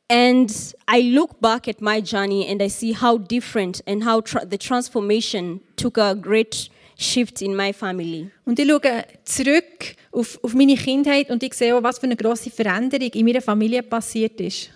And 0.09 0.51
I 0.89 1.13
look 1.13 1.39
back 1.39 1.69
at 1.69 1.79
my 1.79 2.01
journey 2.01 2.45
and 2.49 2.61
I 2.61 2.69
see 2.69 2.93
how 2.93 3.17
different 3.17 3.81
and 3.87 4.05
how 4.05 4.21
tra- 4.21 4.45
the 4.45 4.57
transformation 4.57 5.61
took 5.77 5.97
a 5.97 6.13
great 6.15 6.69
shift 7.01 7.41
in 7.41 7.55
my 7.55 7.73
family. 7.73 8.29
Und 8.45 8.59
ich 8.59 8.67
schaue 8.67 9.03
zurück 9.25 9.95
auf, 10.11 10.39
auf 10.43 10.53
meine 10.53 10.75
Kindheit 10.75 11.29
und 11.29 11.41
ich 11.43 11.53
sehe 11.53 11.75
auch, 11.75 11.83
was 11.83 11.99
für 11.99 12.05
eine 12.05 12.15
grosse 12.15 12.49
Veränderung 12.49 13.09
in 13.09 13.25
meiner 13.25 13.41
Familie 13.41 13.83
passiert 13.83 14.39
ist. 14.39 14.69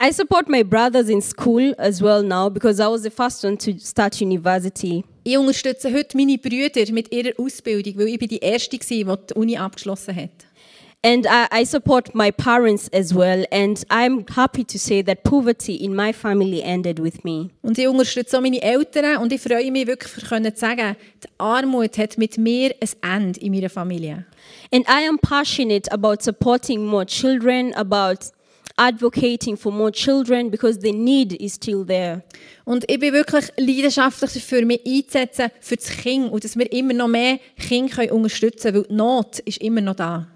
I 0.00 0.12
support 0.12 0.48
my 0.48 0.62
brothers 0.62 1.08
in 1.08 1.20
school 1.20 1.74
as 1.76 2.00
well 2.00 2.22
now 2.22 2.48
because 2.48 2.80
I 2.80 2.86
was 2.86 3.02
the 3.02 3.10
first 3.10 3.44
one 3.44 3.58
to 3.58 3.72
start 3.80 4.20
university. 4.20 5.04
Ich 5.24 5.36
unterstütze 5.36 5.92
heute 5.92 6.16
meine 6.16 6.38
Brüder 6.38 6.92
mit 6.92 7.12
ihrer 7.12 7.32
Ausbildung, 7.36 7.98
weil 7.98 8.08
ich 8.08 8.18
bin 8.18 8.28
die 8.28 8.38
Erste 8.38 8.78
war, 8.78 9.16
die 9.16 9.26
die 9.26 9.34
Uni 9.34 9.56
abgeschlossen 9.56 10.14
hat. 10.14 10.47
And 11.04 11.26
I, 11.28 11.46
I 11.52 11.64
support 11.64 12.12
my 12.12 12.32
parents 12.32 12.88
as 12.92 13.14
well. 13.14 13.44
And 13.52 13.84
I'm 13.88 14.26
happy 14.26 14.64
to 14.64 14.78
say 14.80 15.00
that 15.02 15.22
poverty 15.22 15.74
in 15.74 15.94
my 15.94 16.12
family 16.12 16.60
ended 16.60 16.98
with 16.98 17.22
me. 17.24 17.50
Und 17.62 17.78
ich 17.78 17.86
unterstütze 17.86 18.36
auch 18.36 18.42
meine 18.42 18.60
Eltern 18.60 19.18
und 19.18 19.32
ich 19.32 19.40
freue 19.40 19.70
mich 19.70 19.86
wirklich, 19.86 20.12
für 20.12 20.22
können 20.22 20.52
zu 20.52 20.60
sagen, 20.60 20.96
die 21.22 21.28
Armut 21.38 21.96
hat 21.98 22.18
mit 22.18 22.36
mir 22.36 22.74
ein 22.80 23.26
Ende 23.26 23.40
in 23.40 23.52
meiner 23.52 23.70
Familie. 23.70 24.26
And 24.72 24.88
I 24.88 25.06
am 25.08 25.18
passionate 25.18 25.88
about 25.92 26.16
supporting 26.20 26.84
more 26.84 27.06
children, 27.06 27.72
about 27.74 28.32
advocating 28.76 29.56
for 29.56 29.70
more 29.70 29.92
children 29.92 30.50
because 30.50 30.80
the 30.80 30.92
need 30.92 31.32
is 31.40 31.54
still 31.54 31.84
there. 31.84 32.24
Und 32.64 32.90
ich 32.90 32.98
bin 32.98 33.12
wirklich 33.12 33.44
leidenschaftlich 33.56 34.32
dafür, 34.32 34.64
mich 34.64 34.80
einzusetzen 34.84 35.50
für 35.60 35.76
das 35.76 35.90
Kind 35.90 36.32
und 36.32 36.42
dass 36.42 36.56
wir 36.56 36.72
immer 36.72 36.94
noch 36.94 37.08
mehr 37.08 37.38
Kinder 37.56 38.12
unterstützen 38.12 38.72
können, 38.72 38.76
weil 38.78 38.88
die 38.88 38.94
Not 38.94 39.38
ist 39.40 39.58
immer 39.58 39.80
noch 39.80 39.94
da. 39.94 40.26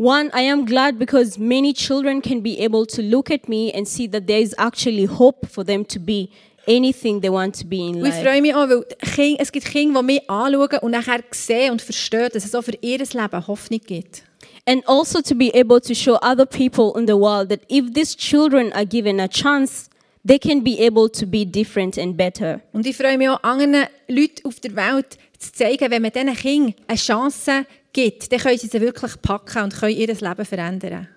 One, 0.00 0.30
I 0.32 0.42
am 0.42 0.64
glad 0.64 0.96
because 0.96 1.40
many 1.40 1.72
children 1.72 2.22
can 2.22 2.40
be 2.40 2.60
able 2.60 2.86
to 2.86 3.02
look 3.02 3.32
at 3.32 3.48
me 3.48 3.72
and 3.72 3.86
see 3.86 4.06
that 4.08 4.28
there 4.28 4.40
is 4.40 4.54
actually 4.56 5.06
hope 5.06 5.44
for 5.48 5.64
them 5.64 5.84
to 5.86 5.98
be 5.98 6.30
anything 6.68 7.20
they 7.20 7.28
want 7.28 7.56
to 7.56 7.66
be 7.66 7.88
in 7.88 7.96
Und 7.96 8.06
ich 8.06 8.14
life. 8.14 8.22
freue 8.22 8.40
mich 8.40 8.54
auch, 8.54 8.68
weil 8.68 8.84
Kinder, 9.00 9.42
es 9.42 9.50
gibt 9.50 9.66
Kinder, 9.66 10.00
die 10.00 10.06
mich 10.06 10.30
anschauen 10.30 10.78
und 10.82 10.92
nachher 10.92 11.24
sehen 11.32 11.72
und 11.72 11.82
verstehen, 11.82 12.28
dass 12.32 12.44
es 12.44 12.54
auch 12.54 12.62
für 12.62 12.78
ihr 12.80 12.98
Leben 12.98 13.46
Hoffnung 13.48 13.80
gibt. 13.84 14.22
And 14.66 14.86
also 14.86 15.20
to 15.20 15.34
be 15.34 15.50
able 15.52 15.80
to 15.80 15.94
show 15.94 16.16
other 16.22 16.46
people 16.46 16.92
in 16.96 17.08
the 17.08 17.16
world 17.16 17.48
that 17.48 17.60
if 17.68 17.92
these 17.92 18.16
children 18.16 18.72
are 18.74 18.86
given 18.86 19.18
a 19.18 19.26
chance, 19.26 19.88
they 20.24 20.38
can 20.38 20.62
be 20.62 20.78
able 20.78 21.08
to 21.08 21.26
be 21.26 21.44
different 21.44 21.98
and 21.98 22.16
better. 22.16 22.60
Und 22.72 22.86
ich 22.86 22.96
freue 22.96 23.18
mich 23.18 23.30
auch, 23.30 23.42
anderen 23.42 23.86
Leuten 24.06 24.46
auf 24.46 24.60
der 24.60 24.76
Welt 24.76 25.18
zu 25.38 25.52
zeigen, 25.52 25.90
wenn 25.90 26.02
man 26.02 26.12
diesen 26.12 26.34
Kindern 26.34 26.74
eine 26.86 26.98
Chance 26.98 27.64
gibt, 27.92 28.30
dann 28.30 28.40
können 28.40 28.58
sie 28.58 28.66
sie 28.66 28.80
wirklich 28.80 29.20
packen 29.22 29.64
und 29.64 29.74
können 29.74 29.96
ihr 29.96 30.06
Leben 30.06 30.44
verändern. 30.44 31.08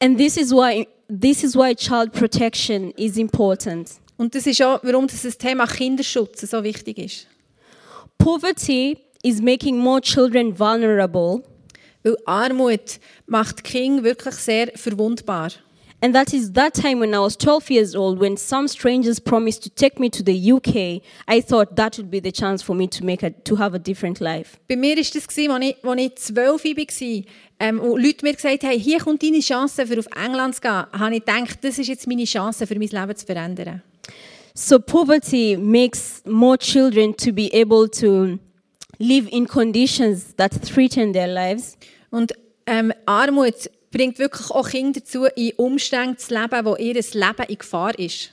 And 0.00 0.16
this 0.18 0.36
is 0.36 0.52
why 0.52 0.86
this 1.08 1.42
is 1.42 1.56
why 1.56 1.74
child 1.74 2.12
protection 2.12 2.92
is 2.92 3.16
important. 3.16 3.90
Und 4.16 4.34
das 4.34 4.46
ist 4.46 4.62
auch, 4.62 4.80
warum 4.82 5.06
das 5.06 5.38
Thema 5.38 5.66
Kinderschutz 5.66 6.40
so 6.42 6.62
wichtig 6.62 6.98
ist. 6.98 7.26
Poverty 8.18 8.98
is 9.22 9.40
making 9.40 9.78
more 9.78 10.00
children 10.00 10.58
vulnerable, 10.58 11.42
Weil 12.02 12.16
Armut 12.26 13.00
macht 13.26 13.64
Kinder 13.64 14.04
wirklich 14.04 14.34
sehr 14.34 14.68
verwundbar. 14.74 15.50
And 16.00 16.14
that 16.14 16.32
is 16.32 16.52
that 16.52 16.74
time 16.74 17.00
when 17.00 17.12
I 17.12 17.18
was 17.18 17.36
12 17.36 17.70
years 17.70 17.94
old 17.96 18.20
when 18.20 18.36
some 18.36 18.68
strangers 18.68 19.18
promised 19.18 19.64
to 19.64 19.70
take 19.70 19.98
me 19.98 20.08
to 20.10 20.22
the 20.22 20.52
UK. 20.52 21.02
I 21.26 21.40
thought 21.40 21.74
that 21.76 21.96
would 21.96 22.10
be 22.10 22.20
the 22.20 22.30
chance 22.30 22.62
for 22.62 22.74
me 22.74 22.86
to 22.88 23.04
make 23.04 23.22
a, 23.24 23.30
to 23.30 23.56
have 23.56 23.74
a 23.74 23.78
different 23.78 24.20
life. 24.20 24.58
Bei 24.68 24.76
mir 24.76 24.96
war 24.96 25.02
das, 25.02 25.26
als 25.26 25.36
ich, 25.36 25.84
als 25.84 26.00
ich 26.00 26.16
zwölf 26.16 26.64
war, 26.64 27.24
ähm, 27.60 27.80
und 27.80 28.02
Leute 28.02 28.24
mir 28.24 28.34
gesagt 28.34 28.62
haben, 28.62 28.78
hier 28.78 29.00
kommt 29.00 29.22
deine 29.22 29.40
Chance, 29.40 29.86
für 29.86 29.98
auf 29.98 30.06
England 30.14 30.54
zu 30.54 30.60
gehen, 30.60 30.86
habe 30.92 31.14
ich 31.16 31.24
gedacht, 31.24 31.58
das 31.62 31.78
ist 31.78 31.88
jetzt 31.88 32.06
meine 32.06 32.24
Chance, 32.24 32.66
für 32.66 32.78
mein 32.78 32.88
Leben 32.88 33.16
zu 33.16 33.26
verändern. 33.26 33.82
So 34.54 34.78
poverty 34.78 35.56
makes 35.56 36.22
more 36.24 36.58
children 36.58 37.16
to 37.16 37.32
be 37.32 37.50
able 37.52 37.88
to 37.88 38.38
live 38.98 39.28
in 39.30 39.46
conditions 39.46 40.34
that 40.36 40.52
threaten 40.62 41.12
their 41.12 41.28
lives. 41.28 41.76
Und 42.10 42.32
ähm, 42.66 42.92
Armut 43.06 43.70
bringt 43.90 44.18
wirklich 44.18 44.50
auch 44.50 44.68
Kinder 44.68 45.00
dazu, 45.00 45.24
in 45.36 45.52
Umständen 45.56 46.18
zu 46.18 46.34
leben, 46.34 46.64
wo 46.64 46.76
ihr 46.76 46.94
Leben 46.94 47.44
in 47.48 47.58
Gefahr 47.58 47.98
ist. 47.98 48.32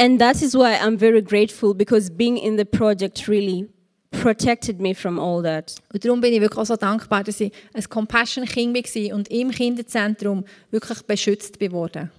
And 0.00 0.20
that 0.20 0.40
is 0.42 0.54
why 0.54 0.76
I'm 0.76 0.96
very 0.96 1.20
grateful 1.20 1.74
because 1.74 2.08
being 2.08 2.36
in 2.36 2.56
the 2.56 2.64
project 2.64 3.26
really 3.26 3.68
protected 4.12 4.80
me 4.80 4.94
from 4.94 5.18
all 5.18 5.42
that. 5.42 5.74
Und 5.92 6.04
darum 6.04 6.20
bin 6.20 6.32
ich 6.32 6.40
wirklich 6.40 6.58
auch 6.58 6.66
so 6.66 6.76
dankbar, 6.76 7.24
dass 7.24 7.40
ich 7.40 7.52
ein 7.74 7.82
Compassion-Kind 7.82 8.74
war 8.76 9.16
und 9.16 9.28
im 9.28 9.50
Kinderzentrum 9.50 10.44
wirklich 10.70 11.02
beschützt 11.02 11.60
wurde. 11.72 12.10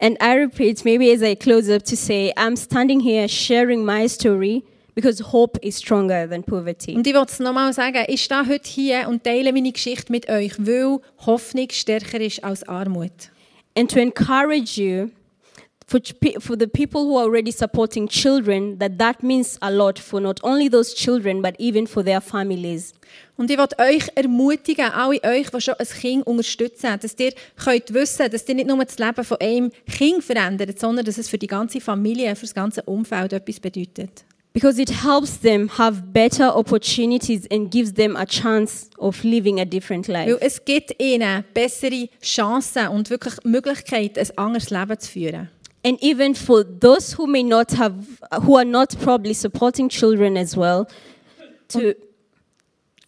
And 0.00 0.16
I 0.20 0.36
repeat, 0.36 0.84
maybe 0.84 1.12
as 1.12 1.22
I 1.22 1.36
close 1.36 1.72
up, 1.72 1.84
to 1.84 1.96
say, 1.96 2.32
I'm 2.36 2.56
standing 2.56 3.00
here 3.00 3.28
sharing 3.28 3.84
my 3.84 4.08
story 4.08 4.64
because 4.94 5.20
hope 5.20 5.58
is 5.62 5.78
stronger 5.78 6.28
than 6.28 6.42
poverty. 6.42 6.94
Und 6.94 7.06
ich 7.06 7.14
wollte 7.14 7.32
es 7.32 7.38
nochmal 7.38 7.72
sagen, 7.72 8.04
ich 8.08 8.22
stehe 8.24 8.46
heute 8.46 8.68
hier 8.68 9.08
und 9.08 9.24
teile 9.24 9.52
meine 9.52 9.72
Geschichte 9.72 10.12
mit 10.12 10.28
euch, 10.28 10.52
weil 10.58 11.00
Hoffnung 11.26 11.68
stärker 11.70 12.20
ist 12.20 12.42
als 12.44 12.62
Armut. 12.68 13.30
And 13.74 13.90
to 13.90 13.98
encourage 13.98 14.78
you, 14.78 15.10
for, 15.86 16.00
for 16.40 16.56
the 16.56 16.66
people 16.66 17.06
who 17.06 17.16
are 17.16 17.24
already 17.24 17.50
supporting 17.50 18.08
children, 18.08 18.78
that 18.78 18.98
that 18.98 19.22
means 19.22 19.58
a 19.62 19.70
lot 19.70 19.98
for 19.98 20.20
not 20.20 20.40
only 20.42 20.68
those 20.68 20.94
children, 20.94 21.42
but 21.42 21.54
even 21.58 21.86
for 21.86 22.02
their 22.02 22.20
families. 22.20 22.92
Und 23.36 23.50
ich 23.50 23.58
wollte 23.58 23.78
euch 23.78 24.08
ermutigen, 24.14 24.90
alle 24.92 25.22
euch, 25.24 25.50
die 25.50 25.60
schon 25.60 25.74
ein 25.74 25.86
Kind 25.86 26.26
unterstützen, 26.26 26.98
dass 27.00 27.14
ihr 27.18 27.32
könnt 27.56 27.92
wissen, 27.92 28.30
dass 28.30 28.48
ihr 28.48 28.54
nicht 28.54 28.68
nur 28.68 28.84
das 28.84 28.98
Leben 28.98 29.24
von 29.24 29.38
einem 29.40 29.70
Kind 29.90 30.22
verändert, 30.22 30.78
sondern 30.78 31.04
dass 31.04 31.18
es 31.18 31.28
für 31.28 31.38
die 31.38 31.46
ganze 31.46 31.80
Familie, 31.80 32.34
für 32.36 32.42
das 32.42 32.54
ganze 32.54 32.82
Umfeld 32.82 33.32
etwas 33.32 33.58
bedeutet. 33.58 34.24
Because 34.54 34.78
it 34.78 34.90
helps 35.02 35.38
them 35.40 35.68
have 35.78 36.12
better 36.12 36.44
opportunities 36.54 37.46
and 37.50 37.70
gives 37.70 37.94
them 37.94 38.16
a 38.16 38.26
chance 38.26 38.90
of 38.98 39.24
living 39.24 39.60
a 39.60 39.64
different 39.64 40.08
Weil 40.08 40.32
life. 40.32 40.38
es 40.44 40.62
gibt 40.64 41.00
ihnen 41.00 41.42
bessere 41.54 42.08
Chancen 42.20 42.88
und 42.88 43.08
wirklich 43.08 43.34
Möglichkeiten, 43.44 44.18
ein 44.20 44.38
anderes 44.38 44.68
Leben 44.70 44.98
zu 44.98 45.10
führen. 45.10 45.48
and 45.84 46.00
even 46.02 46.34
for 46.34 46.62
those 46.80 47.16
who 47.18 47.26
may 47.26 47.42
not 47.42 47.72
have, 47.72 47.94
who 48.46 48.56
are 48.56 48.64
not 48.64 48.90
probably 49.02 49.34
supporting 49.34 49.88
children 49.88 50.36
as 50.36 50.56
well, 50.56 50.86
to, 51.68 51.94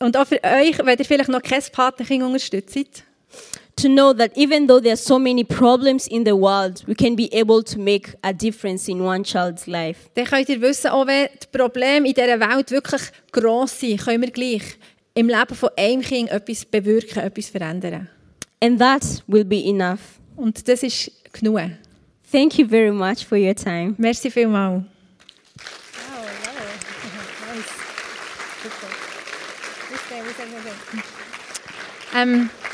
Und 0.01 0.17
auch 0.17 0.27
für 0.27 0.43
euch, 0.43 0.79
wenn 0.85 0.99
ihr 0.99 1.05
vielleicht 1.05 1.29
noch 1.29 1.43
kein 1.43 1.63
Patenkind 1.73 2.25
unterstützt, 2.25 3.05
to 3.77 3.89
know 3.89 4.13
that 4.13 4.37
even 4.37 4.67
though 4.67 4.81
there 4.81 4.93
are 4.93 4.97
so 4.97 5.19
many 5.19 5.45
problems 5.45 6.07
in 6.07 6.25
the 6.25 6.37
world, 6.37 6.85
we 6.87 6.95
can 6.95 7.17
be 7.17 7.29
able 7.33 7.63
to 7.63 7.79
make 7.79 8.15
a 8.23 8.33
difference 8.33 8.89
in 8.89 9.03
one 9.03 9.25
child's 9.25 9.67
life. 9.67 10.11
dann 10.15 10.27
könnt 10.27 10.49
ihr 10.49 10.61
wissen, 10.61 10.91
auch 10.91 11.07
wenn 11.07 11.29
die 11.43 11.47
Probleme 11.57 12.09
in 12.09 12.15
dieser 12.15 12.39
Welt 12.41 12.71
wirklich 12.71 13.03
gross 13.33 13.81
sind, 13.81 14.01
können 14.01 14.23
wir 14.23 14.31
gleich 14.31 14.63
im 15.15 15.29
Leben 15.29 15.55
von 15.55 15.71
einem 15.77 16.03
Kind 16.03 16.31
etwas 16.31 16.65
bewirken, 16.65 17.21
etwas 17.21 17.49
verändern. 17.49 18.09
And 18.61 18.79
that 18.79 19.23
will 19.27 19.45
be 19.45 19.63
enough. 19.65 20.21
Und 20.37 20.67
das 20.69 20.83
ist 20.83 21.11
genug. 21.33 21.61
Thank 22.31 22.59
you 22.59 22.67
very 22.67 22.91
much 22.91 23.25
for 23.25 23.39
your 23.39 23.55
time. 23.55 23.95
Merci 23.99 24.31
vielmals. 24.31 24.85
Um, 32.13 32.51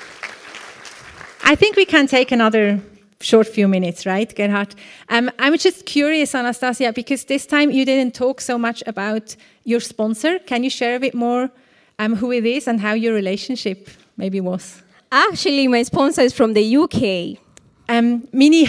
I 1.51 1.57
think 1.57 1.75
we 1.75 1.85
can 1.85 2.07
take 2.07 2.31
another 2.31 2.81
short 3.21 3.49
few 3.49 3.67
minutes, 3.67 4.07
right, 4.07 4.33
Gerhard? 4.37 4.73
Um, 5.09 5.33
I'm 5.41 5.59
just 5.59 5.85
curious, 5.85 6.33
Anastasia, 6.33 6.93
because 6.93 7.25
this 7.25 7.45
time 7.45 7.73
you 7.73 7.85
didn't 7.85 8.15
talk 8.15 8.41
so 8.41 8.57
much 8.57 8.85
about 8.87 9.35
your 9.65 9.81
sponsor. 9.81 10.39
Can 10.47 10.63
you 10.63 10.71
share 10.71 10.95
a 10.95 11.01
bit 11.01 11.13
more 11.13 11.51
um, 11.99 12.15
who 12.15 12.31
it 12.31 12.47
is 12.47 12.69
and 12.69 12.81
how 12.81 12.93
your 12.93 13.15
relationship 13.15 13.89
maybe 14.17 14.41
was? 14.41 14.81
Actually, 15.11 15.67
my 15.67 15.83
sponsor 15.83 16.23
is 16.23 16.33
from 16.33 16.55
the 16.55 16.77
UK. 16.77 17.37
Ähm, 17.89 18.29
meine, 18.31 18.69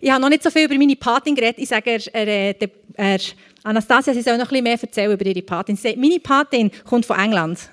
ich 0.00 0.10
habe 0.10 0.22
noch 0.22 0.30
nicht 0.30 0.42
so 0.42 0.48
viel 0.48 0.64
über 0.64 0.78
meine 0.78 0.96
Patin 0.96 1.34
geredet. 1.34 1.58
Ich 1.58 1.68
sage, 1.68 1.90
er, 2.14 2.26
er, 2.26 2.54
der- 2.54 2.70
er, 2.94 3.18
Anastasia, 3.62 4.14
sie 4.14 4.22
soll 4.22 4.38
noch 4.38 4.46
ein 4.46 4.48
bisschen 4.48 4.64
mehr 4.64 4.78
erzählen 4.80 5.12
über 5.12 5.26
ihre 5.26 5.42
Patin. 5.42 5.76
Sie 5.76 5.82
sagt, 5.82 5.98
meine 5.98 6.18
Patin 6.18 6.70
kommt 6.86 7.04
von 7.04 7.18
England. 7.18 7.68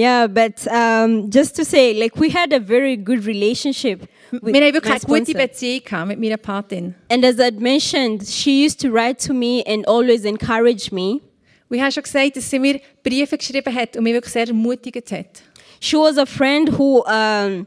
Yeah, 0.00 0.28
but 0.28 0.66
um, 0.68 1.28
just 1.28 1.56
to 1.56 1.64
say, 1.64 1.92
like 1.92 2.16
we 2.16 2.30
had 2.30 2.54
a 2.54 2.58
very 2.58 2.96
good 2.96 3.26
relationship. 3.26 4.08
with 4.32 4.54
Wir 4.54 4.62
haben 4.62 4.72
wirklich 4.72 5.02
gute. 5.02 5.34
Beziehung 5.34 6.08
mit 6.08 6.18
meiner 6.18 6.38
Patin. 6.38 6.94
And 7.10 7.22
as 7.22 7.38
I'd 7.38 7.60
mentioned, 7.60 8.26
she 8.26 8.64
used 8.64 8.80
to 8.80 8.90
write 8.90 9.18
to 9.26 9.34
me 9.34 9.62
and 9.66 9.86
always 9.86 10.24
encourage 10.24 10.90
me. 10.90 11.20
Ich 11.68 11.80
habe 11.82 11.92
schon 11.92 12.02
gesagt, 12.02 12.36
dass 12.36 12.48
sie 12.48 12.58
mir 12.58 12.80
Briefe 13.02 13.36
geschrieben 13.36 13.74
hat 13.74 13.94
und 13.94 14.04
mich 14.04 14.14
wirklich 14.14 14.32
sehr 14.32 14.48
ermutigt 14.48 15.12
hat. 15.12 15.42
She 15.80 15.98
was 15.98 16.16
a 16.16 16.24
friend 16.24 16.78
who 16.78 17.04
um, 17.06 17.66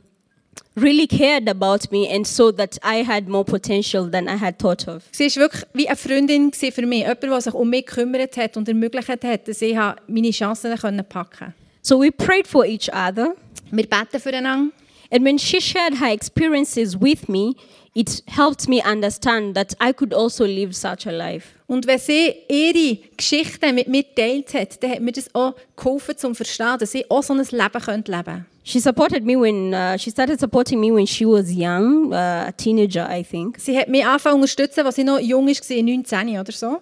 really 0.75 1.05
cared 1.05 1.47
about 1.47 1.91
me 1.91 2.09
and 2.11 2.25
saw 2.25 2.51
that 2.51 2.79
I 2.83 3.03
had 3.03 3.27
more 3.27 3.45
potential 3.45 4.09
than 4.09 4.27
I 4.27 4.39
had 4.39 4.57
thought 4.57 4.87
of. 4.87 5.03
Sie 5.11 5.29
war 5.35 5.43
wirklich 5.43 5.63
wie 5.73 5.87
eine 5.87 5.95
Freundin 5.95 6.51
für 6.51 6.85
mich. 6.87 7.01
Jemand, 7.01 7.21
der 7.21 7.41
sich 7.41 7.53
um 7.53 7.69
mich 7.69 7.85
gekümmert 7.85 8.35
hat 8.37 8.57
und 8.57 8.67
ermöglicht 8.67 9.07
hat, 9.07 9.47
dass 9.47 9.61
ich 9.61 9.77
meine 10.07 10.31
Chancen 10.31 10.75
packen 10.75 11.05
konnte. 11.37 11.53
So 11.85 11.99
we 11.99 12.11
prayed 12.11 12.47
for 12.47 12.65
each 12.65 12.89
other. 12.93 13.35
Wir 13.69 13.85
beten 13.87 14.19
füreinander. 14.19 14.71
And 15.11 15.25
when 15.25 15.37
she 15.37 15.59
shared 15.59 15.99
her 15.99 16.11
experiences 16.11 16.99
with 16.99 17.27
me, 17.27 17.55
it 17.93 18.23
helped 18.27 18.69
me 18.69 18.81
understand 18.81 19.53
that 19.55 19.75
I 19.81 19.91
could 19.91 20.13
also 20.13 20.45
live 20.45 20.73
such 20.73 21.05
a 21.05 21.11
life. 21.11 21.49
Und 21.67 21.85
wenn 21.85 21.99
sie 21.99 22.33
ihre 22.49 22.97
Geschichten 23.17 23.75
mit 23.75 23.89
mir 23.89 24.03
geteilt 24.03 24.53
hat, 24.53 24.81
dann 24.81 24.91
hat 24.91 25.01
mir 25.01 25.11
das 25.11 25.33
auch 25.35 25.55
geholfen, 25.75 26.17
zum 26.17 26.31
zu 26.31 26.43
verstehen, 26.43 26.77
dass 26.79 26.95
ich 26.95 27.11
auch 27.11 27.21
so 27.21 27.33
ein 27.33 27.39
Leben 27.39 27.51
leben 27.51 27.81
könnte. 27.81 28.45
She 28.63 28.79
supported 28.79 29.25
me 29.25 29.35
when 29.35 29.73
uh, 29.73 29.97
she 29.97 30.09
started 30.09 30.39
supporting 30.39 30.79
me 30.79 30.89
when 30.89 31.05
she 31.05 31.25
was 31.25 31.51
young, 31.51 32.13
uh, 32.13 32.47
a 32.47 32.51
teenager, 32.53 33.05
I 33.11 33.23
think. 33.23 33.59
Sie 33.59 33.77
hat 33.77 33.89
mich 33.89 34.05
angefangen 34.05 34.35
unterstützen, 34.35 34.85
als 34.85 34.95
sie 34.95 35.03
noch 35.03 35.19
jung 35.19 35.45
war, 35.45 35.83
19 35.83 36.39
oder 36.39 36.51
so. 36.53 36.81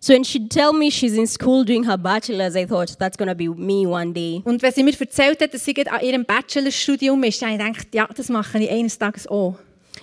So 0.00 0.12
when 0.12 0.22
she'd 0.24 0.48
tell 0.50 0.72
me 0.72 0.90
she's 0.90 1.14
in 1.14 1.26
school 1.26 1.64
doing 1.64 1.84
her 1.84 1.98
bachelor's, 1.98 2.54
I 2.54 2.66
thought 2.66 2.96
that's 2.98 3.16
gonna 3.16 3.34
be 3.34 3.48
me 3.48 3.84
one 3.86 4.12
day. 4.12 4.40
Und 4.44 4.62
wenn 4.62 4.72
sie 4.72 4.84
mir 4.84 4.98
erzählt 4.98 5.42
hat, 5.42 5.52
dass 5.52 5.64
sie 5.64 5.74
an 5.88 6.00
ihrem 6.00 6.24
Bachelorstudium 6.24 7.22
ist, 7.24 7.42
dann 7.42 7.58
habe 7.58 7.70
ich 7.72 7.78
gedacht, 7.78 7.94
ja, 7.94 8.08
das 8.14 8.28
mache 8.28 8.58
ich 8.58 8.70
eines 8.70 8.96
Tages 8.96 9.26
auch. 9.26 9.56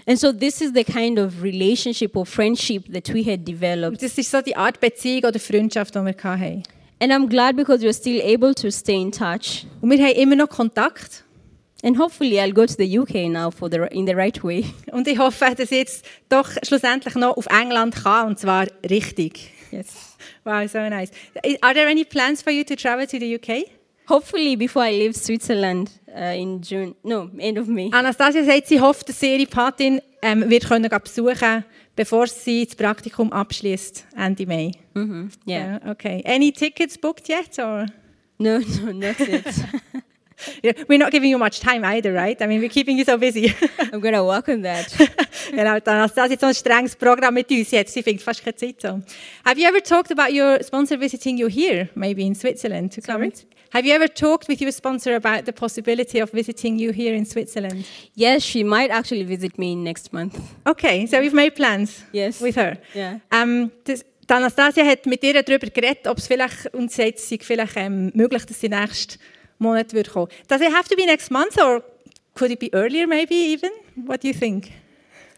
And 0.06 0.20
so 0.20 0.34
this 0.34 0.60
is 0.62 0.72
the 0.74 0.84
kind 0.84 1.18
of 1.18 1.41
relationship 1.41 2.16
or 2.16 2.26
friendship 2.26 2.91
that 2.93 3.08
we 3.14 3.24
had 3.24 3.39
Und 3.39 3.48
developed. 3.48 4.04
das 4.04 4.18
ist 4.18 4.30
so 4.30 4.41
die 4.41 4.56
Art 4.56 4.80
Beziehung 4.82 5.24
oder 5.24 5.39
Freundschaft, 5.39 5.96
die 5.96 6.00
wir 6.00 6.14
hatten. 6.24 6.64
And 7.00 7.12
I'm 7.12 7.28
glad 7.28 7.56
because 7.56 7.82
we're 7.84 7.93
still 7.93 8.22
able 8.22 8.54
to 8.56 8.70
stay 8.72 9.02
in 9.02 9.12
touch. 9.12 9.66
Und 9.82 9.89
wir 9.91 9.98
haben 9.98 10.16
immer 10.16 10.36
noch 10.36 10.50
Kontakt. 10.50 11.24
And 11.84 11.98
hopefully 12.00 12.39
I'll 12.39 12.54
go 12.54 12.66
to 12.66 12.74
the 12.78 13.00
UK 13.00 13.30
now 13.30 13.52
for 13.52 13.70
the 13.70 13.78
in 13.91 14.06
the 14.08 14.14
right 14.14 14.43
way. 14.43 14.66
Und 14.91 15.08
ich 15.08 15.18
hoffe, 15.20 15.46
dass 15.56 15.72
ich 15.72 15.78
jetzt 15.78 16.06
doch 16.30 16.50
schlussendlich 16.64 17.16
noch 17.16 17.38
auf 17.38 17.46
England 17.48 17.96
kann, 17.96 18.28
und 18.28 18.39
zwar 18.39 18.68
richtig. 18.89 19.52
Yes. 19.76 20.18
Wow, 20.46 20.68
so 20.68 20.90
nice. 20.90 21.12
Are 21.62 21.74
there 21.74 21.88
any 21.88 22.04
plans 22.06 22.42
for 22.42 22.52
you 22.52 22.64
to 22.64 22.76
travel 22.76 23.06
to 23.06 23.20
the 23.20 23.36
UK? 23.36 23.70
Hopefully 24.08 24.56
before 24.56 24.84
I 24.84 24.92
leave 24.92 25.16
Switzerland 25.16 25.90
uh, 26.16 26.36
in 26.36 26.62
June. 26.62 26.96
No, 27.04 27.30
end 27.40 27.58
of 27.58 27.68
May. 27.68 27.90
Anastasia 27.92 28.44
sagt, 28.44 28.68
sie 28.68 28.80
hofft, 28.80 29.10
dass 29.10 29.20
sie 29.20 29.36
ihre 29.36 29.48
Patin 29.48 30.00
ähm, 30.22 30.50
wird 30.50 30.68
können 30.68 30.90
besuchen 31.04 31.66
bevor 31.96 32.28
sie 32.28 32.66
das 32.66 32.76
Praktikum 32.76 33.32
abschließt, 33.32 34.06
Ende 34.18 34.46
Mai. 34.46 34.72
hmm 34.94 35.30
Yeah. 35.46 35.80
Yeah, 35.80 35.92
okay. 35.92 36.22
Any 36.26 36.52
tickets 36.52 36.98
booked 36.98 37.28
yet? 37.30 37.58
Or? 37.58 37.88
No, 38.38 38.60
no, 38.60 38.92
not 38.92 39.20
yet. 39.20 39.46
We're 40.88 40.98
not 41.00 41.12
giving 41.12 41.30
you 41.30 41.38
much 41.38 41.60
time 41.60 41.84
either, 41.86 42.14
right? 42.14 42.42
I 42.42 42.48
mean, 42.48 42.60
we're 42.60 42.70
keeping 42.70 42.98
you 42.98 43.06
so 43.06 43.18
busy. 43.18 43.54
I'm 43.94 44.00
gonna 44.00 44.24
work 44.24 44.50
on 44.50 44.62
that. 44.64 44.88
genau, 45.52 45.80
die 45.80 45.90
Anastasia 45.90 46.32
hat 46.34 46.40
so 46.40 46.48
ein 46.48 46.54
strenges 46.54 46.96
Programm 46.96 47.34
mit 47.34 47.50
uns 47.52 47.72
jetzt. 47.72 47.94
Sie 47.94 48.04
findet 48.04 48.24
fast 48.24 48.44
keine 48.44 48.56
Zeit 48.56 48.82
so. 48.82 49.02
Have 49.46 49.58
you 49.60 49.68
ever 49.68 49.82
talked 49.82 50.12
about 50.12 50.34
your 50.34 50.62
sponsor 50.64 50.98
visiting 51.00 51.38
you 51.38 51.48
here, 51.48 51.90
maybe 51.96 52.24
in 52.26 52.36
Switzerland? 52.36 52.94
To 52.94 53.02
come? 53.02 53.32
Have 53.72 53.86
you 53.86 53.94
ever 53.94 54.08
talked 54.08 54.48
with 54.48 54.62
your 54.62 54.72
sponsor 54.72 55.16
about 55.16 55.46
the 55.46 55.52
possibility 55.52 56.22
of 56.22 56.32
visiting 56.32 56.80
you 56.80 56.92
here 56.92 57.14
in 57.16 57.26
Switzerland? 57.26 57.86
yes, 58.16 58.44
she 58.44 58.64
might 58.64 58.90
actually 58.92 59.24
visit 59.26 59.58
me 59.58 59.76
next 59.76 60.14
month. 60.14 60.38
Okay, 60.66 61.06
so 61.08 61.20
we've 61.20 61.34
made 61.34 61.56
plans 61.56 62.04
Yes. 62.14 62.40
with 62.42 62.56
her. 62.56 62.78
Yeah. 62.94 63.20
Um, 63.32 63.72
das, 63.84 64.06
Anastasia 64.28 64.84
hat 64.86 65.06
mit 65.06 65.24
ihr 65.24 65.42
darüber 65.44 65.68
geredet, 65.68 66.08
ob 66.08 66.18
es 66.18 66.28
vielleicht, 66.28 66.74
und 66.74 66.92
sie 66.92 67.04
sagt, 67.04 67.18
es 67.20 67.30
sei 67.30 67.38
vielleicht 67.42 67.76
ähm, 67.78 68.12
möglich, 68.16 68.46
dass 68.46 68.60
sie 68.60 68.70
nächsten 68.70 69.20
Monat 69.60 69.93
wird 69.93 70.10
kommen. 70.10 70.30
Does 70.47 70.62
it 70.62 70.72
have 70.72 70.88
to 70.89 70.95
be 70.95 71.06
next 71.06 71.32
month 71.32 71.58
or 71.58 71.82
could 72.34 72.51
it 72.51 72.60
be 72.60 72.70
earlier 72.74 73.08
maybe 73.08 73.36
even? 73.36 73.72
What 73.95 74.22
do 74.22 74.28
you 74.28 74.34
think? 74.34 74.72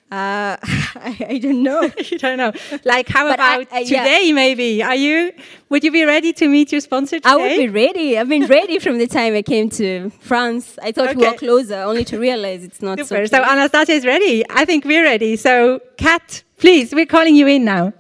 Uh, 0.09 0.55
I, 0.95 1.17
I 1.29 1.37
don't 1.37 1.61
know. 1.63 1.81
you 2.11 2.17
don't 2.17 2.37
know. 2.37 2.51
Like 2.85 3.09
how 3.09 3.27
But 3.27 3.35
about 3.35 3.67
I- 3.71 3.79
yeah. 3.81 4.03
today 4.03 4.31
maybe? 4.31 4.81
Are 4.81 4.95
you, 4.95 5.33
would 5.69 5.83
you 5.83 5.91
be 5.91 6.05
ready 6.05 6.31
to 6.33 6.47
meet 6.47 6.71
your 6.71 6.81
sponsor 6.81 7.17
today? 7.17 7.29
I 7.29 7.35
would 7.35 7.57
be 7.57 7.67
ready. 7.67 8.17
I've 8.17 8.29
been 8.29 8.45
ready 8.47 8.79
from 8.79 8.97
the 8.97 9.07
time 9.07 9.35
I 9.35 9.41
came 9.41 9.69
to 9.71 10.09
France. 10.21 10.79
I 10.81 10.91
thought 10.93 11.15
we 11.15 11.25
were 11.27 11.33
closer, 11.33 11.75
only 11.81 12.05
to 12.05 12.17
realize 12.17 12.63
it's 12.63 12.81
not 12.81 12.99
Super. 12.99 13.27
so. 13.27 13.37
So. 13.37 13.43
Anastasia 13.43 13.91
is 13.93 14.05
ready. 14.05 14.43
I 14.49 14.65
think 14.65 14.85
we're 14.85 15.03
ready. 15.03 15.35
So 15.35 15.81
Kat, 15.97 16.43
please, 16.57 16.93
we're 16.95 17.05
calling 17.05 17.35
you 17.35 17.45
in 17.47 17.65
now. 17.65 17.93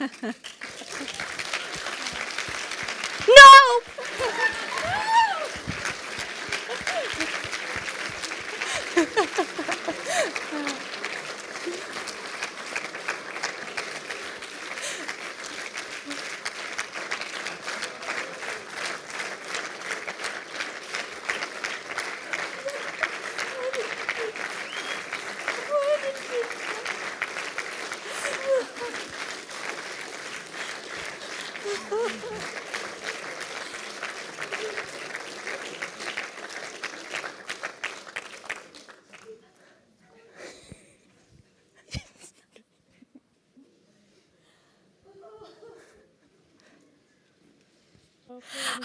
no! 3.28 3.80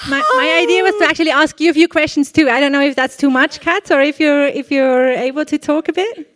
My, 0.10 0.22
my 0.36 0.60
idea 0.62 0.84
was 0.84 0.94
to 0.96 1.06
oh. 1.06 1.08
actually 1.10 1.32
ask 1.32 1.60
you 1.60 1.72
a 1.72 1.74
few 1.74 1.88
questions 1.88 2.32
too. 2.32 2.50
I 2.50 2.60
don't 2.60 2.72
know 2.72 2.82
if 2.82 2.96
that's 2.96 3.18
too 3.18 3.30
much, 3.30 3.60
Kat, 3.60 3.90
or 3.92 4.02
if 4.02 4.20
you're 4.20 4.48
if 4.48 4.72
you're 4.72 5.10
able 5.10 5.46
to 5.46 5.58
talk 5.58 5.88
a 5.88 5.94
bit. 5.94 6.34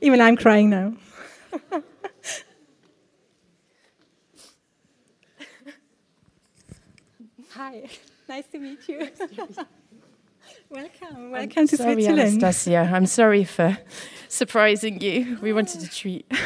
Even 0.00 0.20
I'm 0.20 0.36
crying 0.36 0.70
now. 0.70 0.94
Hi, 7.50 7.88
nice 8.28 8.44
to 8.52 8.58
meet 8.58 8.86
you. 8.86 8.98
welcome, 10.68 11.30
welcome 11.30 11.66
to 11.66 11.76
sorry, 11.76 11.94
Switzerland. 11.94 12.42
Anastasia. 12.42 12.90
I'm 12.92 13.06
sorry 13.06 13.44
for 13.44 13.78
surprising 14.28 15.00
you. 15.00 15.38
We 15.40 15.54
wanted 15.54 15.80
to 15.80 15.88
treat. 15.88 16.30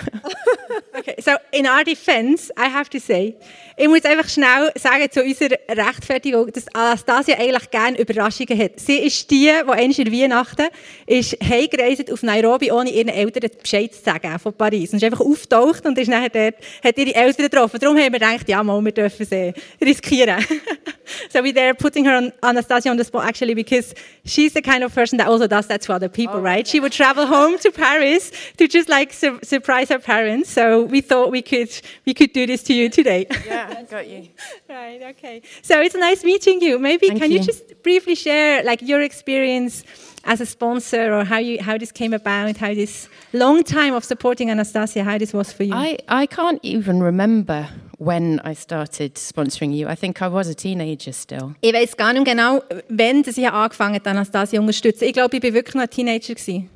Okay, 1.00 1.16
so 1.20 1.38
in 1.52 1.66
our 1.66 1.82
defense, 1.82 2.50
I 2.56 2.66
have 2.66 2.90
to 2.90 3.00
say, 3.00 3.36
ich 3.80 3.88
muss 3.88 4.04
einfach 4.04 4.28
schnell 4.28 4.70
sagen 4.74 5.10
zu 5.10 5.22
unserer 5.22 5.56
Rechtfertigung, 5.70 6.52
dass 6.52 6.66
Anastasia 6.74 7.38
eigentlich 7.38 7.70
gerne 7.70 7.98
Überraschungen 7.98 8.58
hat. 8.58 8.78
Sie 8.78 8.98
ist 8.98 9.30
die, 9.30 9.36
die 9.46 9.50
einmal 9.50 9.80
in 9.80 10.12
Weihnachten 10.12 10.66
ist 11.06 11.34
heimgereist 11.42 12.12
auf 12.12 12.22
Nairobi, 12.22 12.70
ohne 12.72 12.90
ihren 12.90 13.08
Eltern 13.08 13.50
Bescheid 13.62 13.94
zu 13.94 14.02
sagen 14.02 14.38
von 14.38 14.52
Paris. 14.52 14.92
Und 14.92 14.98
ist 14.98 15.04
einfach 15.04 15.24
auftaucht 15.24 15.86
und 15.86 15.96
ist 15.96 16.08
nachher 16.08 16.28
dort, 16.28 16.56
hat 16.84 16.98
ihre 16.98 17.14
Eltern 17.14 17.48
getroffen. 17.48 17.80
Darum 17.80 17.96
haben 17.96 18.12
wir 18.12 18.18
gedacht, 18.20 18.46
ja, 18.50 18.62
mal, 18.62 18.84
wir 18.84 18.92
dürfen 18.92 19.24
sie 19.24 19.54
riskieren. 19.80 20.44
so 21.32 21.42
we 21.42 21.52
are 21.58 21.74
putting 21.74 22.04
her 22.04 22.18
on 22.18 22.32
Anastasia 22.42 22.90
on 22.90 22.98
the 22.98 23.04
spot 23.04 23.24
actually 23.24 23.54
because 23.54 23.94
she's 24.26 24.52
the 24.52 24.62
kind 24.62 24.84
of 24.84 24.94
person 24.94 25.18
that 25.18 25.26
also 25.26 25.46
does 25.46 25.66
that 25.68 25.80
to 25.82 25.92
other 25.94 26.08
people, 26.08 26.36
Oh, 26.36 26.42
right? 26.42 26.66
She 26.66 26.80
would 26.80 26.92
travel 26.92 27.26
home 27.26 27.58
to 27.58 27.70
Paris 27.70 28.30
to 28.58 28.68
just 28.68 28.88
like 28.90 29.12
sur- 29.12 29.40
surprise 29.42 29.88
her 29.88 29.98
parents. 29.98 30.50
So 30.50 30.82
we 30.82 31.00
thought 31.00 31.30
we 31.30 31.42
could 31.42 31.70
we 32.06 32.14
could 32.14 32.32
do 32.32 32.46
this 32.46 32.62
to 32.64 32.74
you 32.74 32.90
today. 32.90 33.26
Yeah, 33.46 33.69
got 33.90 34.08
you. 34.08 34.28
right. 34.68 35.02
Okay. 35.10 35.42
So 35.62 35.80
it's 35.80 35.94
nice 35.94 36.24
meeting 36.24 36.60
you. 36.60 36.78
Maybe 36.78 37.08
Thank 37.08 37.22
can 37.22 37.30
you. 37.30 37.38
you. 37.38 37.44
just 37.44 37.82
briefly 37.82 38.14
share 38.14 38.62
like 38.62 38.82
your 38.82 39.00
experience 39.00 39.84
as 40.24 40.40
a 40.40 40.46
sponsor 40.46 41.14
or 41.14 41.24
how 41.24 41.38
you 41.38 41.62
how 41.62 41.78
this 41.78 41.92
came 41.92 42.12
about, 42.12 42.56
how 42.56 42.74
this 42.74 43.08
long 43.32 43.62
time 43.62 43.94
of 43.94 44.04
supporting 44.04 44.50
Anastasia, 44.50 45.02
how 45.04 45.18
this 45.18 45.32
was 45.32 45.52
for 45.52 45.64
you? 45.64 45.74
I, 45.74 45.98
I 46.08 46.26
can't 46.26 46.60
even 46.62 47.02
remember 47.02 47.68
when 47.98 48.40
I 48.44 48.54
started 48.54 49.14
sponsoring 49.14 49.74
you. 49.74 49.88
I 49.88 49.94
think 49.94 50.20
I 50.22 50.28
was 50.28 50.48
a 50.48 50.54
teenager 50.54 51.12
still. 51.12 51.54
Ich 51.62 51.72
weiß 51.72 51.96
gar 51.96 52.12
nicht 52.12 52.24
genau, 52.24 52.62
wann 52.88 53.22
dass 53.22 53.38
ich 53.38 53.48
angefangen 53.48 53.94
habe, 53.94 54.10
Anastasia 54.10 54.58
zu 54.58 54.60
unterstützen. 54.60 55.04
Ich 55.04 55.12
glaube, 55.12 55.36
ich 55.36 55.42
war 55.42 55.52
wirklich 55.52 55.74
noch 55.74 55.82
ein 55.82 55.90
Teenager. 55.90 56.34
Gewesen. 56.34 56.70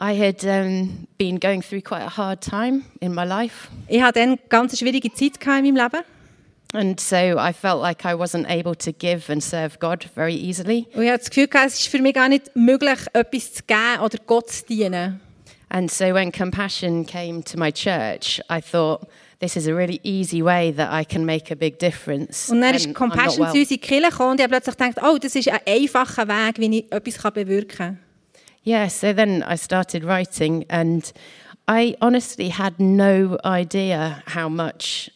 I 0.00 0.12
had 0.12 0.44
um, 0.44 1.08
been 1.18 1.38
going 1.40 1.60
through 1.60 1.82
quite 1.82 2.02
a 2.02 2.08
hard 2.08 2.40
time 2.40 2.84
in 3.00 3.12
my 3.12 3.24
life. 3.24 3.68
Ich 3.88 4.00
hatte 4.00 4.20
eine 4.20 4.38
ganz 4.48 4.78
schwierige 4.78 5.12
Zeit 5.12 5.44
in 5.44 5.50
meinem 5.50 5.76
Leben. 5.76 6.04
And 6.72 7.00
so 7.00 7.16
I 7.16 7.52
felt 7.52 7.80
like 7.80 8.04
I 8.04 8.14
wasn't 8.14 8.46
able 8.48 8.76
to 8.76 8.92
give 8.92 9.28
and 9.28 9.42
serve 9.42 9.78
God 9.80 10.04
very 10.14 10.34
easily. 10.34 10.86
Und 10.94 11.02
ich 11.02 11.10
hatte 11.10 11.24
das 11.24 11.30
Gefühl, 11.30 11.48
es 11.66 11.80
ist 11.80 11.88
für 11.88 12.00
mich 12.00 12.14
gar 12.14 12.28
nicht 12.28 12.54
möglich, 12.54 12.98
etwas 13.12 13.54
zu 13.54 13.62
geben 13.66 14.00
oder 14.04 14.18
Gott 14.24 14.50
zu 14.50 14.66
dienen. 14.66 15.20
And 15.70 15.90
so 15.90 16.14
when 16.14 16.30
compassion 16.30 17.04
came 17.04 17.42
to 17.42 17.58
my 17.58 17.72
church, 17.72 18.40
I 18.48 18.60
thought, 18.60 19.08
this 19.40 19.56
is 19.56 19.66
a 19.66 19.74
really 19.74 20.00
easy 20.04 20.44
way 20.44 20.72
that 20.72 20.92
I 20.92 21.04
can 21.04 21.24
make 21.24 21.52
a 21.52 21.56
big 21.56 21.78
difference. 21.80 22.48
Und 22.50 22.60
dann 22.60 22.74
ist 22.74 22.94
Compassion 22.94 23.46
well. 23.46 23.52
zu 23.52 23.58
uns 23.58 23.70
in 23.70 23.76
die 23.76 23.78
Kirche 23.78 24.10
gekommen 24.10 24.30
und 24.30 24.40
ich 24.40 24.44
habe 24.44 24.52
plötzlich 24.52 24.76
gedacht, 24.76 24.98
oh, 25.02 25.18
das 25.18 25.34
ist 25.34 25.48
ein 25.48 25.60
einfacher 25.66 26.28
Weg, 26.28 26.58
wie 26.58 26.78
ich 26.78 26.92
etwas 26.92 27.32
bewirken 27.32 27.76
kann. 27.76 27.98
Yeah, 28.68 28.88
so 28.88 29.14
then 29.14 29.42
I 29.42 29.56
started 29.56 30.04
writing, 30.04 30.66
and 30.68 31.10
I 31.66 31.96
honestly 32.02 32.50
had 32.50 32.78
no 32.78 33.38
idea 33.42 34.22
how 34.26 34.50
much 34.50 35.10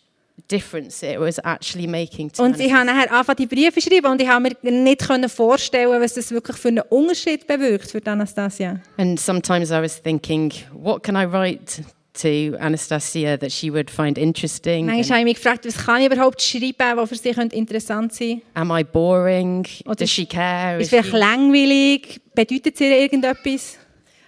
difference 0.48 1.02
it 1.02 1.20
was 1.20 1.38
actually 1.44 1.86
making 1.86 2.30
to 2.32 2.42
Und 2.42 2.58
ich 2.60 2.72
Anastasia. 2.72 2.76
habe 2.78 2.86
nachher 2.86 3.12
angefangen, 3.12 3.36
die 3.36 3.46
Briefe 3.46 3.80
zu 3.80 3.90
schreiben 3.90 4.06
und 4.06 4.22
ich 4.22 4.28
habe 4.28 4.50
mir 4.62 4.72
nicht 4.72 5.06
können 5.06 5.28
vorstellen, 5.28 6.00
was 6.00 6.14
das 6.14 6.30
wirklich 6.30 6.56
für 6.56 6.68
einen 6.68 6.82
Unterschied 6.88 7.46
bewirkt 7.46 7.90
für 7.90 8.00
Anastasia. 8.06 8.80
And 8.96 9.20
sometimes 9.20 9.70
I 9.70 9.82
was 9.82 10.00
thinking, 10.02 10.50
what 10.72 11.02
can 11.02 11.14
I 11.14 11.24
write 11.26 11.84
to 12.14 12.56
Anastasia 12.58 13.36
that 13.38 13.52
she 13.52 13.70
would 13.70 13.90
find 13.90 14.18
interesting? 14.18 14.86
Manchmal 14.86 15.20
habe 15.20 15.20
ich 15.20 15.36
mich 15.36 15.42
gefragt, 15.42 15.66
was 15.66 15.76
kann 15.76 16.00
ich 16.00 16.06
überhaupt 16.06 16.42
schreiben, 16.42 16.96
was 16.96 17.08
für 17.08 17.16
sie 17.16 17.32
könnte 17.32 17.56
interessant 17.56 18.12
sein 18.12 18.42
am 18.54 18.70
I 18.70 18.84
boring? 18.84 19.66
Oder 19.86 19.96
Does 19.96 20.10
she 20.10 20.26
care? 20.26 20.78
Ist 20.78 20.84
Is 20.84 20.88
vielleicht 20.90 21.12
langweilig? 21.12 22.20
Bedeutet 22.34 22.76
sie 22.76 22.86
irgendetwas? 22.86 23.78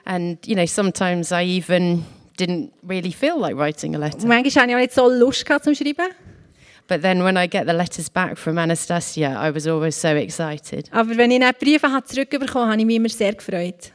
And, 0.05 0.47
you 0.47 0.55
know, 0.55 0.67
sometimes 0.67 1.31
I 1.33 1.43
even 1.45 2.05
didn't 2.39 2.73
really 2.87 3.13
feel 3.13 3.39
like 3.39 3.57
writing 3.57 3.95
a 3.95 3.99
letter. 3.99 4.27
Manchmal 4.27 4.39
habe 4.39 4.49
ich 4.49 4.75
auch 4.75 4.81
nicht 4.81 4.93
so 4.93 5.09
Lust 5.09 5.47
gehabt 5.47 5.65
zum 5.65 5.75
Schreiben. 5.75 6.09
But 6.87 7.01
then 7.01 7.25
when 7.25 7.37
I 7.37 7.47
get 7.47 7.67
the 7.67 7.73
letters 7.73 8.11
back 8.11 8.37
from 8.37 8.59
Anastasia, 8.59 9.31
I 9.41 9.55
was 9.55 9.67
always 9.67 9.99
so 9.99 10.09
excited. 10.09 10.91
Aber 10.93 11.17
wenn 11.17 11.31
ich 11.31 11.41
Briefe 11.59 11.91
habe 11.91 12.05
zurückbekommen 12.05 12.67
habe, 12.67 12.73
habe 12.73 12.81
ich 12.81 12.87
mich 12.87 12.97
immer 12.97 13.09
sehr 13.09 13.33
gefreut. 13.33 13.93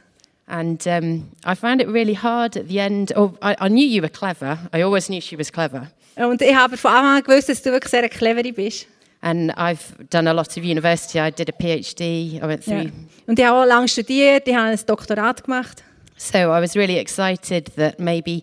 And 0.50 0.84
um, 0.88 1.30
I 1.44 1.54
found 1.54 1.80
it 1.80 1.86
really 1.86 2.14
hard 2.14 2.56
at 2.56 2.66
the 2.66 2.80
end. 2.80 3.12
Oh, 3.14 3.36
I, 3.40 3.54
I 3.60 3.68
knew 3.68 3.86
you 3.86 4.02
were 4.02 4.08
clever. 4.08 4.58
I 4.72 4.82
always 4.82 5.08
knew 5.08 5.20
she 5.20 5.36
was 5.36 5.50
clever. 5.52 5.92
Und 6.16 6.42
ich 6.42 6.54
habe 6.54 6.76
von 6.76 6.90
Anfang 6.90 7.16
an 7.18 7.22
gewusst, 7.22 7.48
dass 7.48 7.62
du 7.62 7.70
wirklich 7.70 7.92
sehr 7.92 8.08
clevere 8.08 8.52
bist. 8.52 8.88
And 9.22 9.52
I've 9.56 9.94
done 10.10 10.28
a 10.28 10.32
lot 10.32 10.56
of 10.56 10.64
university. 10.64 11.20
I 11.20 11.30
did 11.30 11.48
a 11.48 11.52
PhD. 11.52 12.42
I 12.42 12.46
went 12.48 12.64
through. 12.64 12.86
Ja. 12.86 12.90
Und 13.28 13.38
ich 13.38 13.44
habe 13.44 13.60
auch 13.60 13.64
lange 13.64 13.86
studiert, 13.86 14.48
ich 14.48 14.54
habe 14.56 14.70
ein 14.70 14.78
Doktorat 14.84 15.44
gemacht. 15.44 15.84
So 16.16 16.38
I 16.38 16.60
was 16.60 16.74
really 16.74 16.98
excited 16.98 17.70
that 17.76 18.00
maybe 18.00 18.42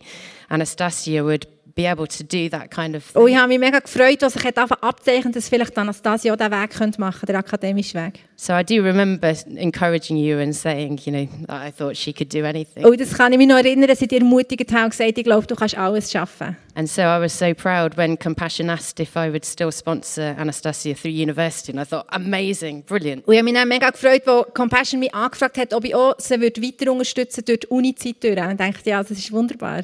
Anastasia 0.50 1.24
would 1.24 1.46
be 1.78 1.86
able 1.86 2.08
to 2.08 2.24
do 2.24 2.50
that 2.50 2.72
kind 2.72 2.96
of 2.96 3.06
thing. 3.06 3.22
Und 3.22 3.30
ich 3.30 3.38
habe 3.38 3.48
mich 3.48 3.60
mega 3.60 3.80
gefreut, 3.80 4.22
dass 4.22 4.36
ich 4.36 4.58
abzeichnen 4.58 5.32
dass 5.32 5.48
vielleicht 5.48 5.78
Anastasia 5.78 6.34
auch 6.34 6.38
diesen 6.38 6.52
Weg 6.52 6.72
könnte 6.72 7.00
machen 7.00 7.26
den 7.26 7.36
akademischen 7.36 8.04
Weg. 8.04 8.20
So 8.36 8.54
I 8.54 8.64
do 8.64 8.82
remember 8.82 9.34
encouraging 9.56 10.18
you 10.18 10.40
and 10.40 10.56
saying, 10.56 11.00
you 11.06 11.12
know, 11.12 11.28
I 11.48 11.72
thought 11.72 11.96
she 11.96 12.12
could 12.12 12.34
do 12.34 12.44
anything. 12.44 12.84
Und 12.84 13.00
das 13.00 13.14
kann 13.14 13.32
ich 13.32 13.38
mich 13.38 13.48
noch 13.48 13.58
erinnern, 13.58 13.88
dass 13.88 14.02
ich 14.02 14.08
dir 14.08 14.20
ermutigt 14.20 14.72
habe 14.74 14.86
und 14.86 14.90
gesagt 14.90 15.18
ich 15.18 15.24
glaube, 15.24 15.46
du 15.46 15.56
kannst 15.56 15.78
alles 15.78 16.12
schaffen. 16.12 16.58
And 16.74 16.90
so 16.90 17.02
I 17.02 17.22
was 17.22 17.38
so 17.38 17.54
proud 17.54 17.96
when 17.96 18.18
Compassion 18.18 18.70
asked 18.70 19.00
if 19.00 19.16
I 19.16 19.32
would 19.32 19.46
still 19.46 19.72
sponsor 19.72 20.36
Anastasia 20.38 20.96
through 20.96 21.14
university. 21.14 21.72
And 21.72 21.80
I 21.80 21.86
thought, 21.86 22.06
amazing, 22.10 22.84
brilliant. 22.84 23.28
Und 23.28 23.34
ich 23.34 23.40
habe 23.40 23.52
mich 23.52 23.66
mega 23.66 23.90
gefreut, 23.92 24.28
als 24.28 24.54
Compassion 24.54 25.00
mich 25.00 25.14
angefragt 25.14 25.58
hat, 25.58 25.74
ob 25.74 25.86
ich 25.86 25.94
auch 25.94 26.16
sie 26.18 26.40
würde 26.42 26.62
weiter 26.62 26.92
unterstützen 26.92 27.44
durch 27.46 27.60
die 27.60 27.68
Uni-Zeit. 27.68 28.26
Und 28.26 28.52
ich 28.52 28.58
dachte, 28.58 28.90
ja, 28.90 29.02
das 29.02 29.12
ist 29.12 29.32
wunderbar. 29.32 29.84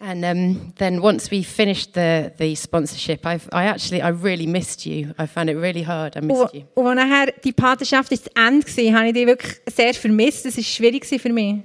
And 0.00 0.24
um, 0.24 0.72
then 0.76 1.02
once 1.02 1.28
we 1.28 1.42
finished 1.42 1.94
the, 1.94 2.32
the 2.38 2.54
sponsorship, 2.54 3.26
I've, 3.26 3.48
I 3.52 3.64
actually, 3.64 4.00
I 4.00 4.10
really 4.10 4.46
missed 4.46 4.86
you. 4.86 5.12
I 5.18 5.26
found 5.26 5.50
it 5.50 5.56
really 5.56 5.82
hard. 5.82 6.16
I 6.16 6.20
missed 6.20 6.40
Und, 6.40 6.54
you. 6.54 6.64
und 6.74 6.86
als 6.86 6.96
nachher 6.96 7.32
die 7.42 7.52
Patenschaft 7.52 8.12
ist 8.12 8.24
zu 8.26 8.30
Ende 8.36 8.64
war, 8.64 8.98
habe 9.00 9.08
ich 9.08 9.14
dich 9.14 9.26
wirklich 9.26 9.56
sehr 9.66 9.94
vermisst. 9.94 10.44
Das 10.44 10.56
war 10.56 10.62
schwierig 10.62 11.04
für 11.04 11.32
mich. 11.32 11.56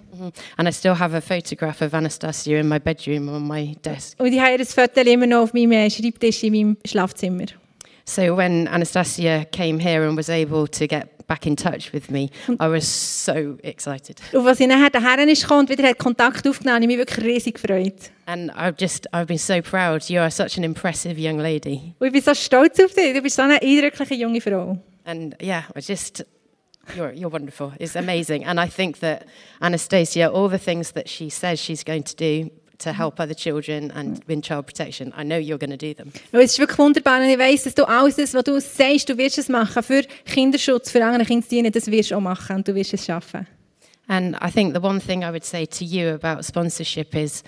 And 0.58 0.68
I 0.68 0.72
still 0.72 0.96
have 0.98 1.16
a 1.16 1.22
photograph 1.22 1.82
of 1.84 1.94
Anastasia 1.94 2.60
in 2.60 2.68
my 2.68 2.80
bedroom 2.80 3.30
on 3.30 3.48
my 3.48 3.76
desk. 3.86 4.20
Und 4.20 4.34
ich 4.34 4.40
habe 4.40 4.58
ihr 4.58 4.66
Foto 4.66 5.02
immer 5.02 5.28
noch 5.28 5.44
auf 5.44 5.54
meinem 5.54 5.90
Schreibtisch 5.92 6.44
in 6.44 6.54
meinem 6.54 6.78
Schlafzimmer. 6.86 7.46
So 8.06 8.36
when 8.36 8.68
Anastasia 8.68 9.46
came 9.46 9.80
here 9.80 10.06
and 10.06 10.18
was 10.18 10.30
able 10.30 10.68
to 10.68 10.88
get 10.88 11.13
back 11.28 11.46
in 11.46 11.56
touch 11.56 11.94
with 11.94 12.10
me, 12.10 12.30
I 12.60 12.68
was 12.68 12.88
so 12.88 13.58
excited. 13.64 14.20
Und 14.34 14.46
als 14.46 14.58
sie 14.58 14.68
nachher 14.68 14.90
daher 14.90 15.28
ist 15.28 15.50
und 15.50 15.70
wieder 15.70 15.88
hat 15.88 15.98
Kontakt 15.98 16.48
aufgenommen, 16.48 16.76
habe 16.76 16.84
ich 16.84 16.88
mich 16.88 16.98
wirklich 16.98 17.26
riesig 17.26 17.56
gefreut. 17.56 18.12
And 18.26 18.52
I've 18.52 18.76
just, 18.80 19.08
I've 19.14 19.28
been 19.28 19.38
so 19.38 19.62
proud. 19.62 20.10
You 20.10 20.20
are 20.20 20.32
such 20.32 20.58
an 20.58 20.64
impressive 20.64 21.18
young 21.18 21.40
lady. 21.40 21.94
Und 22.00 22.08
ich 22.08 22.14
bin 22.14 22.22
so 22.22 22.34
stolz 22.34 22.80
auf 22.80 22.94
dich. 22.94 23.14
Du 23.14 23.22
bist 23.22 23.36
so 23.36 23.42
eine 23.42 23.62
eindrückliche 23.62 24.16
junge 24.16 24.42
Frau. 24.42 24.78
And 25.06 25.36
yeah, 25.42 25.64
I 25.76 25.82
just, 25.82 26.26
you're, 26.96 27.12
you're 27.14 27.32
wonderful. 27.32 27.74
It's 27.80 27.96
amazing. 27.96 28.46
And 28.46 28.60
I 28.60 28.68
think 28.68 29.00
that 29.00 29.26
Anastasia, 29.62 30.30
all 30.30 30.50
the 30.50 30.60
things 30.60 30.94
that 30.94 31.10
she 31.10 31.30
says 31.30 31.60
she's 31.60 31.84
going 31.84 32.04
to 32.04 32.16
do 32.16 32.50
to 32.80 32.90
mm-hmm. 32.90 32.98
help 32.98 33.20
other 33.20 33.34
children 33.34 33.92
and 33.92 34.26
mm. 34.26 34.30
in 34.30 34.42
child 34.42 34.66
protection, 34.66 35.14
I 35.16 35.24
know 35.24 35.38
you're 35.38 35.58
going 35.58 35.78
to 35.78 35.78
do 35.78 35.94
them. 35.94 36.12
Es 36.32 36.52
ist 36.52 36.60
wirklich 36.60 36.80
wunderbar 36.80 37.20
und 37.20 37.30
ich 37.30 37.40
weiss, 37.40 37.64
dass 37.64 37.76
du 37.76 37.88
alles 37.88 38.18
was 38.18 38.44
du 38.44 38.60
sagst, 38.60 39.10
du 39.10 39.18
wirst 39.18 39.38
es 39.38 39.50
machen 39.50 39.84
für 39.84 40.04
Kinderschutz, 40.26 40.92
für 40.92 41.04
andere 41.04 41.26
Kinder 41.26 41.46
dienen, 41.50 41.72
das 41.72 41.88
wirst 41.88 42.12
du 42.12 42.16
auch 42.16 42.22
machen 42.22 42.58
und 42.58 42.68
du 42.68 42.76
wirst 42.76 42.94
es 42.94 43.06
schaffen. 43.06 43.48
And 44.08 44.36
I 44.42 44.52
think 44.52 44.74
the 44.74 44.82
one 44.82 45.00
thing 45.00 45.24
I 45.24 45.32
would 45.32 45.46
say 45.46 45.66
to 45.66 45.86
you 45.86 46.10
about 46.10 46.44
sponsorship 46.44 47.16
is 47.16 47.44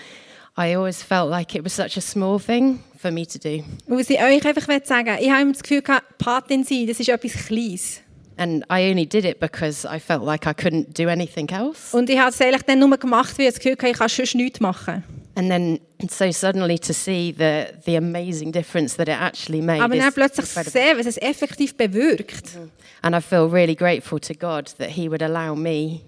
I 0.57 0.73
always 0.75 1.03
felt 1.03 1.29
like 1.29 1.53
it 1.53 1.65
was 1.65 1.73
such 1.73 1.97
a 1.97 2.01
small 2.01 2.39
thing 2.39 2.81
for 2.97 3.11
me 3.11 3.25
to 3.25 3.37
do. 3.37 3.63
Was 3.87 4.09
ich 4.09 4.21
euch 4.21 4.45
einfach 4.45 4.67
sagen 4.85 5.17
ich 5.19 5.29
habe 5.29 5.41
immer 5.41 5.51
das 5.51 5.63
Gefühl 5.63 5.81
Patin 6.17 6.63
sein, 6.63 6.87
das 6.87 6.99
ist 6.99 7.09
etwas 7.09 7.33
Kleines. 7.47 8.01
And 8.37 8.65
I 8.69 8.89
only 8.89 9.05
did 9.05 9.23
it 9.23 9.39
because 9.39 9.85
I 9.85 9.99
felt 9.99 10.23
like 10.23 10.45
I 10.45 10.53
couldn't 10.53 10.93
do 10.93 11.07
anything 11.07 11.49
else. 11.49 11.95
Und 11.95 12.09
ich 12.09 12.19
habe 12.19 12.29
es 12.29 12.41
eigentlich 12.41 12.63
dann 12.63 12.79
nur 12.79 12.97
gemacht, 12.97 13.37
weil 13.37 13.47
ich 13.47 13.53
das 13.53 13.59
Gefühl 13.59 13.77
hatte, 13.77 13.87
ich 13.87 13.97
kann 13.97 14.09
sonst 14.09 14.35
nichts 14.35 14.59
machen. 14.59 15.03
And 15.37 15.49
then, 15.49 15.79
so 16.09 16.31
suddenly 16.31 16.77
to 16.79 16.93
see 16.93 17.33
the, 17.37 17.67
the 17.85 17.97
amazing 17.97 18.51
difference 18.51 18.95
that 18.95 19.09
it 19.09 19.19
actually 19.19 19.61
made. 19.61 19.81
Aber 19.81 19.95
dann 19.95 20.13
plötzlich 20.13 20.47
incredible. 20.47 20.71
sehen, 20.71 20.97
was 20.97 21.05
es 21.05 21.17
effektiv 21.17 21.75
bewirkt. 21.75 22.57
And 23.01 23.15
I 23.15 23.21
feel 23.21 23.47
really 23.47 23.75
grateful 23.75 24.19
to 24.19 24.33
God 24.33 24.67
that 24.77 24.89
He 24.89 25.09
would 25.09 25.21
allow 25.21 25.55
me, 25.55 26.01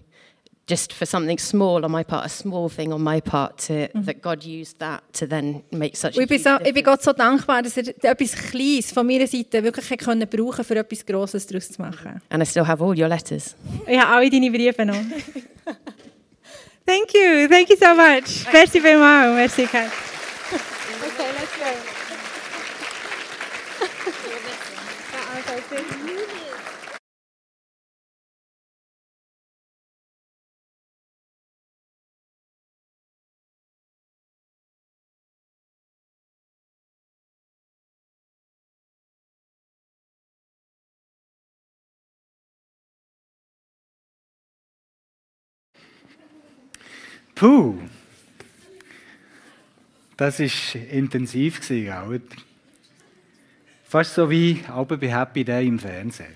just 0.68 0.94
for 0.94 1.06
something 1.06 1.40
small 1.40 1.84
on 1.84 1.92
my 1.92 2.04
part, 2.04 2.26
a 2.26 2.30
small 2.30 2.70
thing 2.70 2.92
on 2.92 3.02
my 3.02 3.22
part, 3.22 3.58
to, 3.58 3.88
that 3.94 4.22
God 4.22 4.44
used 4.44 4.80
that 4.80 5.02
to 5.14 5.26
then 5.26 5.64
make 5.72 5.96
such 5.96 6.18
Und 6.18 6.20
a 6.20 6.24
ich 6.24 6.30
bin, 6.30 6.40
so, 6.40 6.56
ich 6.56 6.64
bin 6.64 6.74
difference. 6.76 6.86
Gott 6.86 7.04
so 7.04 7.14
dankbar, 7.14 7.62
dass 7.64 7.78
er 7.78 7.88
etwas 7.88 8.34
Kleines 8.34 8.92
von 8.92 9.08
meiner 9.08 9.28
Seite 9.28 9.64
wirklich 9.64 9.90
hat 9.90 10.00
können 10.00 10.28
brauchen 10.28 10.66
für 10.66 10.76
etwas 10.76 11.06
Grosses 11.06 11.48
daraus 11.48 11.72
zu 11.72 11.82
machen. 11.82 12.22
And 12.30 12.44
I 12.44 12.46
still 12.46 12.68
have 12.68 12.84
all 12.84 12.98
your 13.00 13.08
letters. 13.08 13.56
Ich 13.88 13.98
habe 13.98 14.12
alle 14.12 14.30
deine 14.30 14.52
Briefe 14.52 14.86
noch. 14.86 14.96
Thank 16.86 17.14
you, 17.14 17.48
thank 17.50 17.70
you 17.70 17.76
so 17.76 17.94
much. 17.94 18.46
Merci 18.54 18.80
vielmals, 18.80 19.36
merci 19.36 19.68
Kat. 19.68 19.92
Okay, 19.92 21.32
let's 21.38 21.58
go. 21.58 21.87
Puh. 47.38 47.78
Das 50.18 50.40
war 50.40 50.82
intensiv, 50.92 51.62
gell? 51.68 52.22
Fast 53.84 54.16
so 54.16 54.28
wie 54.28 54.64
aber 54.68 54.98
bei 54.98 55.10
Happy 55.10 55.44
Day 55.44 55.68
im 55.68 55.78
Fernsehen. 55.78 56.34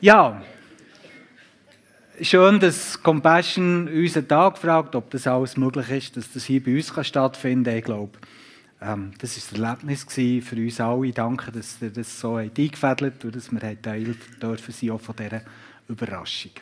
ja, 0.00 0.42
schön, 2.22 2.58
dass 2.58 3.02
Compassion 3.02 3.86
uns 3.86 4.16
einen 4.16 4.26
Tag 4.26 4.56
fragt, 4.56 4.94
ob 4.96 5.10
das 5.10 5.26
alles 5.26 5.58
möglich 5.58 5.90
ist, 5.90 6.16
dass 6.16 6.32
das 6.32 6.46
hier 6.46 6.64
bei 6.64 6.74
uns 6.74 6.90
stattfinden 7.06 7.64
kann. 7.64 7.76
Ich 7.76 7.84
glaube, 7.84 8.18
ähm, 8.80 9.12
das 9.18 9.52
war 9.52 9.58
ein 9.58 9.88
Erlebnis 9.88 10.04
für 10.48 10.56
uns 10.56 10.80
alle. 10.80 11.12
Danke, 11.12 11.52
dass 11.52 11.82
ihr 11.82 11.90
das 11.90 12.18
so 12.18 12.36
eingefädelt 12.36 13.02
habt 13.02 13.24
und 13.26 13.36
dass 13.36 13.52
wir 13.52 13.82
teilen 13.82 14.16
dürfen, 14.40 14.90
auch 14.90 15.00
von 15.00 15.16
dieser 15.16 15.42
Überraschung. 15.86 16.52